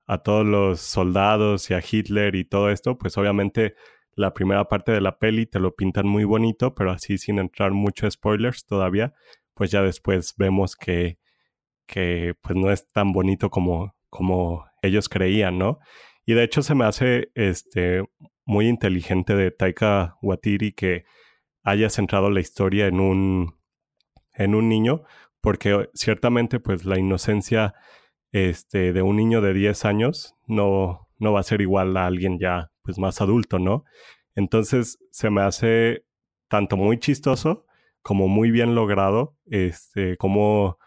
a 0.06 0.18
todos 0.18 0.46
los 0.46 0.80
soldados 0.80 1.70
y 1.70 1.74
a 1.74 1.82
Hitler 1.88 2.34
y 2.34 2.44
todo 2.44 2.70
esto, 2.70 2.98
pues 2.98 3.16
obviamente 3.16 3.74
la 4.12 4.32
primera 4.34 4.68
parte 4.68 4.92
de 4.92 5.00
la 5.00 5.18
peli 5.18 5.46
te 5.46 5.58
lo 5.58 5.74
pintan 5.74 6.06
muy 6.06 6.24
bonito, 6.24 6.74
pero 6.74 6.90
así 6.92 7.18
sin 7.18 7.38
entrar 7.38 7.72
mucho 7.72 8.10
spoilers 8.10 8.66
todavía, 8.66 9.14
pues 9.54 9.70
ya 9.70 9.82
después 9.82 10.34
vemos 10.36 10.76
que, 10.76 11.18
que 11.86 12.34
pues 12.40 12.56
no 12.56 12.70
es 12.70 12.86
tan 12.88 13.12
bonito 13.12 13.50
como, 13.50 13.94
como 14.10 14.66
ellos 14.82 15.08
creían, 15.08 15.58
¿no? 15.58 15.78
Y 16.26 16.34
de 16.34 16.44
hecho 16.44 16.62
se 16.62 16.74
me 16.74 16.84
hace 16.84 17.30
este, 17.34 18.02
muy 18.44 18.68
inteligente 18.68 19.34
de 19.34 19.50
Taika 19.50 20.16
Watiri 20.22 20.72
que 20.72 21.04
haya 21.62 21.90
centrado 21.90 22.30
la 22.30 22.40
historia 22.40 22.86
en 22.86 23.00
un, 23.00 23.56
en 24.34 24.54
un 24.54 24.68
niño, 24.68 25.02
porque 25.40 25.88
ciertamente 25.94 26.60
pues 26.60 26.84
la 26.84 26.98
inocencia 26.98 27.74
este, 28.34 28.92
de 28.92 29.00
un 29.00 29.14
niño 29.14 29.40
de 29.40 29.54
10 29.54 29.84
años 29.84 30.34
no, 30.48 31.08
no 31.18 31.32
va 31.32 31.38
a 31.38 31.44
ser 31.44 31.60
igual 31.60 31.96
a 31.96 32.06
alguien 32.06 32.40
ya 32.40 32.72
pues 32.82 32.98
más 32.98 33.20
adulto, 33.20 33.60
¿no? 33.60 33.84
Entonces 34.34 34.98
se 35.12 35.30
me 35.30 35.40
hace 35.40 36.04
tanto 36.48 36.76
muy 36.76 36.98
chistoso 36.98 37.64
como 38.02 38.26
muy 38.26 38.50
bien 38.50 38.74
logrado, 38.74 39.36
este, 39.46 40.16
como, 40.16 40.78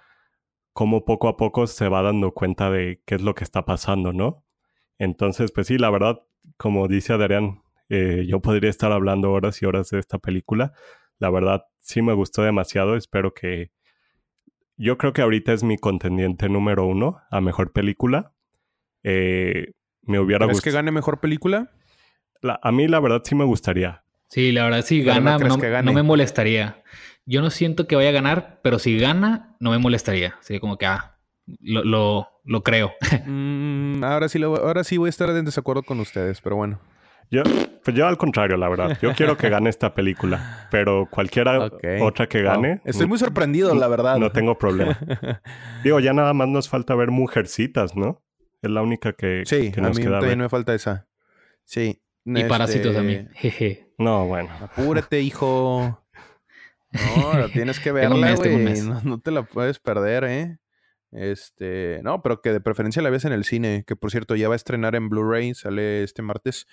como 0.74 1.06
poco 1.06 1.30
a 1.30 1.38
poco 1.38 1.68
se 1.68 1.88
va 1.88 2.02
dando 2.02 2.34
cuenta 2.34 2.70
de 2.70 3.02
qué 3.06 3.16
es 3.16 3.22
lo 3.22 3.34
que 3.34 3.46
está 3.46 3.64
pasando, 3.64 4.12
¿no? 4.12 4.44
Entonces, 5.00 5.54
pues 5.54 5.68
sí, 5.68 5.78
la 5.78 5.90
verdad, 5.90 6.20
como 6.58 6.90
dice 6.90 7.14
Adrián, 7.14 7.62
eh, 7.88 8.26
yo 8.28 8.42
podría 8.42 8.70
estar 8.70 8.92
hablando 8.92 9.32
horas 9.32 9.62
y 9.62 9.66
horas 9.66 9.90
de 9.90 10.00
esta 10.00 10.20
película. 10.20 10.74
La 11.18 11.30
verdad, 11.30 11.64
sí 11.80 12.02
me 12.02 12.14
gustó 12.14 12.42
demasiado. 12.42 12.98
Espero 12.98 13.34
que... 13.34 13.72
Yo 14.78 14.98
creo 14.98 15.12
que 15.12 15.22
ahorita 15.22 15.54
es 15.54 15.64
mi 15.64 15.78
contendiente 15.78 16.50
número 16.50 16.86
uno 16.86 17.20
a 17.32 17.42
mejor 17.42 17.72
película. 17.74 18.34
Eh, 19.04 19.74
me 20.04 20.20
hubiera 20.20 20.46
gustado. 20.46 20.64
que 20.64 20.72
gane 20.72 20.92
mejor 20.92 21.20
película? 21.20 21.72
a 22.44 22.72
mí, 22.72 22.88
la 22.88 23.00
verdad, 23.00 23.22
sí 23.26 23.34
me 23.34 23.44
gustaría. 23.44 24.04
Sí, 24.30 24.52
la 24.52 24.66
verdad, 24.66 24.84
sí 24.84 25.02
gana, 25.02 25.38
no, 25.38 25.58
no, 25.84 25.94
me 25.94 26.04
molestaría. 26.04 26.84
Yo 27.26 27.42
no 27.42 27.50
siento 27.50 27.88
que 27.88 27.96
vaya 27.96 28.10
a 28.10 28.14
ganar, 28.14 28.60
pero 28.62 28.78
si 28.78 28.98
gana, 29.00 29.56
no 29.60 29.72
me 29.72 29.80
molestaría. 29.80 30.36
Sería 30.42 30.60
como 30.60 30.78
que, 30.78 30.86
ah, 30.86 31.18
lo, 31.60 32.30
lo, 32.44 32.64
creo. 32.64 32.94
Mm, 33.26 34.04
ahora, 34.04 34.30
sí 34.30 34.42
ahora 34.44 34.84
sí 34.84 34.98
voy 34.98 35.08
a 35.08 35.10
estar 35.10 35.30
en 35.30 35.46
desacuerdo 35.46 35.84
con 35.84 36.00
ustedes, 36.00 36.40
pero 36.42 36.56
bueno. 36.56 36.80
Yo, 37.30 37.44
pues 37.84 37.96
yo 37.96 38.08
al 38.08 38.18
contrario, 38.18 38.56
la 38.58 38.70
verdad. 38.70 38.98
Yo 39.02 39.14
quiero 39.14 39.38
que 39.38 39.50
gane 39.50 39.70
esta 39.70 39.94
película, 39.94 40.68
pero 40.72 41.08
cualquiera 41.10 41.60
otra 42.02 42.28
que 42.28 42.42
gane. 42.42 42.82
Estoy 42.86 43.08
muy 43.08 43.18
sorprendido, 43.18 43.76
la 43.76 43.88
verdad. 43.88 44.18
No 44.18 44.32
tengo 44.32 44.58
problema. 44.58 44.98
Digo, 45.84 46.00
ya 46.00 46.14
nada 46.14 46.34
más 46.34 46.48
nos 46.48 46.70
falta 46.70 46.96
ver 46.96 47.12
Mujercitas, 47.12 47.96
¿no? 47.96 48.24
Es 48.62 48.72
la 48.72 48.82
única 48.82 49.14
que, 49.14 49.44
sí, 49.46 49.72
que 49.72 49.82
nos 49.82 49.98
a 49.98 50.00
mí 50.00 50.06
también 50.06 50.40
me 50.40 50.50
falta 50.50 50.74
esa. 50.74 51.08
Sí. 51.64 52.02
Y 52.26 52.44
parásitos 52.46 52.96
a 52.96 53.04
mí. 53.04 53.26
Jeje. 53.36 53.94
No, 53.98 54.26
bueno. 54.26 54.50
Apúrate, 54.62 55.22
hijo. 55.22 56.04
No, 56.92 57.50
tienes 57.54 57.80
que 57.80 57.92
verla, 57.94 58.36
güey. 58.36 58.82
No, 58.82 59.02
no, 59.04 59.20
te 59.20 59.32
la 59.32 59.44
puedes 59.44 59.80
perder, 59.80 60.24
¿eh? 60.24 60.58
Este, 61.12 62.02
no, 62.04 62.22
pero 62.22 62.42
que 62.42 62.52
de 62.52 62.60
preferencia 62.60 63.02
la 63.02 63.10
ves 63.10 63.26
en 63.26 63.32
el 63.32 63.46
cine, 63.46 63.84
que 63.88 63.96
por 63.96 64.12
cierto 64.12 64.36
ya 64.36 64.50
va 64.50 64.56
a 64.56 64.58
estrenar 64.58 64.96
en 64.96 65.08
Blu-ray, 65.10 65.54
sale 65.54 66.04
este 66.04 66.22
martes, 66.22 66.68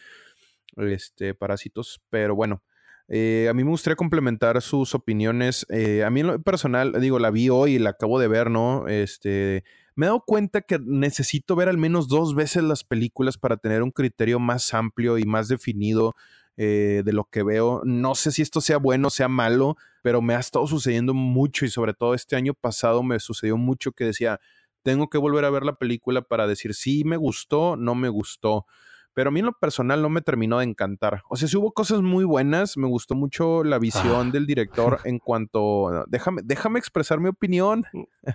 este, 0.77 1.35
Parásitos, 1.35 2.01
pero 2.11 2.35
bueno, 2.35 2.63
eh, 3.09 3.49
a 3.51 3.55
mí 3.55 3.65
me 3.65 3.71
gustaría 3.71 3.97
complementar 3.97 4.61
sus 4.63 4.95
opiniones. 4.95 5.67
Eh, 5.69 6.05
a 6.05 6.11
mí 6.11 6.21
en 6.21 6.29
lo 6.29 6.43
personal, 6.43 6.99
digo, 7.01 7.19
la 7.19 7.31
vi 7.31 7.51
hoy 7.51 7.75
y 7.75 7.79
la 7.79 7.91
acabo 7.91 8.19
de 8.19 8.29
ver, 8.29 8.51
¿no? 8.51 8.89
Este, 8.89 9.65
me 9.95 10.07
he 10.07 10.09
dado 10.09 10.25
cuenta 10.27 10.63
que 10.63 10.79
necesito 10.79 11.55
ver 11.55 11.69
al 11.69 11.79
menos 11.79 12.09
dos 12.09 12.35
veces 12.35 12.63
las 12.63 12.85
películas 12.85 13.39
para 13.39 13.57
tener 13.57 13.83
un 13.83 13.91
criterio 13.91 14.39
más 14.39 14.73
amplio 14.75 15.19
y 15.19 15.25
más 15.25 15.49
definido 15.49 16.15
eh, 16.57 17.03
de 17.05 17.13
lo 17.13 17.25
que 17.25 17.43
veo. 17.43 17.83
No 17.85 18.15
sé 18.15 18.33
si 18.33 18.43
esto 18.43 18.61
sea 18.61 18.79
bueno 18.79 19.09
o 19.09 19.11
sea 19.11 19.29
malo, 19.29 19.77
pero 20.03 20.23
me 20.23 20.35
ha 20.35 20.41
estado 20.41 20.67
sucediendo 20.67 21.13
mucho 21.13 21.65
y 21.65 21.71
sobre 21.71 21.95
todo 21.95 22.15
este 22.15 22.37
año 22.37 22.55
pasado 22.55 23.03
me 23.03 23.21
sucedió 23.21 23.57
mucho 23.57 23.93
que 23.93 24.05
decía, 24.05 24.41
tengo 24.83 25.09
que 25.11 25.19
volver 25.19 25.45
a 25.45 25.51
ver 25.51 25.65
la 25.65 25.77
película 25.77 26.23
para 26.23 26.47
decir 26.47 26.75
si 26.75 27.05
me 27.05 27.17
gustó, 27.17 27.77
no 27.77 27.95
me 27.95 28.09
gustó 28.09 28.67
pero 29.14 29.29
a 29.29 29.33
mí 29.33 29.40
en 29.40 29.46
lo 29.46 29.53
personal 29.53 30.03
no 30.03 30.11
me 30.11 30.20
terminó 30.20 30.59
de 30.59 30.64
encantar. 30.64 31.22
O 31.29 31.37
sea, 31.37 31.48
sí 31.48 31.57
hubo 31.57 31.72
cosas 31.72 32.03
muy 32.03 32.24
buenas, 32.24 32.77
me 32.77 32.88
gustó 32.88 33.14
mucho 33.14 33.62
la 33.64 33.79
visión 33.79 34.29
ah. 34.29 34.31
del 34.31 34.46
director 34.46 35.00
en 35.05 35.18
cuanto... 35.18 36.05
Déjame, 36.09 36.42
déjame 36.44 36.79
expresar 36.79 37.20
mi 37.20 37.29
opinión. 37.29 37.87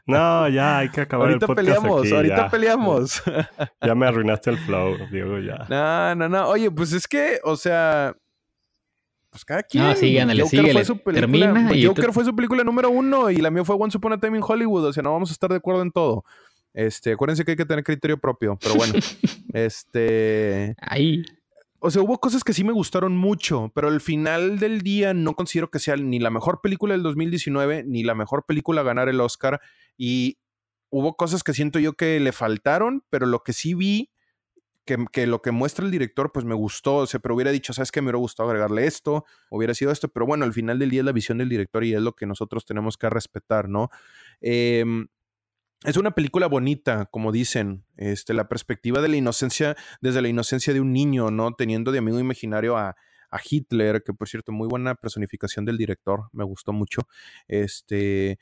No, 0.08 0.48
ya, 0.48 0.80
hay 0.80 0.90
que 0.90 1.02
acabar 1.02 1.28
ahorita 1.28 1.46
el 1.46 1.48
podcast 1.48 1.68
peleamos, 1.68 2.12
ahorita 2.12 2.50
peleamos. 2.50 3.24
Ya 3.82 3.96
me 3.96 4.08
arruinaste 4.08 4.50
el 4.52 4.58
flow, 4.58 4.96
Diego, 5.12 5.40
ya. 5.40 5.66
No, 5.70 6.16
no, 6.16 6.30
no. 6.30 6.48
Oye, 6.50 6.72
pues 6.72 6.94
es 6.94 7.08
que, 7.08 7.40
o 7.44 7.56
sea... 7.56 8.16
Pues 9.30 9.46
cada 9.46 9.62
quien. 9.62 9.84
No, 9.84 9.96
sí, 9.96 10.18
ándale, 10.18 10.42
Joker 10.42 10.72
fue 10.72 10.86
su 10.86 10.98
película, 10.98 11.54
Termina 11.54 11.88
Joker 11.88 12.14
fue 12.14 12.26
su 12.26 12.36
película 12.36 12.64
número 12.64 12.90
uno 12.90 13.30
y 13.30 13.38
la 13.38 13.52
mía 13.52 13.64
fue 13.64 13.76
Once 13.80 13.96
Upon 13.96 14.14
a 14.14 14.20
Time 14.20 14.38
in 14.38 14.44
Hollywood. 14.46 14.86
O 14.86 14.94
sea, 14.94 15.04
no 15.04 15.12
vamos 15.12 15.30
a 15.30 15.34
estar 15.34 15.52
de 15.52 15.58
acuerdo 15.58 15.84
en 15.84 15.92
todo. 15.92 16.24
Este, 16.74 17.14
acuérdense 17.14 17.44
que 17.46 17.52
hay 17.52 17.58
que 17.58 17.66
tener 17.66 17.84
criterio 17.84 18.18
propio, 18.18 18.58
pero 18.62 18.76
bueno. 18.76 18.94
este. 19.54 20.76
Ahí. 20.80 21.24
O 21.82 21.90
sea, 21.92 22.02
hubo 22.02 22.20
cosas 22.20 22.44
que 22.44 22.54
sí 22.54 22.66
me 22.66 22.74
gustaron 22.74 23.16
mucho, 23.16 23.72
pero 23.74 23.88
al 23.88 24.02
final 24.02 24.60
del 24.60 24.82
día 24.82 25.14
no 25.14 25.34
considero 25.34 25.72
que 25.72 25.80
sea 25.80 25.96
ni 25.96 26.20
la 26.20 26.30
mejor 26.30 26.60
película 26.62 26.94
del 26.94 27.04
2019, 27.04 27.86
ni 27.86 28.04
la 28.04 28.16
mejor 28.16 28.46
película 28.46 28.82
a 28.82 28.84
ganar 28.84 29.08
el 29.08 29.22
Oscar. 29.22 29.62
Y 29.98 30.38
hubo 30.90 31.16
cosas 31.16 31.42
que 31.42 31.54
siento 31.54 31.80
yo 31.80 31.94
que 31.94 32.20
le 32.20 32.34
faltaron, 32.34 33.06
pero 33.10 33.26
lo 33.26 33.44
que 33.44 33.54
sí 33.54 33.76
vi, 33.76 34.12
que, 34.84 35.06
que 35.10 35.26
lo 35.26 35.42
que 35.42 35.52
muestra 35.52 35.86
el 35.86 35.92
director, 35.92 36.34
pues 36.34 36.44
me 36.44 36.54
gustó. 36.54 36.98
O 36.98 37.08
sea, 37.08 37.22
pero 37.22 37.34
hubiera 37.34 37.52
dicho, 37.52 37.72
¿sabes 37.72 37.92
qué? 37.92 38.02
Me 38.02 38.08
hubiera 38.08 38.18
gustado 38.18 38.50
agregarle 38.50 38.86
esto, 38.86 39.24
hubiera 39.50 39.74
sido 39.74 39.92
esto, 39.92 40.10
pero 40.10 40.26
bueno, 40.26 40.44
al 40.44 40.52
final 40.52 40.80
del 40.80 40.90
día 40.90 41.00
es 41.00 41.06
la 41.06 41.14
visión 41.14 41.38
del 41.38 41.48
director 41.48 41.86
y 41.86 41.94
es 41.94 42.02
lo 42.02 42.14
que 42.14 42.26
nosotros 42.26 42.66
tenemos 42.66 42.98
que 42.98 43.10
respetar, 43.10 43.70
¿no? 43.70 43.90
Eh, 44.42 44.84
es 45.86 45.96
una 45.96 46.12
película 46.12 46.48
bonita, 46.48 47.06
como 47.06 47.32
dicen, 47.32 47.86
este, 47.96 48.34
la 48.34 48.50
perspectiva 48.50 49.02
de 49.02 49.08
la 49.08 49.16
inocencia, 49.16 49.78
desde 50.02 50.22
la 50.22 50.28
inocencia 50.28 50.74
de 50.74 50.82
un 50.82 50.92
niño, 50.92 51.32
¿no? 51.32 51.54
Teniendo 51.54 51.92
de 51.92 52.00
amigo 52.00 52.20
imaginario 52.20 52.78
a, 52.78 52.96
Hitler, 53.48 54.02
que 54.04 54.12
por 54.12 54.28
cierto, 54.28 54.52
muy 54.52 54.68
buena 54.68 54.96
personificación 54.96 55.64
del 55.64 55.78
director, 55.78 56.30
me 56.34 56.44
gustó 56.44 56.74
mucho. 56.74 57.04
Este, 57.48 58.40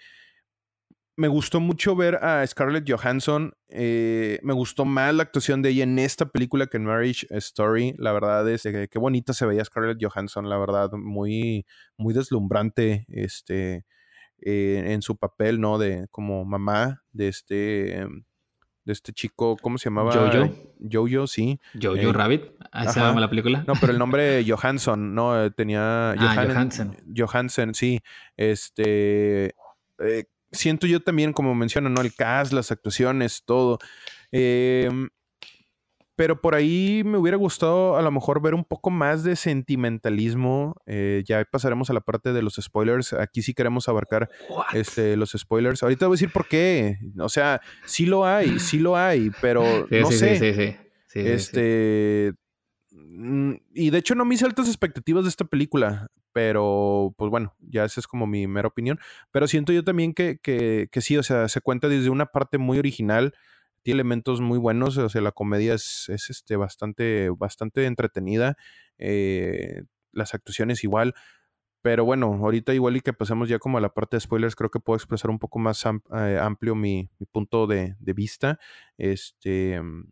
me 1.17 1.27
gustó 1.27 1.59
mucho 1.59 1.93
ver 1.93 2.23
a 2.23 2.47
Scarlett 2.47 2.89
Johansson. 2.89 3.53
Eh, 3.67 4.39
me 4.43 4.53
gustó 4.53 4.85
más 4.85 5.13
la 5.13 5.23
actuación 5.23 5.61
de 5.61 5.71
ella 5.71 5.83
en 5.83 5.99
esta 5.99 6.27
película 6.27 6.67
que 6.67 6.77
en 6.77 6.85
Marriage 6.85 7.27
Story. 7.31 7.95
La 7.97 8.13
verdad 8.13 8.49
es 8.49 8.63
que 8.63 8.87
qué 8.87 8.97
bonita 8.97 9.33
se 9.33 9.45
veía 9.45 9.65
Scarlett 9.65 10.01
Johansson, 10.01 10.47
la 10.47 10.57
verdad, 10.57 10.91
muy, 10.93 11.65
muy 11.97 12.13
deslumbrante. 12.13 13.05
Este, 13.09 13.83
eh, 14.41 14.83
en 14.87 15.01
su 15.01 15.17
papel, 15.17 15.59
¿no? 15.59 15.77
De 15.77 16.07
como 16.11 16.45
mamá 16.45 17.03
de 17.11 17.27
este 17.27 18.07
de 18.87 18.93
este 18.93 19.11
chico, 19.11 19.57
¿cómo 19.61 19.77
se 19.77 19.89
llamaba? 19.89 20.13
Jojo. 20.13 20.49
Jojo, 20.89 21.27
sí. 21.27 21.59
Jojo 21.73 21.97
eh, 21.97 22.13
Rabbit. 22.13 22.43
¿Así 22.71 22.93
se 22.93 22.99
llama 23.01 23.19
la 23.19 23.29
película? 23.29 23.65
No, 23.67 23.73
pero 23.79 23.91
el 23.91 23.99
nombre 23.99 24.45
Johansson, 24.47 25.13
¿no? 25.13 25.43
Eh, 25.43 25.51
tenía. 25.51 26.11
ah, 26.11 26.45
Johansen. 26.47 26.95
Johansen, 27.15 27.73
sí. 27.73 27.99
Este. 28.37 29.53
siento 30.53 30.87
yo 30.87 31.01
también, 31.01 31.33
como 31.33 31.53
mencionan, 31.53 31.93
¿no? 31.93 32.01
El 32.01 32.15
cast, 32.15 32.53
las 32.53 32.71
actuaciones, 32.71 33.43
todo. 33.45 33.77
Em, 34.31 35.09
pero 36.17 36.41
por 36.41 36.55
ahí 36.55 37.03
me 37.05 37.19
hubiera 37.19 37.37
gustado 37.37 37.95
a 37.95 38.01
lo 38.01 38.09
mejor 38.09 38.41
ver 38.41 38.55
un 38.55 38.65
poco 38.65 38.89
más 38.89 39.23
de 39.23 39.35
sentimentalismo. 39.35 40.75
Eh, 40.87 41.23
ya 41.27 41.45
pasaremos 41.45 41.91
a 41.91 41.93
la 41.93 42.01
parte 42.01 42.33
de 42.33 42.41
los 42.41 42.55
spoilers. 42.55 43.13
Aquí 43.13 43.43
sí 43.43 43.53
queremos 43.53 43.87
abarcar 43.87 44.27
este, 44.73 45.15
los 45.15 45.33
spoilers. 45.37 45.83
Ahorita 45.83 46.07
voy 46.07 46.15
a 46.15 46.17
decir 46.17 46.31
por 46.33 46.47
qué. 46.47 46.97
O 47.19 47.29
sea, 47.29 47.61
sí 47.85 48.07
lo 48.07 48.25
hay, 48.25 48.57
sí 48.57 48.79
lo 48.79 48.97
hay, 48.97 49.29
pero 49.41 49.63
no 49.91 50.11
sé. 50.11 50.39
Sí, 50.39 50.53
sí, 50.53 50.75
sí. 51.05 51.19
este. 51.19 52.33
Mm, 52.89 53.53
y 53.75 53.91
de 53.91 53.97
hecho 53.99 54.15
no 54.15 54.25
me 54.25 54.33
hice 54.33 54.45
altas 54.45 54.67
expectativas 54.67 55.23
de 55.23 55.29
esta 55.29 55.45
película, 55.45 56.07
pero 56.33 57.13
pues 57.15 57.29
bueno, 57.29 57.55
ya 57.59 57.85
esa 57.85 57.99
es 57.99 58.07
como 58.07 58.25
mi 58.25 58.47
mera 58.47 58.69
opinión. 58.69 58.99
Pero 59.29 59.47
siento 59.47 59.71
yo 59.71 59.83
también 59.83 60.15
que, 60.15 60.39
que, 60.41 60.89
que 60.91 61.01
sí, 61.01 61.15
o 61.15 61.21
sea, 61.21 61.47
se 61.47 61.61
cuenta 61.61 61.87
desde 61.87 62.09
una 62.09 62.25
parte 62.25 62.57
muy 62.57 62.79
original 62.79 63.35
elementos 63.91 64.41
muy 64.41 64.57
buenos, 64.57 64.97
o 64.97 65.09
sea, 65.09 65.21
la 65.21 65.31
comedia 65.31 65.73
es, 65.73 66.09
este, 66.09 66.55
bastante, 66.55 67.29
bastante 67.29 67.85
entretenida, 67.85 68.57
eh, 68.97 69.83
las 70.11 70.33
actuaciones 70.33 70.83
igual, 70.83 71.13
pero 71.81 72.03
bueno, 72.03 72.27
ahorita 72.27 72.73
igual 72.73 72.97
y 72.97 73.01
que 73.01 73.13
pasemos 73.13 73.49
ya 73.49 73.59
como 73.59 73.77
a 73.77 73.81
la 73.81 73.93
parte 73.93 74.17
de 74.17 74.21
spoilers, 74.21 74.55
creo 74.55 74.69
que 74.69 74.79
puedo 74.79 74.97
expresar 74.97 75.29
un 75.31 75.39
poco 75.39 75.59
más 75.59 75.85
eh, 75.85 76.39
amplio 76.39 76.75
mi, 76.75 77.09
punto 77.31 77.67
de, 77.67 77.95
vista. 77.99 78.59
Este, 78.97 79.79
mm, 79.81 80.11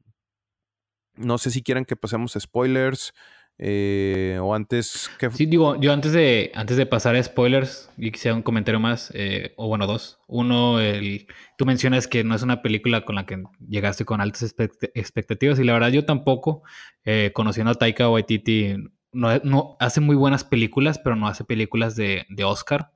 no 1.18 1.38
sé 1.38 1.52
si 1.52 1.64
quieren 1.64 1.86
que 1.86 1.96
pasemos 1.96 2.38
spoilers. 2.40 3.14
Eh, 3.58 4.38
o 4.42 4.54
antes 4.54 5.10
que... 5.18 5.32
Sí, 5.32 5.46
digo, 5.46 5.80
yo 5.80 5.94
antes 5.94 6.12
de, 6.12 6.52
antes 6.56 6.76
de 6.78 6.86
pasar 6.86 7.16
a 7.16 7.24
spoilers, 7.24 7.90
y 7.98 8.12
quisiera 8.12 8.36
un 8.36 8.42
comentario 8.42 8.80
más, 8.80 9.12
eh, 9.14 9.54
o 9.56 9.68
bueno, 9.68 9.88
dos. 9.88 10.20
Uno, 10.28 10.80
el, 10.80 11.28
tú 11.58 11.66
mencionas 11.66 12.08
que 12.08 12.24
no 12.24 12.36
es 12.36 12.42
una 12.42 12.62
película 12.62 13.06
con 13.06 13.16
la 13.16 13.26
que 13.26 13.44
llegaste 13.68 14.04
con 14.06 14.20
altas 14.20 14.54
expectativas, 14.94 15.60
y 15.60 15.64
la 15.64 15.74
verdad 15.74 15.90
yo 15.90 16.06
tampoco, 16.06 16.64
eh, 17.06 17.32
conociendo 17.34 17.72
a 17.72 17.76
Taika 17.76 18.10
Waititi, 18.10 18.76
no, 19.14 19.30
no, 19.44 19.78
hace 19.80 20.02
muy 20.02 20.18
buenas 20.18 20.44
películas, 20.44 21.00
pero 21.00 21.16
no 21.16 21.28
hace 21.28 21.46
películas 21.46 21.96
de, 21.96 22.26
de 22.30 22.44
Oscar. 22.44 22.92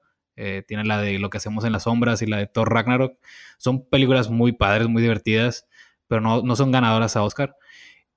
tiene 0.68 0.84
la 0.86 1.02
de 1.02 1.20
Lo 1.20 1.30
que 1.30 1.38
hacemos 1.38 1.64
en 1.66 1.72
las 1.72 1.84
sombras 1.84 2.22
y 2.22 2.26
la 2.26 2.38
de 2.38 2.48
Thor 2.48 2.74
Ragnarok. 2.74 3.18
Son 3.58 3.88
películas 3.90 4.30
muy 4.30 4.52
padres, 4.52 4.90
muy 4.90 5.02
divertidas, 5.02 5.68
pero 6.08 6.22
no, 6.22 6.42
no 6.42 6.56
son 6.58 6.72
ganadoras 6.72 7.16
a 7.16 7.24
Oscar. 7.24 7.56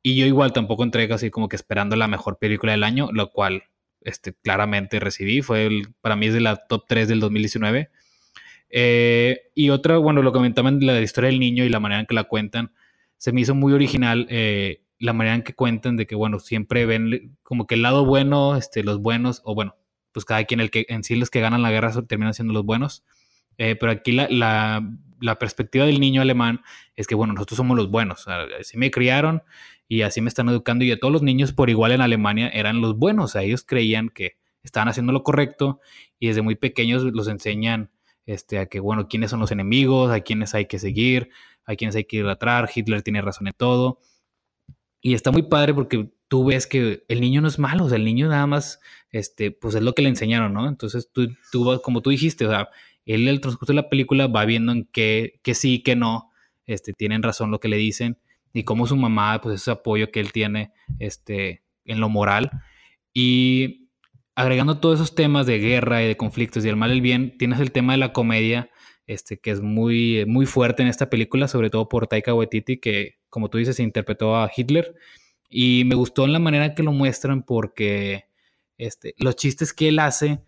Y 0.03 0.17
yo 0.17 0.27
igual 0.27 0.53
tampoco 0.53 0.83
entrego 0.83 1.15
así 1.15 1.31
como 1.31 1.49
que 1.49 1.57
esperando 1.57 1.95
la 1.97 2.09
mejor 2.09 2.39
película 2.39 2.73
del 2.73 2.83
año, 2.83 3.11
lo 3.13 3.31
cual 3.31 3.65
este, 4.01 4.35
claramente 4.35 5.01
recibí. 5.01 5.43
Fue 5.43 5.67
el, 5.67 5.95
para 6.01 6.17
mí 6.17 6.27
es 6.27 6.35
de 6.35 6.41
la 6.41 6.57
top 6.57 6.85
3 6.89 7.09
del 7.09 7.21
2019. 7.21 7.91
Eh, 8.71 9.51
y 9.55 9.71
otra, 9.71 9.99
bueno, 9.99 10.23
lo 10.23 10.33
comentaban 10.33 10.85
la 10.85 11.01
historia 11.01 11.31
del 11.31 11.39
niño 11.39 11.65
y 11.65 11.69
la 11.69 11.79
manera 11.79 12.01
en 12.01 12.07
que 12.07 12.15
la 12.15 12.25
cuentan, 12.25 12.73
se 13.19 13.33
me 13.33 13.43
hizo 13.43 13.55
muy 13.55 13.73
original 13.73 14.27
eh, 14.31 14.83
la 14.99 15.13
manera 15.13 15.37
en 15.37 15.43
que 15.43 15.55
cuentan 15.55 15.97
de 15.97 16.07
que, 16.07 16.15
bueno, 16.15 16.41
siempre 16.41 16.87
ven 16.87 17.37
como 17.43 17.67
que 17.67 17.75
el 17.75 17.83
lado 17.83 18.05
bueno, 18.05 18.57
este, 18.57 18.83
los 18.83 19.01
buenos, 19.01 19.43
o 19.45 19.55
bueno, 19.55 19.77
pues 20.13 20.25
cada 20.25 20.45
quien, 20.45 20.61
el 20.61 20.71
que 20.71 20.87
en 20.89 21.05
sí 21.05 21.17
los 21.17 21.31
que 21.31 21.41
ganan 21.41 21.63
la 21.63 21.71
guerra 21.71 21.93
terminan 22.09 22.35
siendo 22.35 22.55
los 22.55 22.65
buenos. 22.65 23.05
Eh, 23.59 23.77
pero 23.77 23.93
aquí 23.93 24.13
la, 24.13 24.29
la, 24.31 24.89
la, 25.21 25.39
perspectiva 25.39 25.85
del 25.85 26.01
niño 26.01 26.23
alemán 26.23 26.63
es 26.97 27.07
que, 27.07 27.15
bueno, 27.15 27.35
nosotros 27.35 27.59
somos 27.59 27.77
los 27.77 27.91
buenos. 27.91 28.27
así 28.29 28.79
me 28.79 28.91
criaron 28.91 29.43
y 29.93 30.01
así 30.01 30.23
me 30.23 30.29
están 30.29 30.49
educando 30.49 30.87
y 30.87 30.91
a 30.91 30.99
todos 30.99 31.13
los 31.13 31.21
niños 31.21 31.53
por 31.53 31.69
igual 31.69 31.93
en 31.93 32.01
Alemania 32.01 32.49
eran 32.49 32.81
los 32.81 32.97
buenos, 32.97 33.37
a 33.37 33.43
ellos 33.43 33.63
creían 33.63 34.09
que 34.09 34.39
estaban 34.63 34.89
haciendo 34.89 35.13
lo 35.13 35.23
correcto 35.23 35.81
y 36.19 36.29
desde 36.29 36.41
muy 36.41 36.55
pequeños 36.55 37.03
los 37.03 37.29
enseñan 37.29 37.91
este, 38.25 38.59
a 38.59 38.65
que, 38.65 38.81
bueno, 38.81 39.07
quiénes 39.07 39.33
son 39.33 39.41
los 39.41 39.53
enemigos, 39.53 40.11
a 40.11 40.21
quiénes 40.21 40.55
hay 40.55 40.65
que 40.65 40.79
seguir, 40.79 41.29
a 41.67 41.77
quiénes 41.77 41.95
hay 41.95 42.05
que 42.05 42.17
idolatrar, 42.17 42.71
Hitler 42.75 43.03
tiene 43.03 43.21
razón 43.21 43.49
en 43.49 43.53
todo. 43.55 43.99
Y 45.03 45.13
está 45.13 45.31
muy 45.31 45.43
padre 45.43 45.75
porque 45.75 46.11
tú 46.27 46.47
ves 46.47 46.67
que 46.67 47.05
el 47.09 47.21
niño 47.21 47.43
no 47.43 47.49
es 47.49 47.59
malo, 47.59 47.85
o 47.85 47.89
sea, 47.91 47.99
el 47.99 48.07
niño 48.07 48.29
nada 48.29 48.47
más, 48.47 48.81
este, 49.11 49.51
pues 49.51 49.75
es 49.75 49.83
lo 49.83 49.93
que 49.93 50.01
le 50.01 50.09
enseñaron, 50.09 50.55
¿no? 50.55 50.69
Entonces 50.69 51.11
tú, 51.13 51.29
tú 51.51 51.83
como 51.85 52.01
tú 52.01 52.09
dijiste, 52.09 52.47
o 52.47 52.51
sea, 52.51 52.71
él 53.05 53.29
el 53.29 53.43
transcurso 53.43 53.75
de 53.75 53.83
la 53.83 53.91
película 53.91 54.27
va 54.27 54.47
viendo 54.47 54.73
en 54.73 54.89
qué, 54.91 55.39
que 55.43 55.53
sí, 55.53 55.83
que 55.83 55.97
no, 55.97 56.31
este, 56.65 56.95
tienen 56.95 57.23
razón 57.23 57.51
lo 57.51 57.61
que 57.61 57.69
le 57.69 57.77
dicen 57.77 58.17
y 58.53 58.65
cómo 58.65 58.87
su 58.87 58.97
mamá, 58.97 59.41
pues 59.41 59.61
ese 59.61 59.71
apoyo 59.71 60.11
que 60.11 60.21
él 60.21 60.33
tiene 60.33 60.73
este, 60.99 61.63
en 61.85 62.01
lo 62.01 62.09
moral. 62.09 62.51
Y 63.15 63.89
agregando 64.35 64.79
todos 64.79 64.97
esos 64.97 65.15
temas 65.15 65.47
de 65.47 65.59
guerra 65.59 66.03
y 66.03 66.09
de 66.09 66.17
conflictos 66.17 66.65
y 66.65 66.69
el 66.69 66.77
mal 66.77 66.91
y 66.91 66.95
el 66.95 67.01
bien, 67.01 67.37
tienes 67.39 67.61
el 67.61 67.73
tema 67.73 67.93
de 67.93 67.99
la 67.99 68.13
comedia, 68.13 68.71
este, 69.07 69.39
que 69.39 69.51
es 69.51 69.61
muy, 69.61 70.25
muy 70.27 70.47
fuerte 70.47 70.83
en 70.83 70.89
esta 70.89 71.11
película, 71.11 71.49
sobre 71.49 71.71
todo 71.71 71.89
por 71.89 72.07
Taika 72.07 72.35
Waititi, 72.35 72.79
que 72.79 73.19
como 73.33 73.49
tú 73.49 73.57
dices, 73.57 73.81
interpretó 73.81 74.37
a 74.37 74.51
Hitler. 74.55 74.95
Y 75.49 75.85
me 75.87 75.95
gustó 75.95 76.27
la 76.27 76.39
manera 76.39 76.75
que 76.75 76.83
lo 76.83 76.93
muestran 76.93 77.43
porque 77.43 78.27
este, 78.77 79.15
los 79.17 79.37
chistes 79.37 79.73
que 79.73 79.89
él 79.89 79.99
hace 80.01 80.43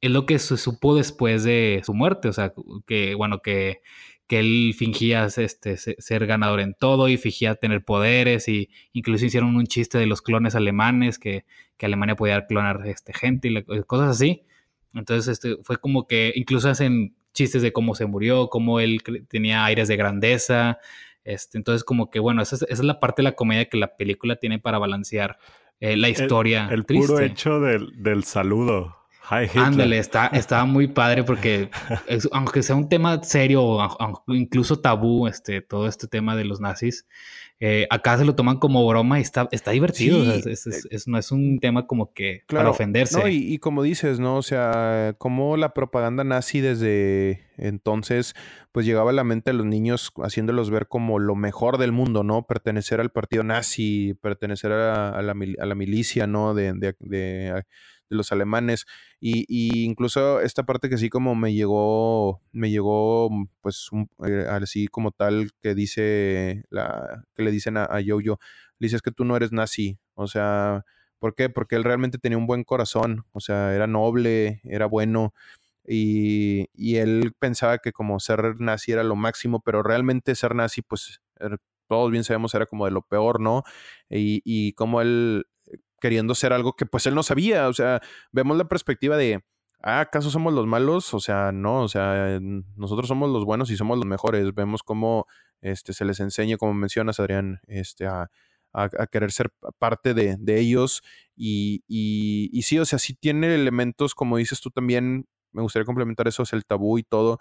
es 0.00 0.10
lo 0.10 0.26
que 0.26 0.40
se 0.40 0.56
supo 0.56 0.96
después 0.96 1.44
de 1.44 1.80
su 1.86 1.94
muerte. 1.94 2.28
O 2.28 2.32
sea, 2.32 2.52
que 2.86 3.14
bueno, 3.14 3.40
que 3.40 3.82
que 4.26 4.38
él 4.38 4.74
fingía 4.76 5.26
este, 5.26 5.76
ser 5.76 6.26
ganador 6.26 6.60
en 6.60 6.74
todo 6.74 7.08
y 7.08 7.16
fingía 7.16 7.56
tener 7.56 7.84
poderes 7.84 8.48
y 8.48 8.70
incluso 8.92 9.26
hicieron 9.26 9.54
un 9.56 9.66
chiste 9.66 9.98
de 9.98 10.06
los 10.06 10.22
clones 10.22 10.54
alemanes, 10.54 11.18
que, 11.18 11.44
que 11.76 11.86
Alemania 11.86 12.16
podía 12.16 12.46
clonar 12.46 12.86
este, 12.86 13.12
gente 13.12 13.48
y 13.48 13.56
eh, 13.56 13.84
cosas 13.86 14.10
así. 14.10 14.42
Entonces 14.94 15.32
este, 15.32 15.62
fue 15.62 15.76
como 15.76 16.06
que 16.06 16.32
incluso 16.36 16.70
hacen 16.70 17.14
chistes 17.32 17.62
de 17.62 17.72
cómo 17.72 17.94
se 17.94 18.06
murió, 18.06 18.48
cómo 18.48 18.80
él 18.80 19.02
tenía 19.28 19.64
aires 19.64 19.88
de 19.88 19.96
grandeza. 19.96 20.78
Este, 21.24 21.58
entonces 21.58 21.84
como 21.84 22.10
que 22.10 22.18
bueno, 22.18 22.42
esa 22.42 22.64
es, 22.68 22.82
la 22.82 23.00
parte 23.00 23.20
de 23.20 23.24
la 23.24 23.34
comedia 23.34 23.68
que 23.68 23.76
la 23.76 23.96
película 23.96 24.36
tiene 24.36 24.58
para 24.58 24.78
balancear 24.78 25.38
eh, 25.80 25.96
la 25.96 26.08
historia. 26.08 26.68
El, 26.70 26.84
puro 26.84 27.18
hecho 27.20 27.60
del, 27.60 28.02
del 28.02 28.24
saludo 28.24 29.03
Ándale, 29.30 29.98
está, 29.98 30.26
estaba 30.32 30.64
muy 30.64 30.88
padre 30.88 31.24
porque 31.24 31.70
aunque 32.32 32.62
sea 32.62 32.76
un 32.76 32.88
tema 32.88 33.22
serio 33.22 33.62
o 33.64 34.24
incluso 34.28 34.80
tabú, 34.80 35.26
este, 35.26 35.60
todo 35.60 35.86
este 35.88 36.06
tema 36.06 36.36
de 36.36 36.44
los 36.44 36.60
nazis, 36.60 37.06
eh, 37.60 37.86
acá 37.88 38.18
se 38.18 38.24
lo 38.24 38.34
toman 38.34 38.58
como 38.58 38.86
broma 38.86 39.18
y 39.18 39.22
está, 39.22 39.48
está 39.52 39.70
divertido. 39.70 40.22
es, 40.34 41.08
no 41.08 41.18
es 41.18 41.32
un 41.32 41.60
tema 41.60 41.86
como 41.86 42.12
que 42.12 42.42
para 42.48 42.68
ofenderse. 42.68 43.30
y, 43.30 43.58
como 43.58 43.82
dices, 43.82 44.18
¿no? 44.18 44.36
O 44.36 44.42
sea, 44.42 45.14
como 45.18 45.56
la 45.56 45.72
propaganda 45.72 46.24
nazi 46.24 46.60
desde 46.60 47.44
entonces, 47.56 48.34
pues 48.72 48.84
llegaba 48.84 49.10
a 49.10 49.14
la 49.14 49.24
mente 49.24 49.52
de 49.52 49.56
los 49.56 49.66
niños 49.66 50.12
haciéndolos 50.22 50.70
ver 50.70 50.88
como 50.88 51.18
lo 51.18 51.36
mejor 51.36 51.78
del 51.78 51.92
mundo, 51.92 52.24
¿no? 52.24 52.46
Pertenecer 52.46 53.00
al 53.00 53.10
partido 53.10 53.44
nazi, 53.44 54.14
pertenecer 54.20 54.72
a, 54.72 55.22
la, 55.22 55.74
milicia, 55.74 56.26
¿no? 56.26 56.54
de, 56.54 56.72
de 56.74 56.96
de 56.98 57.64
los 58.08 58.32
alemanes. 58.32 58.86
Y, 59.20 59.84
incluso 59.84 60.40
esta 60.40 60.64
parte 60.64 60.88
que 60.88 60.98
sí 60.98 61.10
como 61.10 61.34
me 61.34 61.54
llegó, 61.54 62.40
me 62.52 62.70
llegó 62.70 63.30
mm, 63.30 63.46
pues 63.60 63.90
eh, 64.26 64.46
así 64.48 64.88
como 64.88 65.10
tal 65.12 65.50
que 65.62 65.74
dice, 65.74 66.64
la, 66.70 67.24
que 67.34 67.42
le 67.42 67.50
dicen 67.50 67.76
a, 67.76 67.84
a 67.84 68.00
Jojo, 68.06 68.38
le 68.78 68.86
dices 68.86 69.02
que 69.02 69.12
tú 69.12 69.24
no 69.24 69.36
eres 69.36 69.52
nazi, 69.52 69.98
o 70.14 70.26
sea, 70.26 70.84
¿por 71.18 71.34
qué? 71.34 71.48
Porque 71.48 71.76
él 71.76 71.84
realmente 71.84 72.18
tenía 72.18 72.38
un 72.38 72.46
buen 72.46 72.64
corazón, 72.64 73.24
o 73.32 73.40
sea, 73.40 73.74
era 73.74 73.86
noble, 73.86 74.60
era 74.64 74.86
bueno. 74.86 75.34
Y, 75.86 76.68
y, 76.74 76.96
él 76.96 77.34
pensaba 77.38 77.78
que 77.78 77.92
como 77.92 78.20
ser 78.20 78.60
nazi 78.60 78.92
era 78.92 79.04
lo 79.04 79.16
máximo, 79.16 79.60
pero 79.60 79.82
realmente 79.82 80.34
ser 80.34 80.54
nazi, 80.54 80.82
pues 80.82 81.20
er, 81.38 81.58
todos 81.88 82.10
bien 82.10 82.24
sabemos, 82.24 82.54
era 82.54 82.66
como 82.66 82.86
de 82.86 82.90
lo 82.90 83.02
peor, 83.02 83.40
¿no? 83.40 83.62
Y, 84.10 84.42
y 84.44 84.72
como 84.74 85.00
él 85.02 85.46
queriendo 86.04 86.34
ser 86.34 86.52
algo 86.52 86.74
que 86.74 86.84
pues 86.84 87.06
él 87.06 87.14
no 87.14 87.22
sabía. 87.22 87.66
O 87.66 87.72
sea, 87.72 88.02
vemos 88.30 88.58
la 88.58 88.68
perspectiva 88.68 89.16
de, 89.16 89.42
ah, 89.82 90.00
¿acaso 90.00 90.28
somos 90.28 90.52
los 90.52 90.66
malos? 90.66 91.14
O 91.14 91.20
sea, 91.20 91.50
no, 91.50 91.80
o 91.80 91.88
sea, 91.88 92.38
nosotros 92.76 93.08
somos 93.08 93.30
los 93.30 93.46
buenos 93.46 93.70
y 93.70 93.76
somos 93.78 93.96
los 93.96 94.04
mejores. 94.04 94.54
Vemos 94.54 94.82
cómo 94.82 95.26
este, 95.62 95.94
se 95.94 96.04
les 96.04 96.20
enseña, 96.20 96.58
como 96.58 96.74
mencionas, 96.74 97.20
Adrián, 97.20 97.60
este, 97.68 98.06
a, 98.06 98.28
querer 99.10 99.32
ser 99.32 99.50
parte 99.78 100.12
de, 100.12 100.36
de 100.38 100.60
ellos. 100.60 101.00
Y, 101.36 101.84
y, 101.88 102.50
y, 102.52 102.62
sí, 102.62 102.78
o 102.78 102.84
sea, 102.84 102.98
sí 102.98 103.14
tiene 103.14 103.54
elementos, 103.54 104.14
como 104.14 104.36
dices 104.36 104.60
tú 104.60 104.70
también, 104.70 105.26
me 105.52 105.62
gustaría 105.62 105.86
complementar 105.86 106.28
eso, 106.28 106.42
es 106.42 106.52
el 106.52 106.66
tabú 106.66 106.98
y 106.98 107.02
todo. 107.02 107.38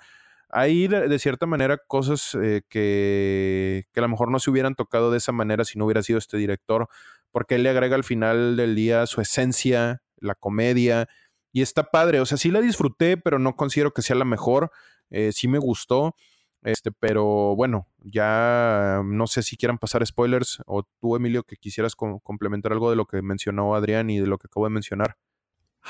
Hay 0.48 0.88
de, 0.88 1.20
cierta 1.20 1.48
manera 1.48 1.78
cosas 1.86 2.34
eh, 2.42 2.62
que, 2.70 3.88
que 3.92 4.00
a 4.00 4.04
lo 4.04 4.08
mejor 4.08 4.32
no 4.32 4.40
se 4.40 4.52
hubieran 4.52 4.76
tocado 4.76 5.12
de 5.12 5.18
esa 5.18 5.34
manera 5.34 5.66
si 5.66 5.78
no 5.78 5.86
hubiera 5.86 6.02
sido 6.02 6.18
este 6.20 6.38
director, 6.38 6.88
porque 7.34 7.56
él 7.56 7.64
le 7.64 7.70
agrega 7.70 7.96
al 7.96 8.06
final 8.06 8.56
del 8.56 8.76
día 8.76 9.06
su 9.08 9.20
esencia, 9.20 10.02
la 10.18 10.36
comedia, 10.36 11.10
y 11.52 11.62
está 11.62 11.84
padre. 11.84 12.22
O 12.22 12.26
sea, 12.26 12.38
sí 12.38 12.52
la 12.52 12.62
disfruté, 12.62 13.18
pero 13.18 13.40
no 13.40 13.56
considero 13.56 13.92
que 13.92 14.02
sea 14.04 14.16
la 14.16 14.24
mejor. 14.24 14.72
Eh, 15.10 15.32
sí 15.34 15.50
me 15.50 15.58
gustó. 15.60 16.16
Este, 16.62 16.92
pero 16.92 17.56
bueno, 17.58 17.88
ya 18.00 19.02
no 19.04 19.28
sé 19.28 19.44
si 19.44 19.58
quieran 19.58 19.78
pasar 19.80 20.06
spoilers 20.06 20.62
o 20.66 20.84
tú, 21.02 21.18
Emilio, 21.18 21.44
que 21.44 21.58
quisieras 21.58 21.96
complementar 21.96 22.72
algo 22.72 22.90
de 22.90 22.96
lo 22.96 23.06
que 23.06 23.22
mencionó 23.22 23.76
Adrián 23.76 24.10
y 24.10 24.20
de 24.20 24.28
lo 24.28 24.38
que 24.38 24.48
acabo 24.48 24.66
de 24.66 24.72
mencionar. 24.72 25.18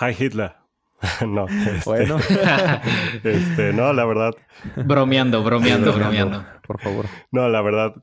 Hi 0.02 0.16
Hitler. 0.18 0.56
no, 1.28 1.48
este, 1.48 1.82
Bueno, 1.86 2.18
este, 3.24 3.74
no, 3.74 3.94
la 3.94 4.06
verdad, 4.06 4.32
Bromeando, 4.78 5.44
bromeando, 5.44 5.94
bromeando. 5.94 6.46
por 6.66 6.80
favor. 6.82 7.06
no, 7.30 7.50
la 7.50 7.62
verdad, 7.62 7.94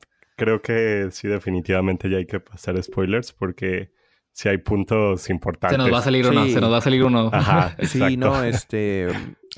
creo 0.43 0.61
que 0.61 1.07
sí, 1.11 1.27
definitivamente 1.27 2.09
ya 2.09 2.17
hay 2.17 2.25
que 2.25 2.39
pasar 2.39 2.81
spoilers 2.81 3.31
porque 3.33 3.91
sí 4.31 4.49
hay 4.49 4.57
puntos 4.59 5.29
importantes. 5.29 5.75
Se 5.75 5.77
nos 5.77 5.93
va 5.93 5.99
a 5.99 6.01
salir 6.01 6.25
uno, 6.27 6.45
Sí. 6.45 6.53
se 6.53 6.61
nos 6.61 6.71
va 6.71 6.77
a 6.77 6.81
salir 6.81 7.03
uno. 7.03 7.29
Ajá, 7.33 7.75
Sí, 7.81 7.97
exacto. 7.99 8.17
no, 8.17 8.43
este, 8.43 9.07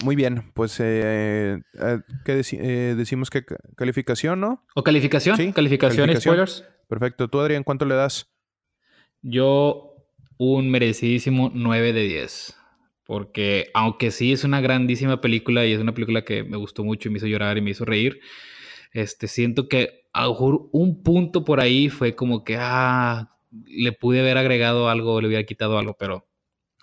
muy 0.04 0.16
bien, 0.16 0.52
pues, 0.54 0.80
eh, 0.80 1.62
eh, 1.80 2.00
¿qué 2.26 2.38
deci- 2.40 2.60
eh, 2.60 2.96
decimos 2.96 3.30
que 3.30 3.46
ca- 3.46 3.58
calificación, 3.78 4.40
no? 4.40 4.66
¿O 4.76 4.84
calificación? 4.84 5.38
Sí, 5.38 5.54
calificación, 5.54 6.10
y 6.10 6.14
calificación. 6.14 6.48
spoilers. 6.48 6.66
Perfecto. 6.90 7.28
¿Tú, 7.30 7.40
Adrián, 7.40 7.64
cuánto 7.64 7.86
le 7.86 7.96
das? 7.96 8.28
Yo 9.22 9.96
un 10.38 10.70
merecidísimo 10.70 11.52
9 11.54 11.94
de 11.94 12.02
10. 12.04 12.58
Porque 13.06 13.70
aunque 13.74 14.12
sí 14.12 14.32
es 14.32 14.44
una 14.44 14.62
grandísima 14.62 15.20
película 15.22 15.66
y 15.66 15.74
es 15.74 15.80
una 15.80 15.94
película 15.94 16.24
que 16.24 16.44
me 16.44 16.58
gustó 16.58 16.84
mucho 16.84 17.10
y 17.10 17.12
me 17.12 17.18
hizo 17.18 17.28
llorar 17.28 17.58
y 17.58 17.62
me 17.62 17.72
hizo 17.72 17.84
reír, 17.86 18.20
este, 18.94 19.28
siento 19.28 19.68
que 19.68 20.03
a 20.14 20.30
un 20.30 21.04
punto 21.04 21.44
por 21.44 21.60
ahí 21.60 21.90
fue 21.90 22.16
como 22.16 22.44
que, 22.44 22.58
ah, 22.60 23.36
le 23.66 23.92
pude 23.92 24.22
haber 24.22 24.38
agregado 24.38 24.90
algo, 24.90 25.20
le 25.22 25.28
hubiera 25.28 25.44
quitado 25.44 25.78
algo, 25.78 25.96
pero 25.98 26.28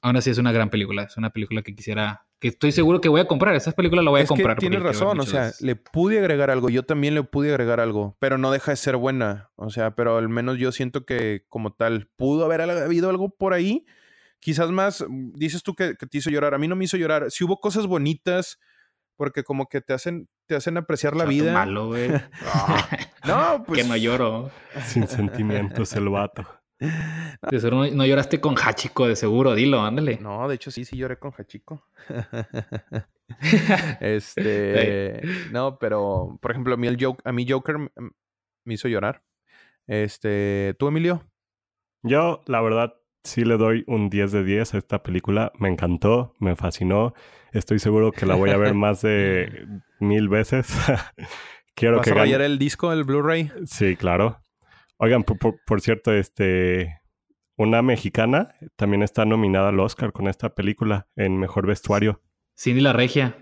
aún 0.02 0.16
así 0.16 0.30
es 0.30 0.38
una 0.38 0.52
gran 0.52 0.70
película. 0.70 1.04
Es 1.04 1.16
una 1.16 1.30
película 1.30 1.62
que 1.62 1.74
quisiera, 1.74 2.26
que 2.38 2.48
estoy 2.48 2.72
seguro 2.72 3.00
que 3.00 3.08
voy 3.08 3.20
a 3.20 3.26
comprar. 3.26 3.54
Esa 3.54 3.72
película 3.72 4.02
la 4.02 4.10
voy 4.10 4.20
a 4.20 4.22
es 4.24 4.28
comprar. 4.28 4.56
que 4.56 4.60
tienes 4.60 4.82
razón, 4.82 5.20
o 5.20 5.24
sea, 5.24 5.44
veces. 5.44 5.60
le 5.60 5.76
pude 5.76 6.18
agregar 6.18 6.50
algo, 6.50 6.68
yo 6.70 6.84
también 6.84 7.14
le 7.14 7.22
pude 7.22 7.50
agregar 7.50 7.80
algo, 7.80 8.16
pero 8.18 8.38
no 8.38 8.50
deja 8.50 8.72
de 8.72 8.76
ser 8.76 8.96
buena, 8.96 9.50
o 9.56 9.70
sea, 9.70 9.94
pero 9.94 10.16
al 10.16 10.28
menos 10.28 10.58
yo 10.58 10.72
siento 10.72 11.04
que 11.04 11.44
como 11.48 11.72
tal, 11.72 12.08
pudo 12.16 12.44
haber 12.44 12.62
habido 12.62 13.10
algo 13.10 13.30
por 13.30 13.52
ahí, 13.52 13.86
quizás 14.40 14.70
más, 14.70 15.04
dices 15.34 15.62
tú 15.62 15.74
que, 15.74 15.96
que 15.96 16.06
te 16.06 16.18
hizo 16.18 16.30
llorar, 16.30 16.54
a 16.54 16.58
mí 16.58 16.66
no 16.66 16.76
me 16.76 16.84
hizo 16.84 16.96
llorar, 16.96 17.30
si 17.30 17.44
hubo 17.44 17.60
cosas 17.60 17.86
bonitas, 17.86 18.58
porque 19.16 19.44
como 19.44 19.66
que 19.66 19.80
te 19.80 19.92
hacen, 19.92 20.28
te 20.50 20.56
hacen 20.56 20.76
apreciar 20.76 21.14
la 21.14 21.20
Chato 21.24 21.30
vida. 21.30 21.52
malo, 21.52 21.86
güey. 21.86 22.10
No, 23.24 23.62
pues... 23.66 23.82
que 23.82 23.88
no 23.88 23.96
lloro. 23.96 24.50
Sin 24.84 25.06
sentimientos 25.06 25.92
el 25.94 26.08
vato. 26.08 26.44
De 27.50 27.60
seguro 27.60 27.84
no, 27.84 27.90
no 27.94 28.06
lloraste 28.06 28.40
con 28.40 28.54
Hachiko, 28.56 29.06
de 29.06 29.14
seguro, 29.14 29.54
dilo, 29.54 29.82
ándale. 29.82 30.18
No, 30.20 30.48
de 30.48 30.54
hecho 30.54 30.70
sí, 30.70 30.84
sí 30.86 30.96
lloré 30.96 31.18
con 31.18 31.30
Hachiko. 31.36 31.84
este, 34.00 35.20
no, 35.52 35.78
pero 35.78 36.38
por 36.40 36.50
ejemplo, 36.50 36.74
a 36.74 36.76
mí 36.76 36.86
el 36.86 36.96
Joker, 37.02 37.22
a 37.28 37.32
mí 37.32 37.46
Joker 37.48 37.76
m- 37.76 37.90
me 38.64 38.74
hizo 38.74 38.88
llorar. 38.88 39.22
Este, 39.86 40.74
¿tú 40.78 40.88
Emilio? 40.88 41.22
Yo, 42.02 42.42
la 42.46 42.60
verdad, 42.62 42.94
sí 43.24 43.44
le 43.44 43.56
doy 43.56 43.84
un 43.86 44.08
10 44.10 44.32
de 44.32 44.44
10 44.44 44.74
a 44.74 44.78
esta 44.78 45.02
película. 45.02 45.52
Me 45.58 45.68
encantó, 45.68 46.34
me 46.38 46.56
fascinó. 46.56 47.14
Estoy 47.52 47.78
seguro 47.78 48.12
que 48.12 48.26
la 48.26 48.34
voy 48.34 48.50
a 48.50 48.56
ver 48.56 48.74
más 48.74 49.02
de 49.02 49.66
mil 50.00 50.28
veces. 50.28 50.68
Quiero 51.74 51.98
¿Vas 51.98 52.04
que 52.06 52.12
a 52.12 52.14
rayar 52.14 52.42
el 52.42 52.58
disco, 52.58 52.92
el 52.92 53.04
Blu-ray? 53.04 53.50
Sí, 53.66 53.96
claro. 53.96 54.42
Oigan, 54.98 55.22
por, 55.24 55.38
por- 55.38 55.56
por 55.64 55.80
cierto, 55.80 56.12
este, 56.12 57.00
una 57.56 57.80
mexicana 57.82 58.54
también 58.76 59.02
está 59.02 59.24
nominada 59.24 59.70
al 59.70 59.80
Oscar 59.80 60.12
con 60.12 60.26
esta 60.28 60.54
película 60.54 61.08
en 61.16 61.38
mejor 61.38 61.66
vestuario. 61.66 62.20
Cindy 62.58 62.80
la 62.82 62.92
Regia. 62.92 63.36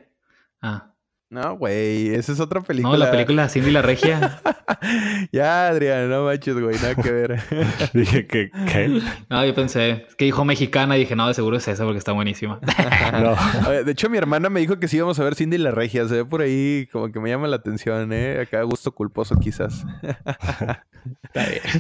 Ah. 0.63 0.95
No, 1.31 1.59
güey, 1.59 2.09
esa 2.15 2.33
es 2.33 2.41
otra 2.41 2.63
película. 2.63 2.97
No, 2.97 3.05
la 3.05 3.11
película 3.11 3.51
Cindy 3.51 3.71
la 3.71 3.83
Regia. 3.83 4.41
ya, 5.33 5.69
Adrián, 5.69 6.09
no 6.09 6.25
manches, 6.25 6.59
güey, 6.59 6.77
nada 6.77 6.95
que 6.95 7.13
ver. 7.13 7.39
Dije 7.93 8.27
que, 8.27 8.51
¿qué? 8.73 9.03
No, 9.29 9.45
yo 9.45 9.55
pensé, 9.55 10.07
es 10.09 10.15
que 10.17 10.25
dijo 10.25 10.47
mexicana 10.47 10.97
y 10.97 11.01
dije, 11.01 11.17
no, 11.17 11.29
de 11.29 11.35
seguro 11.35 11.59
es 11.59 11.69
esa 11.69 11.85
porque 11.85 11.99
está 11.99 12.13
buenísima. 12.13 12.59
No. 13.13 13.35
A 13.37 13.69
ver, 13.69 13.85
De 13.85 13.93
hecho, 13.93 14.09
mi 14.09 14.17
hermana 14.17 14.49
me 14.49 14.61
dijo 14.61 14.79
que 14.79 14.89
sí 14.89 14.97
íbamos 14.97 15.19
a 15.19 15.25
ver 15.25 15.35
Cindy 15.35 15.57
y 15.57 15.59
la 15.61 15.71
Regia. 15.71 16.07
Se 16.09 16.15
ve 16.15 16.25
por 16.25 16.41
ahí 16.41 16.89
como 16.93 17.11
que 17.13 17.21
me 17.21 17.29
llama 17.29 17.47
la 17.47 17.57
atención, 17.57 18.11
¿eh? 18.13 18.41
Acá 18.41 18.63
gusto 18.63 18.93
culposo, 18.93 19.35
quizás. 19.37 19.85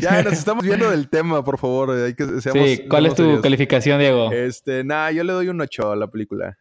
ya, 0.00 0.22
nos 0.22 0.32
estamos 0.34 0.64
viendo 0.64 0.90
del 0.90 1.08
tema, 1.08 1.42
por 1.44 1.58
favor. 1.58 1.90
Hay 1.90 2.14
que, 2.14 2.24
seamos- 2.40 2.68
sí, 2.68 2.84
¿cuál 2.88 3.06
es 3.06 3.14
tu 3.14 3.22
serios. 3.22 3.40
calificación, 3.42 3.98
Diego? 3.98 4.30
Este, 4.32 4.84
nada, 4.84 5.10
yo 5.12 5.24
le 5.24 5.32
doy 5.32 5.48
un 5.48 5.60
8 5.60 5.92
a 5.92 5.96
la 5.96 6.06
película. 6.08 6.58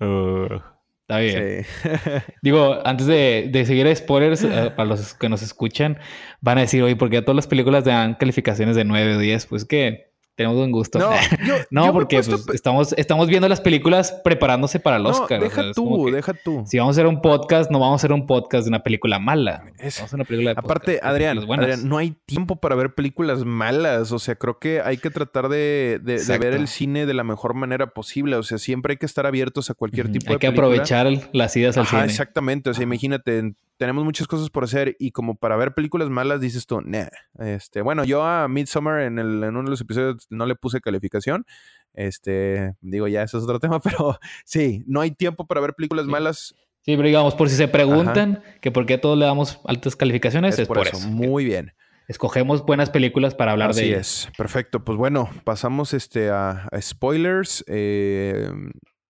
Uh, 0.00 0.58
Está 1.06 1.18
bien. 1.18 1.64
Sí. 1.64 1.88
Digo, 2.42 2.78
antes 2.86 3.06
de, 3.06 3.50
de 3.52 3.66
seguir 3.66 3.94
spoilers, 3.94 4.42
eh, 4.42 4.72
para 4.74 4.88
los 4.88 5.12
que 5.14 5.28
nos 5.28 5.42
escuchan, 5.42 5.98
van 6.40 6.56
a 6.56 6.62
decir, 6.62 6.82
oye, 6.82 6.96
¿por 6.96 7.10
qué 7.10 7.18
a 7.18 7.22
todas 7.22 7.36
las 7.36 7.46
películas 7.46 7.84
dan 7.84 8.14
calificaciones 8.14 8.74
de 8.74 8.84
9 8.84 9.16
o 9.16 9.18
10? 9.18 9.46
Pues 9.46 9.66
que 9.66 10.13
tenemos 10.34 10.56
buen 10.58 10.70
gusto. 10.72 10.98
No, 10.98 11.10
yo, 11.46 11.54
No, 11.70 11.86
yo 11.86 11.92
porque 11.92 12.16
puesto 12.16 12.42
pues, 12.44 12.54
estamos, 12.56 12.92
estamos 12.96 13.28
viendo 13.28 13.48
las 13.48 13.60
películas 13.60 14.12
preparándose 14.24 14.80
para 14.80 14.96
el 14.96 15.02
No, 15.04 15.10
Oscar. 15.10 15.40
o 15.40 15.44
deja 15.44 15.62
sea, 15.62 15.72
tú, 15.72 16.06
que 16.06 16.12
deja 16.12 16.32
tú. 16.34 16.64
Si 16.66 16.78
vamos 16.78 16.96
a 16.96 17.00
hacer 17.00 17.06
un 17.06 17.20
podcast, 17.20 17.70
no 17.70 17.78
vamos 17.78 17.94
a 17.94 17.96
hacer 17.96 18.12
un 18.12 18.26
podcast 18.26 18.64
de 18.64 18.68
una 18.70 18.82
película 18.82 19.18
mala. 19.18 19.64
Es- 19.78 19.96
Vamos 19.96 20.00
a 20.00 20.04
hacer 20.04 20.14
una 20.16 20.24
película 20.24 20.50
de 20.54 20.58
Aparte, 20.58 20.92
podcast, 20.94 21.04
Adrián. 21.06 21.38
Adrián, 21.38 21.88
no 21.88 21.98
hay 21.98 22.16
tiempo 22.26 22.56
para 22.56 22.74
ver 22.74 22.94
películas 22.94 23.44
malas. 23.44 24.12
O 24.12 24.18
sea, 24.18 24.34
creo 24.34 24.58
que 24.58 24.80
hay 24.80 24.96
que 24.96 25.10
tratar 25.10 25.48
de, 25.48 26.00
de- 26.02 26.38
ver 26.38 26.54
el 26.54 26.68
cine 26.68 27.06
de 27.06 27.14
la 27.14 27.24
mejor 27.24 27.54
manera 27.54 27.88
posible. 27.88 28.36
O 28.36 28.42
sea, 28.42 28.58
siempre 28.58 28.92
hay 28.92 28.96
que 28.96 29.06
estar 29.06 29.26
abiertos 29.26 29.70
a 29.70 29.74
cualquier 29.74 30.10
tipo 30.10 30.30
Hay 30.30 30.34
de 30.34 30.38
que 30.40 30.46
película. 30.48 30.66
aprovechar 30.66 31.06
el- 31.06 31.22
las 31.32 31.56
idas 31.56 31.76
al 31.76 31.84
Ajá, 31.84 31.98
cine. 31.98 32.04
exactamente. 32.10 32.70
O 32.70 32.74
sea, 32.74 32.82
imagínate, 32.82 33.54
tenemos 33.76 34.04
muchas 34.04 34.26
cosas 34.26 34.50
por 34.50 34.64
hacer 34.64 34.96
y 34.98 35.10
como 35.10 35.34
para 35.36 35.56
ver 35.56 35.74
películas 35.74 36.08
malas 36.08 36.40
dices 36.40 36.66
tú, 36.66 36.80
nah. 36.80 37.08
Este, 37.38 37.82
bueno, 37.82 38.04
yo 38.04 38.24
a 38.24 38.46
Midsommar 38.48 39.00
en, 39.02 39.18
el, 39.18 39.42
en 39.42 39.50
uno 39.56 39.64
de 39.64 39.70
los 39.70 39.80
episodios 39.80 40.26
no 40.30 40.46
le 40.46 40.54
puse 40.54 40.80
calificación. 40.80 41.44
Este, 41.92 42.74
digo, 42.80 43.08
ya 43.08 43.22
eso 43.22 43.38
es 43.38 43.44
otro 43.44 43.60
tema, 43.60 43.80
pero 43.80 44.18
sí, 44.44 44.84
no 44.86 45.00
hay 45.00 45.10
tiempo 45.10 45.46
para 45.46 45.60
ver 45.60 45.74
películas 45.74 46.06
Sí. 46.06 46.10
malas. 46.10 46.54
Sí, 46.82 46.96
pero 46.96 47.06
digamos, 47.06 47.34
por 47.34 47.48
si 47.48 47.56
se 47.56 47.66
preguntan 47.66 48.42
que 48.60 48.70
por 48.70 48.84
qué 48.84 48.94
a 48.94 49.00
todos 49.00 49.16
le 49.16 49.24
damos 49.24 49.58
altas 49.64 49.96
calificaciones, 49.96 50.58
es, 50.58 50.68
por, 50.68 50.78
eso. 50.86 50.98
Muy 51.08 51.44
bien. 51.46 51.72
Escogemos 52.08 52.66
buenas 52.66 52.90
películas 52.90 53.34
para 53.34 53.52
hablar 53.52 53.70
Así 53.70 53.80
de 53.80 53.86
ellas. 53.88 54.28
es, 54.30 54.36
perfecto. 54.36 54.84
Pues 54.84 54.98
bueno, 54.98 55.30
pasamos 55.44 55.94
este 55.94 56.28
a, 56.28 56.68
a 56.70 56.80
spoilers. 56.82 57.64
Eh, 57.68 58.50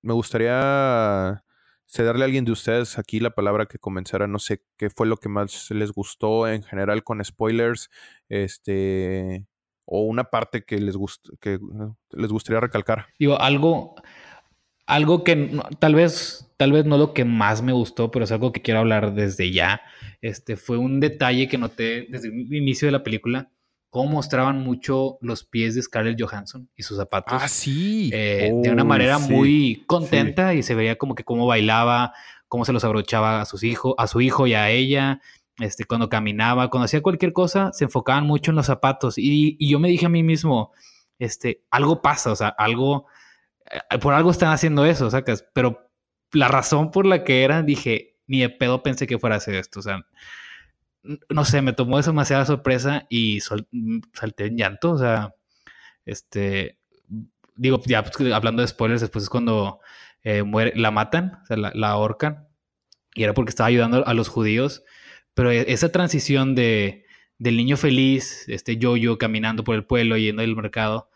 me 0.02 0.12
gustaría 0.12 1.42
cederle 1.94 2.24
a 2.24 2.26
alguien 2.26 2.44
de 2.44 2.52
ustedes 2.52 2.98
aquí 2.98 3.20
la 3.20 3.30
palabra 3.30 3.66
que 3.66 3.78
comenzara. 3.78 4.26
No 4.26 4.38
sé 4.40 4.62
qué 4.76 4.90
fue 4.90 5.06
lo 5.06 5.16
que 5.16 5.28
más 5.28 5.70
les 5.70 5.92
gustó 5.92 6.48
en 6.48 6.62
general 6.62 7.04
con 7.04 7.24
spoilers. 7.24 7.88
Este. 8.28 9.46
O 9.86 10.00
una 10.00 10.24
parte 10.24 10.64
que 10.64 10.78
les 10.80 10.96
gust 10.96 11.28
que 11.40 11.58
les 12.10 12.30
gustaría 12.32 12.60
recalcar. 12.60 13.06
Digo, 13.18 13.38
algo, 13.38 13.94
algo 14.86 15.22
que 15.24 15.60
tal 15.78 15.94
vez, 15.94 16.50
tal 16.56 16.72
vez 16.72 16.86
no 16.86 16.96
lo 16.96 17.12
que 17.12 17.26
más 17.26 17.62
me 17.62 17.72
gustó, 17.72 18.10
pero 18.10 18.24
es 18.24 18.32
algo 18.32 18.50
que 18.50 18.62
quiero 18.62 18.80
hablar 18.80 19.14
desde 19.14 19.52
ya. 19.52 19.82
Este 20.22 20.56
fue 20.56 20.78
un 20.78 21.00
detalle 21.00 21.48
que 21.48 21.58
noté 21.58 22.06
desde 22.08 22.28
el 22.28 22.54
inicio 22.54 22.88
de 22.88 22.92
la 22.92 23.02
película, 23.02 23.50
cómo 23.94 24.10
mostraban 24.10 24.58
mucho 24.58 25.18
los 25.20 25.44
pies 25.44 25.76
de 25.76 25.82
Scarlett 25.82 26.20
Johansson 26.20 26.68
y 26.74 26.82
sus 26.82 26.96
zapatos. 26.96 27.40
Ah, 27.40 27.46
sí. 27.46 28.10
eh, 28.12 28.50
de 28.52 28.72
una 28.72 28.82
Uy, 28.82 28.88
manera 28.88 29.20
sí, 29.20 29.32
muy 29.32 29.84
contenta 29.86 30.52
y 30.52 30.64
se 30.64 30.74
veía 30.74 30.96
como 30.96 31.14
que 31.14 31.22
cómo 31.22 31.46
bailaba, 31.46 32.12
cómo 32.48 32.64
se 32.64 32.72
los 32.72 32.82
abrochaba 32.82 33.40
a 33.40 33.44
sus 33.44 33.62
hijos, 33.62 33.94
a 33.96 34.08
su 34.08 34.20
hijo 34.20 34.48
y 34.48 34.54
a 34.54 34.68
ella, 34.68 35.20
este, 35.60 35.84
cuando 35.84 36.08
caminaba, 36.08 36.70
cuando 36.70 36.86
hacía 36.86 37.02
cualquier 37.02 37.32
cosa, 37.32 37.72
se 37.72 37.84
enfocaban 37.84 38.26
mucho 38.26 38.50
en 38.50 38.56
los 38.56 38.66
zapatos 38.66 39.16
y, 39.16 39.56
y 39.60 39.70
yo 39.70 39.78
me 39.78 39.86
dije 39.86 40.06
a 40.06 40.08
mí 40.08 40.24
mismo, 40.24 40.72
este, 41.20 41.62
algo 41.70 42.02
pasa, 42.02 42.32
o 42.32 42.36
sea, 42.36 42.48
algo, 42.48 43.06
eh, 43.70 43.98
por 44.00 44.12
algo 44.12 44.32
están 44.32 44.50
haciendo 44.50 44.84
eso, 44.86 45.08
sacas, 45.08 45.46
pero 45.54 45.88
la 46.32 46.48
razón 46.48 46.90
por 46.90 47.06
la 47.06 47.22
que 47.22 47.44
era, 47.44 47.62
dije, 47.62 48.16
ni 48.26 48.40
de 48.40 48.50
pedo 48.50 48.82
pensé 48.82 49.06
que 49.06 49.20
fuera 49.20 49.36
a 49.36 49.38
hacer 49.38 49.54
esto, 49.54 49.78
o 49.78 49.82
sea, 49.84 50.04
no 51.28 51.44
sé, 51.44 51.62
me 51.62 51.72
tomó 51.72 52.00
demasiada 52.00 52.46
sorpresa 52.46 53.06
y 53.08 53.40
salté 53.40 54.46
en 54.46 54.56
llanto, 54.56 54.92
o 54.92 54.98
sea, 54.98 55.34
este, 56.06 56.78
digo, 57.56 57.80
ya 57.86 58.02
pues, 58.02 58.32
hablando 58.32 58.62
de 58.62 58.68
spoilers, 58.68 59.00
después 59.00 59.24
es 59.24 59.30
cuando 59.30 59.80
eh, 60.22 60.42
muere, 60.42 60.72
la 60.76 60.90
matan, 60.90 61.40
o 61.42 61.46
sea, 61.46 61.56
la, 61.56 61.88
ahorcan, 61.88 62.48
y 63.14 63.24
era 63.24 63.34
porque 63.34 63.50
estaba 63.50 63.68
ayudando 63.68 64.06
a 64.06 64.14
los 64.14 64.28
judíos, 64.28 64.82
pero 65.34 65.50
e- 65.50 65.72
esa 65.72 65.90
transición 65.92 66.54
de, 66.54 67.04
del 67.38 67.56
niño 67.56 67.76
feliz, 67.76 68.48
este 68.48 68.76
yo-yo 68.76 69.18
caminando 69.18 69.64
por 69.64 69.74
el 69.74 69.84
pueblo, 69.84 70.16
yendo 70.16 70.42
al 70.42 70.56
mercado, 70.56 71.10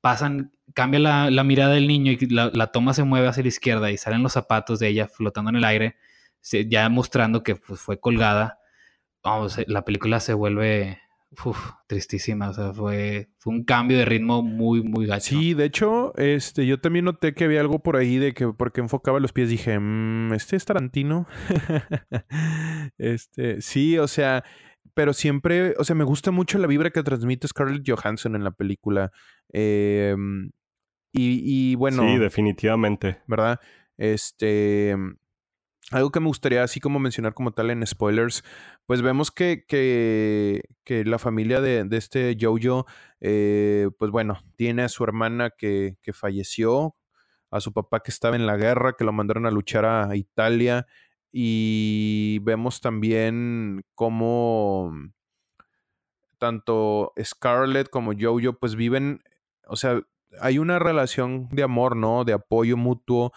pasan, 0.00 0.52
cambia 0.74 1.00
la, 1.00 1.44
mirada 1.44 1.74
del 1.74 1.88
niño 1.88 2.12
y 2.12 2.26
la, 2.26 2.50
la 2.54 2.68
toma 2.68 2.94
se 2.94 3.04
mueve 3.04 3.28
hacia 3.28 3.42
la 3.42 3.48
izquierda 3.48 3.90
y 3.90 3.98
salen 3.98 4.22
los 4.22 4.32
zapatos 4.32 4.78
de 4.78 4.88
ella 4.88 5.08
flotando 5.08 5.50
en 5.50 5.56
el 5.56 5.64
aire, 5.64 5.96
ya 6.68 6.88
mostrando 6.88 7.42
que 7.42 7.56
pues, 7.56 7.80
fue 7.80 7.98
colgada. 7.98 8.60
Vamos, 9.26 9.58
eh, 9.58 9.64
la 9.66 9.84
película 9.84 10.20
se 10.20 10.34
vuelve 10.34 10.98
uf, 11.44 11.58
tristísima, 11.88 12.50
o 12.50 12.54
sea, 12.54 12.72
fue, 12.72 13.28
fue 13.38 13.52
un 13.52 13.64
cambio 13.64 13.98
de 13.98 14.04
ritmo 14.04 14.42
muy, 14.42 14.82
muy 14.82 15.06
gacho. 15.06 15.30
Sí, 15.36 15.52
de 15.54 15.64
hecho, 15.64 16.14
este, 16.16 16.64
yo 16.64 16.80
también 16.80 17.04
noté 17.06 17.34
que 17.34 17.44
había 17.44 17.60
algo 17.60 17.80
por 17.80 17.96
ahí 17.96 18.18
de 18.18 18.32
que 18.34 18.46
porque 18.48 18.80
enfocaba 18.80 19.18
los 19.20 19.32
pies 19.32 19.48
dije, 19.48 19.78
"Mm, 19.78 20.32
este 20.32 20.54
es 20.56 20.64
Tarantino. 20.64 21.26
este, 22.98 23.60
sí, 23.60 23.98
o 23.98 24.06
sea, 24.08 24.44
pero 24.94 25.12
siempre, 25.12 25.74
o 25.78 25.84
sea, 25.84 25.96
me 25.96 26.04
gusta 26.04 26.30
mucho 26.30 26.58
la 26.58 26.66
vibra 26.68 26.90
que 26.90 27.02
transmite 27.02 27.48
Scarlett 27.48 27.82
Johansson 27.86 28.36
en 28.36 28.44
la 28.44 28.52
película. 28.52 29.10
Em, 29.52 30.50
Y, 31.12 31.74
bueno. 31.76 32.02
Sí, 32.02 32.18
definitivamente. 32.18 33.18
¿Verdad? 33.26 33.58
Este. 33.96 34.94
Algo 35.92 36.10
que 36.10 36.18
me 36.18 36.26
gustaría 36.26 36.64
así 36.64 36.80
como 36.80 36.98
mencionar 36.98 37.32
como 37.32 37.52
tal 37.52 37.70
en 37.70 37.86
spoilers, 37.86 38.42
pues 38.86 39.02
vemos 39.02 39.30
que, 39.30 39.64
que, 39.68 41.04
la 41.04 41.18
familia 41.20 41.60
de, 41.60 41.84
de 41.84 41.96
este 41.96 42.36
Jojo, 42.40 42.86
eh, 43.20 43.88
pues 43.96 44.10
bueno, 44.10 44.40
tiene 44.56 44.82
a 44.82 44.88
su 44.88 45.04
hermana 45.04 45.50
que, 45.50 45.96
que, 46.02 46.12
falleció, 46.12 46.96
a 47.52 47.60
su 47.60 47.72
papá 47.72 48.00
que 48.00 48.10
estaba 48.10 48.34
en 48.34 48.46
la 48.46 48.56
guerra, 48.56 48.94
que 48.98 49.04
lo 49.04 49.12
mandaron 49.12 49.46
a 49.46 49.52
luchar 49.52 49.84
a 49.84 50.16
Italia, 50.16 50.86
y 51.30 52.40
vemos 52.42 52.80
también 52.80 53.84
cómo 53.94 54.92
tanto 56.38 57.12
Scarlett 57.22 57.90
como 57.90 58.12
Jojo 58.18 58.54
pues 58.58 58.74
viven, 58.74 59.22
o 59.68 59.76
sea, 59.76 60.00
hay 60.40 60.58
una 60.58 60.78
relación 60.78 61.48
de 61.50 61.62
amor, 61.62 61.94
¿no? 61.94 62.24
De 62.24 62.32
apoyo 62.32 62.76
mutuo 62.76 63.32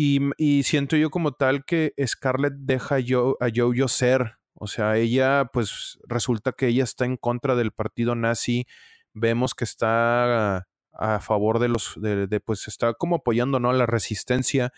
y, 0.00 0.62
siento 0.62 0.96
yo 0.96 1.10
como 1.10 1.32
tal 1.32 1.64
que 1.64 1.92
Scarlett 2.06 2.52
deja 2.54 2.96
a, 2.96 2.98
yo, 3.00 3.36
a 3.40 3.48
Jojo 3.52 3.88
ser. 3.88 4.38
O 4.54 4.68
sea, 4.68 4.96
ella, 4.96 5.50
pues 5.52 5.98
resulta 6.06 6.52
que 6.52 6.68
ella 6.68 6.84
está 6.84 7.04
en 7.04 7.16
contra 7.16 7.56
del 7.56 7.72
partido 7.72 8.14
nazi. 8.14 8.68
Vemos 9.12 9.56
que 9.56 9.64
está 9.64 10.68
a, 10.92 11.20
favor 11.20 11.58
de 11.58 11.68
los, 11.68 11.94
de, 12.00 12.40
pues 12.40 12.68
está 12.68 12.94
como 12.94 13.16
apoyando, 13.16 13.58
¿no? 13.58 13.72
La 13.72 13.86
resistencia 13.86 14.72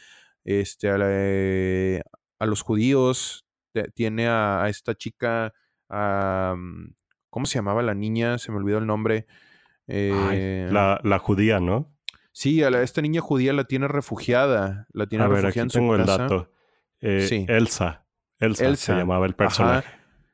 este, 0.44 0.88
a, 0.88 0.94
a 2.38 2.46
los 2.46 2.62
judíos. 2.62 3.44
Tiene 3.94 4.26
a, 4.26 4.64
esta 4.70 4.94
chica, 4.94 5.52
mm, 5.90 6.92
¿cómo 7.28 7.44
se 7.44 7.56
llamaba 7.56 7.82
la 7.82 7.92
niña? 7.92 8.38
Se 8.38 8.52
me 8.52 8.56
olvidó 8.56 8.78
el 8.78 8.86
nombre. 8.86 9.26
Eh, 9.86 10.66
la, 10.72 10.98
la 11.04 11.18
judía, 11.18 11.60
¿no? 11.60 11.92
Sí, 12.40 12.62
a 12.62 12.70
esta 12.80 13.02
niña 13.02 13.20
judía 13.20 13.52
la 13.52 13.64
tiene 13.64 13.86
refugiada. 13.86 14.86
La 14.94 15.06
tiene 15.06 15.26
a 15.26 15.28
ver, 15.28 15.44
aquí 15.44 15.60
tengo 15.66 15.94
el 15.94 16.06
dato. 16.06 16.50
Eh, 17.02 17.26
sí. 17.28 17.44
Elsa. 17.46 18.06
Elsa. 18.38 18.76
se 18.76 18.94
llamaba 18.94 19.26
el 19.26 19.34
personaje. 19.34 19.86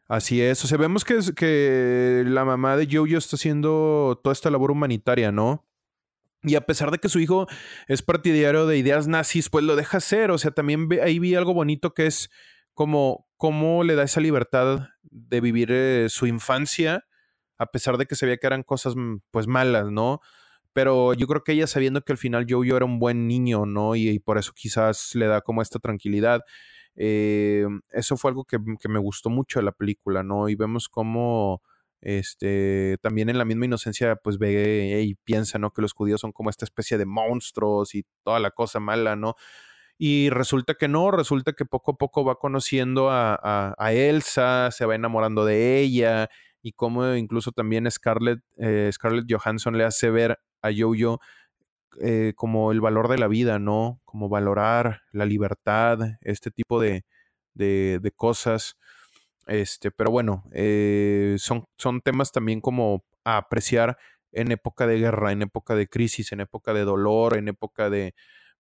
Así 0.06 0.40
es. 0.40 0.64
O 0.64 0.68
sea, 0.68 0.78
vemos 0.78 1.04
que, 1.04 1.18
que 1.34 2.22
la 2.24 2.44
mamá 2.44 2.76
de 2.76 2.86
Jojo 2.88 3.18
está 3.18 3.34
haciendo 3.34 4.20
toda 4.22 4.32
esta 4.32 4.52
labor 4.52 4.70
humanitaria, 4.70 5.32
¿no? 5.32 5.66
Y 6.44 6.54
a 6.54 6.60
pesar 6.60 6.92
de 6.92 6.98
que 6.98 7.08
su 7.08 7.18
hijo 7.18 7.48
es 7.88 8.02
partidario 8.02 8.68
de 8.68 8.78
ideas 8.78 9.08
nazis, 9.08 9.50
pues 9.50 9.64
lo 9.64 9.74
deja 9.74 9.96
hacer. 9.96 10.30
O 10.30 10.38
sea, 10.38 10.52
también 10.52 10.88
ahí 11.02 11.18
vi 11.18 11.34
algo 11.34 11.54
bonito 11.54 11.92
que 11.92 12.06
es 12.06 12.30
como 12.72 13.26
cómo 13.36 13.82
le 13.82 13.96
da 13.96 14.04
esa 14.04 14.20
libertad 14.20 14.90
de 15.02 15.40
vivir 15.40 15.72
eh, 15.72 16.06
su 16.08 16.28
infancia, 16.28 17.04
a 17.58 17.66
pesar 17.66 17.96
de 17.96 18.06
que 18.06 18.14
se 18.14 18.26
veía 18.26 18.36
que 18.36 18.46
eran 18.46 18.62
cosas 18.62 18.94
mm, 18.94 19.22
pues 19.32 19.48
malas, 19.48 19.90
¿no? 19.90 20.20
Pero 20.76 21.14
yo 21.14 21.26
creo 21.26 21.42
que 21.42 21.52
ella 21.52 21.66
sabiendo 21.66 22.02
que 22.02 22.12
al 22.12 22.18
final 22.18 22.44
Jojo 22.46 22.76
era 22.76 22.84
un 22.84 22.98
buen 22.98 23.26
niño, 23.26 23.64
¿no? 23.64 23.96
Y, 23.96 24.18
por 24.18 24.36
eso 24.36 24.52
quizás 24.54 25.14
le 25.14 25.26
da 25.26 25.40
como 25.40 25.62
esta 25.62 25.78
tranquilidad. 25.78 26.42
Eh, 26.96 27.66
eso 27.92 28.18
fue 28.18 28.30
algo 28.30 28.44
que, 28.44 28.58
me 28.58 28.98
gustó 28.98 29.30
mucho 29.30 29.58
de 29.58 29.64
la 29.64 29.72
película, 29.72 30.22
¿no? 30.22 30.50
Y 30.50 30.54
vemos 30.54 30.90
cómo 30.90 31.62
este, 32.02 32.98
también 33.00 33.30
en 33.30 33.38
la 33.38 33.46
misma 33.46 33.64
inocencia, 33.64 34.16
pues 34.16 34.36
ve 34.36 35.00
y 35.02 35.14
piensa, 35.14 35.58
¿no? 35.58 35.70
Que 35.70 35.80
los 35.80 35.94
judíos 35.94 36.20
son 36.20 36.32
como 36.32 36.50
esta 36.50 36.66
especie 36.66 36.98
de 36.98 37.06
monstruos 37.06 37.94
y 37.94 38.04
toda 38.22 38.38
la 38.38 38.50
cosa 38.50 38.78
mala, 38.78 39.16
¿no? 39.16 39.34
Y 39.96 40.28
resulta 40.28 40.74
que 40.74 40.88
no, 40.88 41.10
resulta 41.10 41.54
que 41.54 41.64
poco 41.64 41.92
a 41.92 41.96
poco 41.96 42.22
va 42.22 42.34
conociendo 42.34 43.08
a, 43.10 43.74
a, 43.78 43.92
Elsa, 43.94 44.70
se 44.72 44.84
va 44.84 44.94
enamorando 44.94 45.46
de 45.46 45.80
ella 45.80 46.28
y 46.60 46.72
cómo 46.72 47.14
incluso 47.14 47.52
también 47.52 47.90
Scarlett, 47.90 48.40
eh, 48.58 48.90
Scarlett 48.92 49.24
Johansson 49.30 49.78
le 49.78 49.84
hace 49.84 50.10
ver 50.10 50.38
a 50.66 50.72
Jojo 50.76 51.20
eh, 52.00 52.34
como 52.36 52.72
el 52.72 52.80
valor 52.80 53.08
de 53.08 53.18
la 53.18 53.28
vida, 53.28 53.58
¿no? 53.58 54.00
Como 54.04 54.28
valorar 54.28 55.02
la 55.12 55.24
libertad, 55.24 55.98
este 56.20 56.50
tipo 56.50 56.80
de, 56.80 57.04
de, 57.54 58.12
cosas. 58.14 58.76
Este, 59.46 59.90
pero 59.90 60.10
bueno, 60.10 60.44
eh, 60.52 61.36
son, 61.38 61.66
son 61.78 62.00
temas 62.02 62.32
también 62.32 62.60
como 62.60 63.04
a 63.24 63.38
apreciar 63.38 63.96
en 64.32 64.52
época 64.52 64.86
de 64.86 64.98
guerra, 64.98 65.32
en 65.32 65.42
época 65.42 65.74
de 65.74 65.88
crisis, 65.88 66.32
en 66.32 66.40
época 66.40 66.74
de 66.74 66.84
dolor, 66.84 67.36
en 67.36 67.48
época 67.48 67.88
de, 67.88 68.14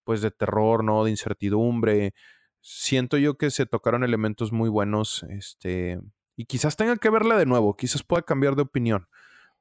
pues, 0.04 0.22
de 0.22 0.30
terror, 0.30 0.82
¿no? 0.84 1.04
De 1.04 1.10
incertidumbre. 1.10 2.14
Siento 2.62 3.18
yo 3.18 3.36
que 3.36 3.50
se 3.50 3.66
tocaron 3.66 4.04
elementos 4.04 4.52
muy 4.52 4.70
buenos, 4.70 5.24
este, 5.28 6.00
y 6.36 6.46
quizás 6.46 6.76
tenga 6.76 6.96
que 6.96 7.10
verla 7.10 7.36
de 7.36 7.46
nuevo, 7.46 7.76
quizás 7.76 8.02
pueda 8.02 8.22
cambiar 8.22 8.56
de 8.56 8.62
opinión. 8.62 9.08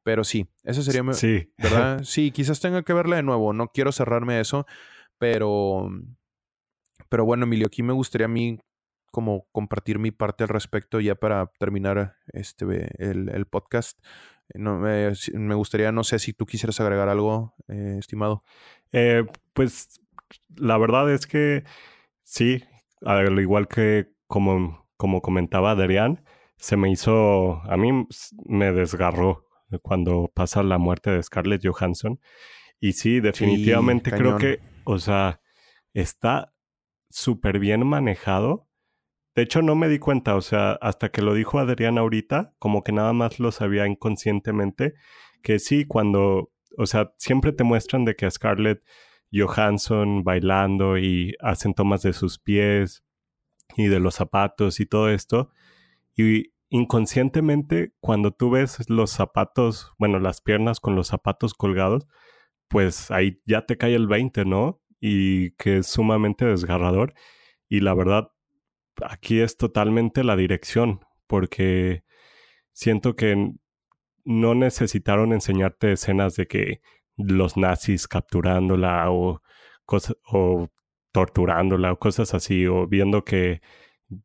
Pero 0.06 0.24
sí, 0.24 0.48
eso 0.64 0.84
sería... 0.84 1.02
Sí. 1.14 1.52
¿Verdad? 1.58 2.02
Sí, 2.04 2.30
quizás 2.30 2.60
tenga 2.60 2.84
que 2.84 2.94
verla 2.94 3.16
de 3.16 3.24
nuevo. 3.24 3.54
No 3.54 3.70
quiero 3.70 3.92
cerrarme 3.92 4.36
a 4.36 4.42
eso, 4.42 4.68
pero... 5.18 5.90
Pero 7.10 7.26
bueno, 7.26 7.46
Emilio, 7.46 7.66
aquí 7.66 7.82
me 7.82 7.92
gustaría 7.92 8.26
a 8.26 8.30
mí 8.30 8.60
como 9.12 9.48
compartir 9.52 9.98
mi 9.98 10.12
parte 10.12 10.44
al 10.44 10.50
respecto 10.50 11.00
ya 11.00 11.16
para 11.16 11.48
terminar 11.58 12.18
este 12.34 12.66
el, 13.00 13.46
podcast. 13.48 14.00
No, 14.54 14.78
me 14.78 15.56
gustaría, 15.56 15.92
no 15.92 16.04
sé 16.04 16.20
si 16.20 16.34
tú 16.34 16.46
quisieras 16.46 16.80
agregar 16.80 17.10
algo, 17.10 17.56
eh, 17.68 17.96
estimado. 17.98 18.44
Eh, 18.92 19.26
pues 19.54 20.02
la 20.56 20.78
verdad 20.78 21.12
es 21.12 21.26
que 21.26 21.64
sí, 22.22 22.64
al 23.02 23.40
igual 23.40 23.68
que 23.68 24.12
como, 24.28 24.88
como 24.98 25.22
comentaba 25.22 25.72
Adrián, 25.72 26.24
se 26.58 26.78
me 26.78 26.92
hizo, 26.92 27.62
a 27.64 27.76
mí 27.78 28.06
me 28.46 28.72
desgarró 28.72 29.45
cuando 29.82 30.32
pasa 30.34 30.64
la 30.64 30.78
muerte 30.78 31.12
de 31.12 31.24
Scarlett 31.24 31.66
Johansson. 31.66 32.20
Y 32.80 32.94
sí, 32.94 33.20
definitivamente 33.20 34.12
creo 34.12 34.38
que, 34.38 34.60
o 34.84 35.00
sea, 35.00 35.42
está 35.94 36.54
súper 37.10 37.60
bien 37.60 37.86
manejado. 37.86 38.68
De 39.36 39.42
hecho, 39.42 39.62
no 39.62 39.76
me 39.76 39.90
di 39.90 40.00
cuenta, 40.00 40.36
o 40.36 40.42
sea, 40.42 40.74
hasta 40.74 41.10
que 41.10 41.22
lo 41.22 41.34
dijo 41.34 41.60
Adrián 41.60 41.98
ahorita, 41.98 42.54
como 42.60 42.84
que 42.84 42.92
nada 42.92 43.14
más 43.14 43.40
lo 43.40 43.52
sabía 43.52 43.86
inconscientemente, 43.88 44.94
que 45.42 45.60
sí, 45.60 45.86
cuando, 45.86 46.52
o 46.78 46.86
sea, 46.86 47.14
siempre 47.18 47.52
te 47.52 47.64
muestran 47.64 48.06
de 48.06 48.16
que 48.16 48.30
Scarlett 48.30 48.84
Johansson 49.34 50.24
bailando 50.24 50.98
y 50.98 51.36
hacen 51.40 51.74
tomas 51.74 52.02
de 52.02 52.14
sus 52.14 52.40
pies 52.40 53.04
y 53.76 53.88
de 53.88 54.00
los 54.00 54.16
zapatos 54.16 54.80
y 54.80 54.86
todo 54.86 55.10
esto. 55.10 55.52
Y 56.16 56.54
inconscientemente, 56.70 57.94
cuando 58.00 58.32
tú 58.32 58.50
ves 58.50 58.90
los 58.90 59.12
zapatos, 59.12 59.94
bueno, 59.98 60.20
las 60.20 60.42
piernas 60.42 60.80
con 60.80 60.96
los 60.96 61.08
zapatos 61.08 61.54
colgados, 61.54 62.08
pues 62.68 63.12
ahí 63.12 63.42
ya 63.46 63.66
te 63.66 63.78
cae 63.78 63.96
el 63.96 64.08
20, 64.08 64.46
¿no? 64.46 64.82
Y 65.00 65.52
que 65.52 65.78
es 65.78 65.88
sumamente 65.88 66.46
desgarrador. 66.46 67.14
Y 67.70 67.82
la 67.82 67.94
verdad, 67.94 68.32
aquí 69.04 69.42
es 69.42 69.58
totalmente 69.58 70.24
la 70.24 70.36
dirección, 70.36 71.02
porque 71.28 72.04
siento 72.74 73.16
que 73.16 73.54
no 74.24 74.56
necesitaron 74.56 75.34
enseñarte 75.34 75.92
escenas 75.92 76.36
de 76.36 76.48
que 76.48 76.82
los 77.18 77.58
nazis 77.58 78.08
capturándola 78.08 79.12
o, 79.12 79.42
o 80.32 80.70
torturándola 81.12 81.94
o 81.94 82.00
cosas 82.00 82.34
así, 82.34 82.66
o 82.68 82.88
viendo 82.88 83.24
que 83.24 83.62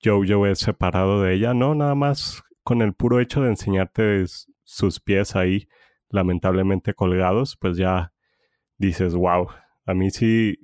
Jojo 0.02 0.46
es 0.46 0.58
separado 0.58 1.22
de 1.22 1.34
ella, 1.34 1.54
no, 1.54 1.74
nada 1.74 1.94
más 1.94 2.42
con 2.62 2.82
el 2.82 2.94
puro 2.94 3.20
hecho 3.20 3.42
de 3.42 3.48
enseñarte 3.48 4.24
sus 4.64 5.00
pies 5.00 5.36
ahí, 5.36 5.68
lamentablemente 6.08 6.94
colgados, 6.94 7.56
pues 7.56 7.76
ya 7.76 8.12
dices, 8.78 9.14
wow, 9.14 9.48
a 9.86 9.94
mí 9.94 10.10
sí, 10.10 10.58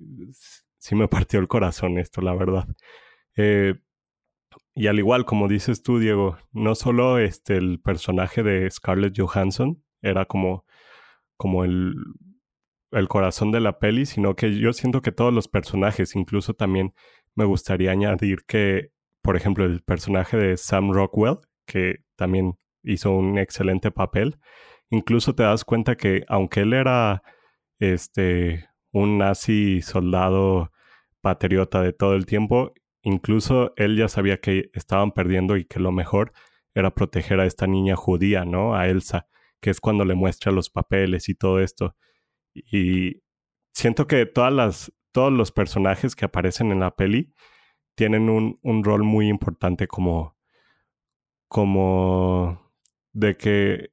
sí 0.78 0.94
me 0.94 1.08
partió 1.08 1.40
el 1.40 1.48
corazón 1.48 1.98
esto, 1.98 2.20
la 2.20 2.34
verdad. 2.34 2.68
Eh, 3.36 3.74
y 4.74 4.88
al 4.88 4.98
igual, 4.98 5.24
como 5.24 5.48
dices 5.48 5.82
tú, 5.82 5.98
Diego, 5.98 6.36
no 6.52 6.74
solo 6.74 7.18
este, 7.18 7.56
el 7.56 7.80
personaje 7.80 8.42
de 8.42 8.70
Scarlett 8.70 9.18
Johansson 9.18 9.82
era 10.02 10.26
como, 10.26 10.66
como 11.36 11.64
el, 11.64 11.94
el 12.90 13.08
corazón 13.08 13.52
de 13.52 13.60
la 13.60 13.78
peli, 13.78 14.04
sino 14.06 14.36
que 14.36 14.58
yo 14.58 14.72
siento 14.72 15.00
que 15.00 15.12
todos 15.12 15.32
los 15.32 15.48
personajes, 15.48 16.14
incluso 16.14 16.54
también 16.54 16.94
me 17.34 17.44
gustaría 17.44 17.90
añadir 17.90 18.44
que 18.46 18.92
por 19.26 19.36
ejemplo, 19.36 19.64
el 19.64 19.82
personaje 19.82 20.36
de 20.36 20.56
Sam 20.56 20.92
Rockwell, 20.92 21.38
que 21.66 22.04
también 22.14 22.58
hizo 22.84 23.10
un 23.10 23.38
excelente 23.38 23.90
papel. 23.90 24.38
Incluso 24.88 25.34
te 25.34 25.42
das 25.42 25.64
cuenta 25.64 25.96
que 25.96 26.24
aunque 26.28 26.60
él 26.60 26.72
era 26.72 27.24
este 27.80 28.68
un 28.92 29.18
nazi 29.18 29.82
soldado 29.82 30.70
patriota 31.20 31.82
de 31.82 31.92
todo 31.92 32.14
el 32.14 32.24
tiempo, 32.24 32.72
incluso 33.02 33.72
él 33.76 33.96
ya 33.96 34.06
sabía 34.06 34.40
que 34.40 34.70
estaban 34.74 35.10
perdiendo 35.10 35.56
y 35.56 35.64
que 35.64 35.80
lo 35.80 35.90
mejor 35.90 36.32
era 36.72 36.94
proteger 36.94 37.40
a 37.40 37.46
esta 37.46 37.66
niña 37.66 37.96
judía, 37.96 38.44
¿no? 38.44 38.76
A 38.76 38.86
Elsa, 38.86 39.26
que 39.60 39.70
es 39.70 39.80
cuando 39.80 40.04
le 40.04 40.14
muestra 40.14 40.52
los 40.52 40.70
papeles 40.70 41.28
y 41.28 41.34
todo 41.34 41.58
esto. 41.58 41.96
Y 42.54 43.22
siento 43.74 44.06
que 44.06 44.24
todas 44.24 44.52
las, 44.52 44.92
todos 45.10 45.32
los 45.32 45.50
personajes 45.50 46.14
que 46.14 46.26
aparecen 46.26 46.70
en 46.70 46.78
la 46.78 46.94
peli 46.94 47.34
tienen 47.96 48.30
un, 48.30 48.60
un 48.62 48.84
rol 48.84 49.02
muy 49.02 49.28
importante 49.28 49.88
como, 49.88 50.36
como 51.48 52.72
de 53.12 53.36
que 53.36 53.90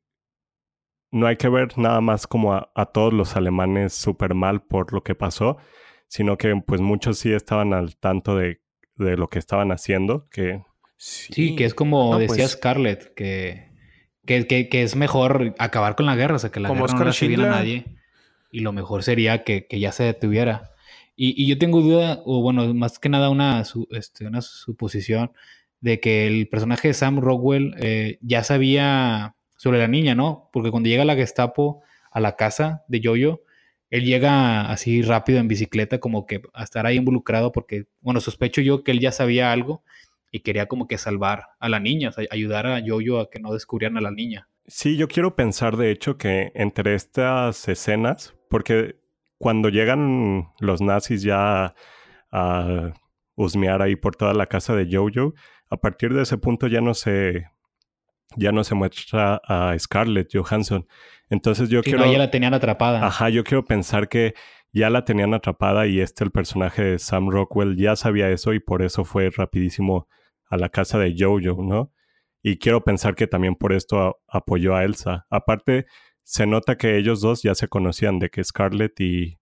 no 1.13 1.27
hay 1.27 1.37
que 1.37 1.47
ver 1.47 1.77
nada 1.77 2.01
más 2.01 2.25
como 2.25 2.53
a, 2.53 2.85
todos 2.91 3.13
los 3.13 3.35
alemanes 3.35 3.93
súper 3.93 4.33
mal 4.33 4.63
por 4.63 4.93
lo 4.93 5.03
que 5.03 5.13
pasó, 5.13 5.57
sino 6.07 6.37
que 6.37 6.53
pues 6.65 6.81
muchos 6.81 7.19
sí 7.19 7.31
estaban 7.31 7.73
al 7.73 7.95
tanto 7.97 8.35
de, 8.35 8.59
lo 8.97 9.29
que 9.29 9.39
estaban 9.39 9.71
haciendo, 9.71 10.27
que... 10.29 10.63
Sí, 10.97 11.55
que 11.55 11.65
es 11.65 11.73
como 11.73 12.17
decía 12.17 12.45
pues 12.45 12.51
Scarlett, 12.51 13.13
que, 13.13 13.69
que, 14.25 14.67
es 14.71 14.95
mejor 14.95 15.53
acabar 15.59 15.95
con 15.95 16.05
la 16.05 16.15
guerra, 16.15 16.35
o 16.35 16.39
sea, 16.39 16.51
que 16.51 16.59
la 16.59 16.69
guerra 16.69 16.87
no 16.87 17.03
le 17.05 17.35
a 17.35 17.49
nadie, 17.49 17.85
y 18.51 18.61
lo 18.61 18.71
mejor 18.71 19.03
sería 19.03 19.43
que, 19.43 19.67
ya 19.69 19.91
se 19.91 20.03
detuviera. 20.03 20.72
Y, 21.15 21.47
yo 21.47 21.57
tengo 21.57 21.81
duda, 21.81 22.21
o 22.25 22.41
bueno, 22.41 22.73
más 22.73 22.99
que 22.99 23.09
nada 23.09 23.29
una, 23.29 23.63
este, 23.91 24.29
suposición, 24.41 25.31
de 25.79 25.99
que 25.99 26.27
el 26.27 26.47
personaje 26.47 26.87
de 26.89 26.93
Sam 26.93 27.19
Rockwell 27.19 27.75
eh, 27.79 28.17
ya 28.21 28.43
sabía 28.43 29.35
sobre 29.57 29.79
la 29.79 29.87
niña, 29.87 30.15
¿no? 30.15 30.49
Porque 30.53 30.71
cuando 30.71 30.89
llega 30.89 31.05
la 31.05 31.15
Gestapo 31.15 31.81
a 32.11 32.19
la 32.19 32.35
casa 32.35 32.83
de 32.87 33.01
Jojo, 33.03 33.41
él 33.89 34.05
llega 34.05 34.71
así 34.71 35.01
rápido 35.03 35.39
en 35.39 35.47
bicicleta, 35.47 35.99
como 35.99 36.25
que 36.25 36.41
a 36.53 36.63
estar 36.63 36.85
ahí 36.85 36.95
involucrado, 36.95 37.51
porque, 37.51 37.85
bueno, 38.01 38.21
sospecho 38.21 38.61
yo 38.61 38.83
que 38.83 38.91
él 38.91 38.99
ya 38.99 39.11
sabía 39.11 39.51
algo 39.51 39.83
y 40.31 40.39
quería 40.39 40.65
como 40.65 40.87
que 40.87 40.97
salvar 40.97 41.43
a 41.59 41.69
la 41.69 41.79
niña, 41.79 42.09
o 42.09 42.21
ayudar 42.31 42.65
a 42.65 42.81
Jojo 42.85 43.19
a 43.19 43.29
que 43.29 43.39
no 43.39 43.53
descubrieran 43.53 43.97
a 43.97 44.01
la 44.01 44.11
niña. 44.11 44.47
Sí, 44.65 44.97
yo 44.97 45.07
quiero 45.07 45.35
pensar, 45.35 45.77
de 45.77 45.91
hecho, 45.91 46.17
que 46.17 46.51
entre 46.55 46.95
estas 46.95 47.67
escenas, 47.67 48.33
porque 48.49 49.02
cuando 49.43 49.67
llegan 49.67 50.53
los 50.61 50.79
nazis 50.79 51.21
ya 51.21 51.75
a 52.31 52.93
husmear 53.35 53.81
ahí 53.81 53.97
por 53.97 54.15
toda 54.15 54.33
la 54.33 54.45
casa 54.45 54.73
de 54.73 54.87
Jojo, 54.89 55.33
a 55.69 55.75
partir 55.75 56.13
de 56.13 56.21
ese 56.21 56.37
punto 56.37 56.67
ya 56.67 56.79
no 56.79 56.93
se 56.93 57.47
ya 58.37 58.53
no 58.53 58.63
se 58.63 58.73
muestra 58.73 59.41
a 59.45 59.77
Scarlett 59.77 60.29
Johansson. 60.33 60.87
Entonces 61.29 61.67
yo 61.67 61.83
quiero... 61.83 62.05
No, 62.05 62.09
ya 62.09 62.19
la 62.19 62.31
tenían 62.31 62.53
atrapada. 62.53 63.05
Ajá, 63.05 63.27
yo 63.27 63.43
quiero 63.43 63.65
pensar 63.65 64.07
que 64.07 64.33
ya 64.71 64.89
la 64.89 65.03
tenían 65.03 65.33
atrapada 65.33 65.87
y 65.87 65.99
este, 65.99 66.23
el 66.23 66.31
personaje 66.31 66.81
de 66.81 66.99
Sam 66.99 67.29
Rockwell, 67.29 67.75
ya 67.75 67.97
sabía 67.97 68.29
eso 68.29 68.53
y 68.53 68.61
por 68.61 68.81
eso 68.81 69.03
fue 69.03 69.29
rapidísimo 69.29 70.07
a 70.49 70.55
la 70.55 70.69
casa 70.69 70.99
de 70.99 71.13
Jojo, 71.19 71.61
¿no? 71.63 71.91
Y 72.41 72.59
quiero 72.59 72.81
pensar 72.85 73.15
que 73.15 73.27
también 73.27 73.55
por 73.55 73.73
esto 73.73 74.21
apoyó 74.25 74.73
a 74.73 74.85
Elsa. 74.85 75.27
Aparte, 75.29 75.85
se 76.23 76.45
nota 76.47 76.77
que 76.77 76.97
ellos 76.97 77.21
dos 77.21 77.43
ya 77.43 77.55
se 77.55 77.67
conocían 77.67 78.19
de 78.19 78.29
que 78.29 78.43
Scarlett 78.43 78.99
y, 78.99 79.39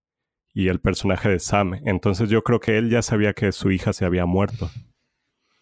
y 0.53 0.67
el 0.67 0.79
personaje 0.79 1.29
de 1.29 1.39
Sam. 1.39 1.81
Entonces 1.85 2.29
yo 2.29 2.43
creo 2.43 2.59
que 2.59 2.77
él 2.77 2.89
ya 2.89 3.01
sabía 3.01 3.33
que 3.33 3.51
su 3.51 3.71
hija 3.71 3.93
se 3.93 4.05
había 4.05 4.25
muerto. 4.25 4.69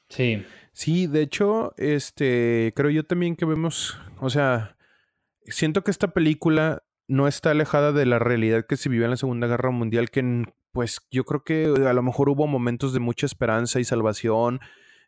Sí. 0.09 0.43
Sí, 0.71 1.07
de 1.07 1.21
hecho, 1.21 1.73
este, 1.77 2.71
creo 2.75 2.89
yo 2.89 3.03
también 3.03 3.35
que 3.35 3.45
vemos, 3.45 3.99
o 4.19 4.29
sea, 4.29 4.77
siento 5.45 5.83
que 5.83 5.91
esta 5.91 6.09
película 6.09 6.83
no 7.07 7.27
está 7.27 7.51
alejada 7.51 7.91
de 7.91 8.05
la 8.05 8.19
realidad 8.19 8.65
que 8.65 8.77
se 8.77 8.87
vivió 8.87 9.05
en 9.05 9.11
la 9.11 9.17
Segunda 9.17 9.47
Guerra 9.47 9.71
Mundial, 9.71 10.09
que 10.09 10.45
pues 10.71 10.99
yo 11.11 11.25
creo 11.25 11.43
que 11.43 11.65
a 11.85 11.93
lo 11.93 12.03
mejor 12.03 12.29
hubo 12.29 12.47
momentos 12.47 12.93
de 12.93 12.99
mucha 12.99 13.25
esperanza 13.25 13.79
y 13.79 13.83
salvación, 13.83 14.59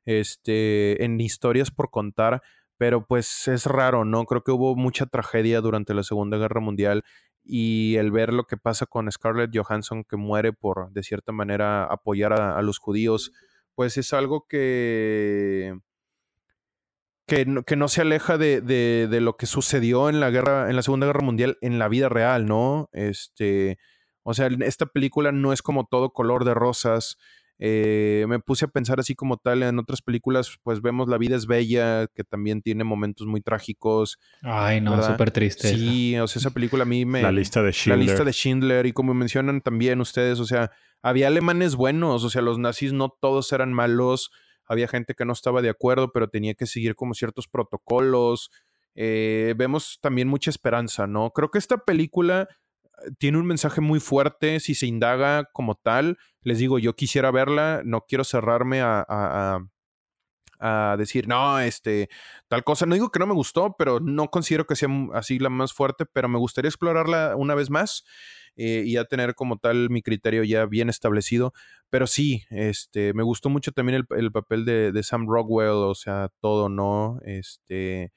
este, 0.03 1.05
en 1.05 1.21
historias 1.21 1.71
por 1.71 1.91
contar, 1.91 2.41
pero 2.81 3.05
pues 3.05 3.47
es 3.47 3.67
raro, 3.67 4.05
¿no? 4.05 4.25
Creo 4.25 4.43
que 4.43 4.49
hubo 4.49 4.75
mucha 4.75 5.05
tragedia 5.05 5.61
durante 5.61 5.93
la 5.93 6.01
Segunda 6.01 6.39
Guerra 6.39 6.61
Mundial 6.61 7.03
y 7.43 7.95
el 7.97 8.09
ver 8.09 8.33
lo 8.33 8.45
que 8.45 8.57
pasa 8.57 8.87
con 8.87 9.11
Scarlett 9.11 9.55
Johansson 9.55 10.03
que 10.03 10.17
muere 10.17 10.51
por, 10.51 10.91
de 10.91 11.03
cierta 11.03 11.31
manera, 11.31 11.83
apoyar 11.83 12.33
a 12.33 12.59
los 12.63 12.79
judíos 12.79 13.33
pues 13.75 13.97
es 13.97 14.13
algo 14.13 14.47
que, 14.49 15.77
que, 17.27 17.45
no, 17.45 17.61
que 17.61 17.75
no 17.75 17.87
se 17.87 18.01
aleja 18.01 18.39
de, 18.39 18.61
de, 18.61 19.21
lo 19.21 19.37
que 19.37 19.45
sucedió 19.45 20.09
en 20.09 20.19
la 20.19 20.31
guerra, 20.31 20.67
en 20.67 20.75
la 20.75 20.81
Segunda 20.81 21.05
Guerra 21.05 21.21
Mundial, 21.21 21.59
en 21.61 21.77
la 21.77 21.87
vida 21.87 22.09
real, 22.09 22.47
¿no? 22.47 22.89
Este, 22.93 23.77
o 24.23 24.33
sea, 24.33 24.49
esta 24.61 24.87
película 24.87 25.31
no 25.31 25.53
es 25.53 25.61
como 25.61 25.85
todo 25.85 26.13
color 26.13 26.45
de 26.45 26.55
rosas. 26.55 27.19
Eh, 27.63 28.25
me 28.27 28.39
puse 28.39 28.65
a 28.65 28.67
pensar 28.69 28.99
así 28.99 29.13
como 29.13 29.37
tal 29.37 29.61
en 29.61 29.77
otras 29.77 30.01
películas, 30.01 30.57
pues 30.63 30.81
vemos 30.81 31.07
La 31.07 31.19
vida 31.19 31.35
es 31.35 31.45
bella, 31.45 32.07
que 32.07 32.23
también 32.23 32.63
tiene 32.63 32.83
momentos 32.83 33.27
muy 33.27 33.39
trágicos. 33.41 34.17
Ay, 34.41 34.81
no, 34.81 34.99
súper 35.03 35.29
triste. 35.29 35.67
Sí, 35.67 36.17
o 36.17 36.27
sea, 36.27 36.39
esa 36.39 36.49
película 36.49 36.81
a 36.83 36.87
mí 36.87 37.05
me... 37.05 37.21
La 37.21 37.31
lista 37.31 37.61
de 37.61 37.71
Schindler. 37.71 37.99
La 37.99 38.03
lista 38.03 38.23
de 38.23 38.33
Schindler, 38.33 38.85
y 38.87 38.93
como 38.93 39.13
mencionan 39.13 39.61
también 39.61 40.01
ustedes, 40.01 40.39
o 40.39 40.45
sea, 40.45 40.71
había 41.03 41.27
alemanes 41.27 41.75
buenos, 41.75 42.23
o 42.23 42.31
sea, 42.31 42.41
los 42.41 42.57
nazis 42.57 42.93
no 42.93 43.15
todos 43.21 43.53
eran 43.53 43.73
malos, 43.73 44.31
había 44.65 44.87
gente 44.87 45.13
que 45.13 45.25
no 45.25 45.33
estaba 45.33 45.61
de 45.61 45.69
acuerdo, 45.69 46.11
pero 46.11 46.29
tenía 46.29 46.55
que 46.55 46.65
seguir 46.65 46.95
como 46.95 47.13
ciertos 47.13 47.47
protocolos. 47.47 48.49
Eh, 48.95 49.53
vemos 49.55 49.99
también 50.01 50.27
mucha 50.27 50.49
esperanza, 50.49 51.05
¿no? 51.05 51.29
Creo 51.29 51.51
que 51.51 51.59
esta 51.59 51.77
película 51.77 52.47
tiene 53.17 53.37
un 53.37 53.45
mensaje 53.45 53.81
muy 53.81 53.99
fuerte 53.99 54.59
si 54.59 54.75
se 54.75 54.87
indaga 54.87 55.45
como 55.53 55.75
tal. 55.75 56.17
Les 56.41 56.59
digo, 56.59 56.79
yo 56.79 56.95
quisiera 56.95 57.31
verla, 57.31 57.81
no 57.85 58.05
quiero 58.07 58.23
cerrarme 58.23 58.81
a, 58.81 59.05
a, 59.07 59.59
a, 60.59 60.95
decir, 60.97 61.27
no, 61.27 61.59
este, 61.59 62.09
tal 62.47 62.63
cosa. 62.63 62.85
No 62.85 62.95
digo 62.95 63.11
que 63.11 63.19
no 63.19 63.27
me 63.27 63.33
gustó, 63.33 63.75
pero 63.77 63.99
no 63.99 64.29
considero 64.29 64.65
que 64.65 64.75
sea 64.75 64.89
así 65.13 65.39
la 65.39 65.49
más 65.49 65.73
fuerte, 65.73 66.05
pero 66.05 66.29
me 66.29 66.39
gustaría 66.39 66.69
explorarla 66.69 67.35
una 67.35 67.55
vez 67.55 67.69
más. 67.69 68.03
Eh, 68.57 68.83
y 68.85 68.93
ya 68.93 69.05
tener 69.05 69.33
como 69.33 69.57
tal 69.57 69.89
mi 69.89 70.01
criterio 70.01 70.43
ya 70.43 70.65
bien 70.65 70.89
establecido. 70.89 71.53
Pero 71.89 72.07
sí, 72.07 72.43
este, 72.49 73.13
me 73.13 73.23
gustó 73.23 73.49
mucho 73.49 73.71
también 73.71 74.05
el, 74.09 74.31
papel 74.31 74.65
de, 74.65 75.03
Sam 75.03 75.25
Rockwell, 75.27 75.69
o 75.69 75.95
sea, 75.95 76.29
todo, 76.41 76.69
¿no? 76.69 77.19
Este, 77.23 78.11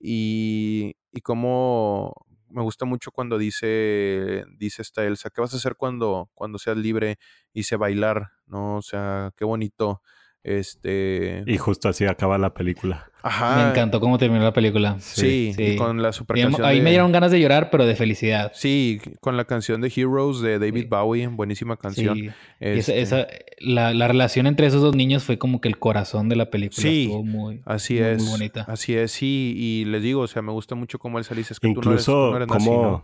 y, 0.00 0.94
y 1.12 1.20
como 1.22 2.14
me 2.50 2.62
gusta 2.62 2.84
mucho 2.84 3.10
cuando 3.12 3.38
dice, 3.38 4.44
dice 4.58 4.82
esta 4.82 5.04
Elsa, 5.04 5.30
¿qué 5.30 5.40
vas 5.40 5.54
a 5.54 5.56
hacer 5.58 5.76
cuando, 5.76 6.30
cuando 6.34 6.58
seas 6.58 6.76
libre 6.76 7.18
se 7.64 7.76
bailar? 7.76 8.30
¿No? 8.46 8.76
O 8.76 8.82
sea, 8.82 9.32
qué 9.36 9.44
bonito 9.44 10.02
este. 10.42 11.44
Y 11.46 11.56
justo 11.58 11.88
así 11.88 12.04
acaba 12.06 12.38
la 12.38 12.54
película. 12.54 13.10
Ajá. 13.22 13.56
Me 13.56 13.70
encantó 13.70 14.00
cómo 14.00 14.16
terminó 14.16 14.42
la 14.42 14.52
película. 14.52 14.96
Sí, 15.00 15.54
con 15.76 16.00
la 16.00 16.12
super 16.12 16.40
canción. 16.40 16.66
Ahí 16.66 16.80
me 16.80 16.90
dieron 16.90 17.12
ganas 17.12 17.30
de 17.30 17.40
llorar, 17.40 17.68
pero 17.70 17.84
de 17.84 17.94
felicidad. 17.94 18.50
Sí, 18.54 19.00
con 19.20 19.36
la 19.36 19.44
canción 19.44 19.80
de 19.82 19.92
Heroes 19.94 20.40
de 20.40 20.58
David 20.58 20.86
Bowie, 20.88 21.26
buenísima 21.26 21.76
canción. 21.76 22.16
Sí. 22.16 22.30
Este 22.60 23.02
esa, 23.02 23.26
la, 23.58 23.92
la, 23.92 24.08
relación 24.08 24.46
entre 24.46 24.66
esos 24.66 24.80
dos 24.80 24.96
niños 24.96 25.24
fue 25.24 25.38
como 25.38 25.60
que 25.60 25.68
el 25.68 25.78
corazón 25.78 26.28
de 26.30 26.36
la 26.36 26.50
película. 26.50 26.80
Sí, 26.80 27.04
Estuvo 27.04 27.22
muy, 27.22 27.60
así 27.66 27.98
es. 27.98 28.22
Muy 28.22 28.30
bonita. 28.30 28.64
Así 28.68 28.94
es, 28.94 29.12
sí. 29.12 29.54
Y 29.56 29.84
les 29.84 30.02
digo, 30.02 30.22
o 30.22 30.26
sea, 30.26 30.40
me 30.40 30.52
gusta 30.52 30.74
mucho 30.74 30.98
cómo 30.98 31.18
él 31.18 31.24
se 31.24 31.34
dice, 31.34 31.54
que 31.60 31.68
incluso 31.68 32.32
tú 32.46 33.02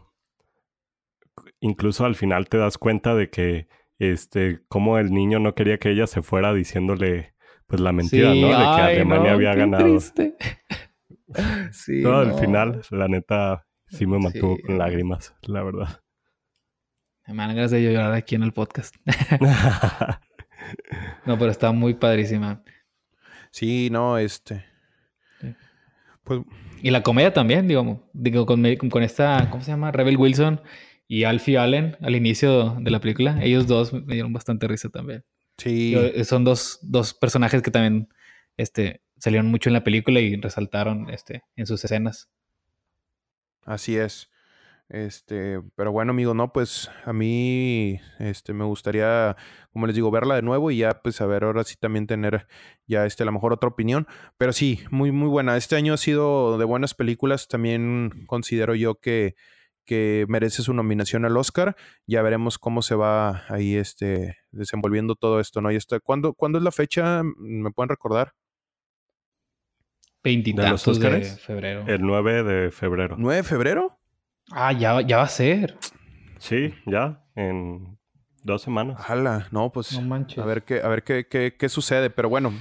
Incluso 1.61 2.05
al 2.05 2.15
final 2.15 2.49
te 2.49 2.59
das 2.59 2.79
cuenta 2.79 3.15
de 3.15 3.29
que 3.29 3.67
este, 3.99 4.61
cómo 4.69 4.99
el 4.99 5.13
niño 5.13 5.39
no 5.39 5.55
quería 5.55 5.79
que 5.79 5.91
ella 5.91 6.07
se 6.07 6.23
fuera 6.23 6.53
diciéndole, 6.53 7.35
pues 7.67 7.81
la 7.81 7.93
mentira, 7.93 8.29
¿no? 8.29 8.49
De 8.49 8.77
que 8.77 8.83
Alemania 8.83 9.33
había 9.33 9.55
ganado. 9.55 9.99
sí, 11.73 12.03
Todo 12.03 12.19
al 12.19 12.35
final, 12.35 12.83
la 12.91 13.09
neta, 13.09 13.67
sí 13.89 14.07
me 14.07 14.19
mantuvo 14.19 14.59
con 14.65 14.79
lágrimas, 14.79 15.35
la 15.43 15.63
verdad. 15.63 16.01
Me 17.27 17.37
dan 17.37 17.57
ganas 17.57 17.73
de 17.73 17.83
llorar 17.83 18.13
aquí 18.13 18.37
en 18.37 18.45
el 18.45 18.53
podcast. 18.53 18.95
no, 21.27 21.39
pero 21.39 21.51
está 21.51 21.73
muy 21.73 21.95
padrísima. 21.95 22.63
Sí, 23.51 23.89
no, 23.91 24.19
este. 24.19 24.65
Pues... 26.23 26.43
Y 26.83 26.91
la 26.91 27.03
comedia 27.03 27.33
también, 27.33 27.67
digo, 27.67 28.09
digo 28.13 28.47
con, 28.47 28.63
con 28.91 29.03
esta, 29.03 29.49
¿cómo 29.51 29.65
se 29.65 29.73
llama? 29.73 29.91
Rebel 29.91 30.19
Wilson 30.19 30.61
y 31.09 31.25
Alfie 31.25 31.59
Allen 31.59 31.97
al 32.01 32.17
inicio 32.17 32.77
de 32.81 32.91
la 32.91 33.01
película. 33.01 33.39
Ellos 33.43 33.67
dos 33.67 33.93
me 33.93 34.15
dieron 34.15 34.33
bastante 34.33 34.67
risa 34.67 34.89
también. 34.89 35.25
Sí. 35.59 35.95
Eh, 35.97 36.25
son 36.25 36.45
dos, 36.45 36.79
dos, 36.83 37.15
personajes 37.15 37.63
que 37.63 37.71
también 37.71 38.09
este, 38.57 39.03
salieron 39.19 39.47
mucho 39.47 39.69
en 39.69 39.75
la 39.75 39.85
película 39.85 40.21
y 40.21 40.37
resaltaron 40.37 41.09
este, 41.11 41.45
en 41.57 41.67
sus 41.67 41.85
escenas. 41.85 42.29
Así 43.65 43.97
es. 43.97 44.31
Este, 44.89 45.61
pero 45.75 45.91
bueno, 45.91 46.13
amigo, 46.13 46.33
no, 46.33 46.53
pues 46.53 46.91
a 47.05 47.13
mí 47.13 47.99
este 48.21 48.53
me 48.53 48.65
gustaría, 48.65 49.37
como 49.73 49.87
les 49.87 49.97
digo, 49.97 50.13
verla 50.13 50.37
de 50.37 50.43
nuevo 50.43 50.71
y 50.71 50.79
ya 50.79 51.01
pues 51.03 51.21
a 51.21 51.27
ver 51.27 51.43
ahora 51.43 51.65
sí 51.65 51.75
también 51.77 52.07
tener 52.07 52.47
ya 52.87 53.05
este 53.05 53.25
a 53.25 53.27
lo 53.27 53.33
mejor 53.33 53.53
otra 53.53 53.69
opinión, 53.69 54.07
pero 54.39 54.53
sí, 54.53 54.81
muy 54.91 55.11
muy 55.11 55.29
buena. 55.29 55.57
Este 55.57 55.75
año 55.75 55.95
ha 55.95 55.97
sido 55.97 56.57
de 56.57 56.65
buenas 56.65 56.95
películas, 56.95 57.49
también 57.49 58.27
considero 58.27 58.77
yo 58.77 59.01
que 59.01 59.35
que 59.87 60.27
merece 60.29 60.63
su 60.63 60.75
nominación 60.75 61.25
al 61.25 61.37
Oscar. 61.37 61.77
Ya 62.07 62.21
veremos 62.23 62.59
cómo 62.59 62.83
se 62.83 62.95
va 62.95 63.45
ahí 63.49 63.77
este, 63.77 64.37
desenvolviendo 64.51 65.15
todo 65.15 65.41
esto, 65.41 65.61
¿no? 65.61 65.71
Y 65.73 65.77
está, 65.77 66.01
¿cuándo, 66.01 66.35
¿Cuándo 66.35 66.59
es 66.59 66.65
la 66.65 66.73
fecha? 66.73 67.23
¿Me 67.39 67.71
pueden 67.71 67.89
recordar? 67.89 68.33
Veintitantos 70.23 70.99
de, 70.99 71.11
de 71.11 71.25
febrero. 71.25 71.85
El 71.87 72.03
9 72.03 72.43
de 72.43 72.71
febrero. 72.71 73.17
¿9 73.17 73.37
de 73.37 73.43
febrero? 73.45 73.99
Ah, 74.51 74.73
ya, 74.73 75.01
ya 75.01 75.19
va 75.19 75.23
a 75.23 75.29
ser. 75.29 75.79
Sí, 76.39 76.75
ya, 76.85 77.25
en 77.35 77.97
dos 78.43 78.63
semanas. 78.63 78.97
Ojalá, 78.99 79.49
no, 79.51 79.71
pues 79.71 79.99
a 79.99 80.45
ver 80.45 80.65
qué, 80.65 80.81
a 80.81 80.89
ver 80.89 81.03
qué, 81.03 81.27
qué, 81.29 81.57
qué 81.57 81.69
sucede, 81.69 82.11
pero 82.11 82.29
bueno, 82.29 82.53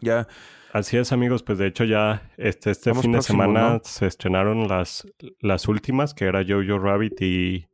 ya 0.00 0.26
Así 0.72 0.96
es, 0.96 1.12
amigos. 1.12 1.42
Pues 1.42 1.58
de 1.58 1.66
hecho 1.66 1.84
ya 1.84 2.30
este, 2.36 2.70
este 2.70 2.94
fin 2.94 3.12
de 3.12 3.22
semana 3.22 3.80
se 3.84 4.06
estrenaron 4.06 4.68
las, 4.68 5.06
las 5.40 5.68
últimas, 5.68 6.14
que 6.14 6.26
era 6.26 6.44
Jojo 6.46 6.78
Rabbit 6.78 7.20
y, 7.22 7.68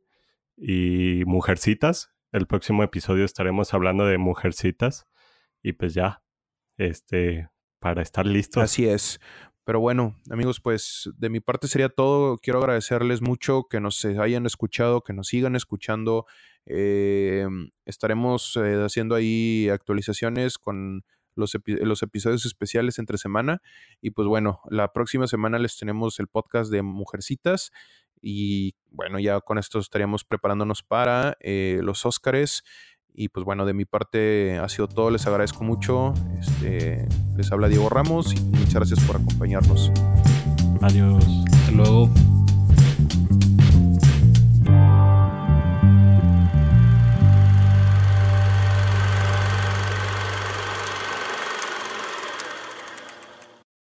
y 0.57 1.23
Mujercitas. 1.25 2.11
El 2.31 2.47
próximo 2.47 2.83
episodio 2.83 3.25
estaremos 3.25 3.73
hablando 3.73 4.05
de 4.05 4.17
Mujercitas. 4.17 5.07
Y 5.61 5.73
pues 5.73 5.93
ya, 5.93 6.23
este, 6.77 7.49
para 7.79 8.01
estar 8.01 8.25
listos. 8.25 8.63
Así 8.63 8.87
es. 8.87 9.19
Pero 9.65 9.79
bueno, 9.79 10.15
amigos, 10.29 10.61
pues 10.61 11.09
de 11.17 11.29
mi 11.29 11.39
parte 11.39 11.67
sería 11.67 11.89
todo. 11.89 12.37
Quiero 12.37 12.59
agradecerles 12.59 13.21
mucho 13.21 13.65
que 13.67 13.79
nos 13.79 14.05
hayan 14.05 14.45
escuchado, 14.45 15.01
que 15.01 15.13
nos 15.13 15.27
sigan 15.27 15.55
escuchando. 15.55 16.27
Eh, 16.67 17.47
estaremos 17.83 18.57
eh, 18.57 18.83
haciendo 18.85 19.15
ahí 19.15 19.67
actualizaciones 19.69 20.59
con 20.59 21.03
los, 21.35 21.55
los, 21.65 22.03
episodios 22.03 22.45
especiales 22.45 22.99
entre 22.99 23.17
semana. 23.17 23.61
Y 24.01 24.11
pues 24.11 24.27
bueno, 24.27 24.61
la 24.69 24.91
próxima 24.93 25.27
semana 25.27 25.59
les 25.59 25.77
tenemos 25.77 26.19
el 26.19 26.27
podcast 26.27 26.71
de 26.71 26.81
Mujercitas. 26.81 27.71
Y 28.21 28.75
bueno, 28.89 29.19
ya 29.19 29.39
con 29.41 29.57
esto 29.57 29.79
estaríamos 29.79 30.23
preparándonos 30.23 30.83
para 30.83 31.37
eh, 31.39 31.79
los 31.83 32.05
Óscares. 32.05 32.63
Y 33.13 33.29
pues 33.29 33.45
bueno, 33.45 33.65
de 33.65 33.73
mi 33.73 33.85
parte 33.85 34.57
ha 34.57 34.67
sido 34.67 34.87
todo. 34.87 35.09
Les 35.09 35.25
agradezco 35.25 35.63
mucho. 35.63 36.13
Este, 36.39 37.07
les 37.37 37.51
habla 37.51 37.69
Diego 37.69 37.89
Ramos 37.89 38.33
y 38.33 38.39
muchas 38.41 38.73
gracias 38.73 38.99
por 39.05 39.17
acompañarnos. 39.17 39.91
Adiós. 40.81 41.23
Hasta 41.53 41.71
luego. 41.71 42.09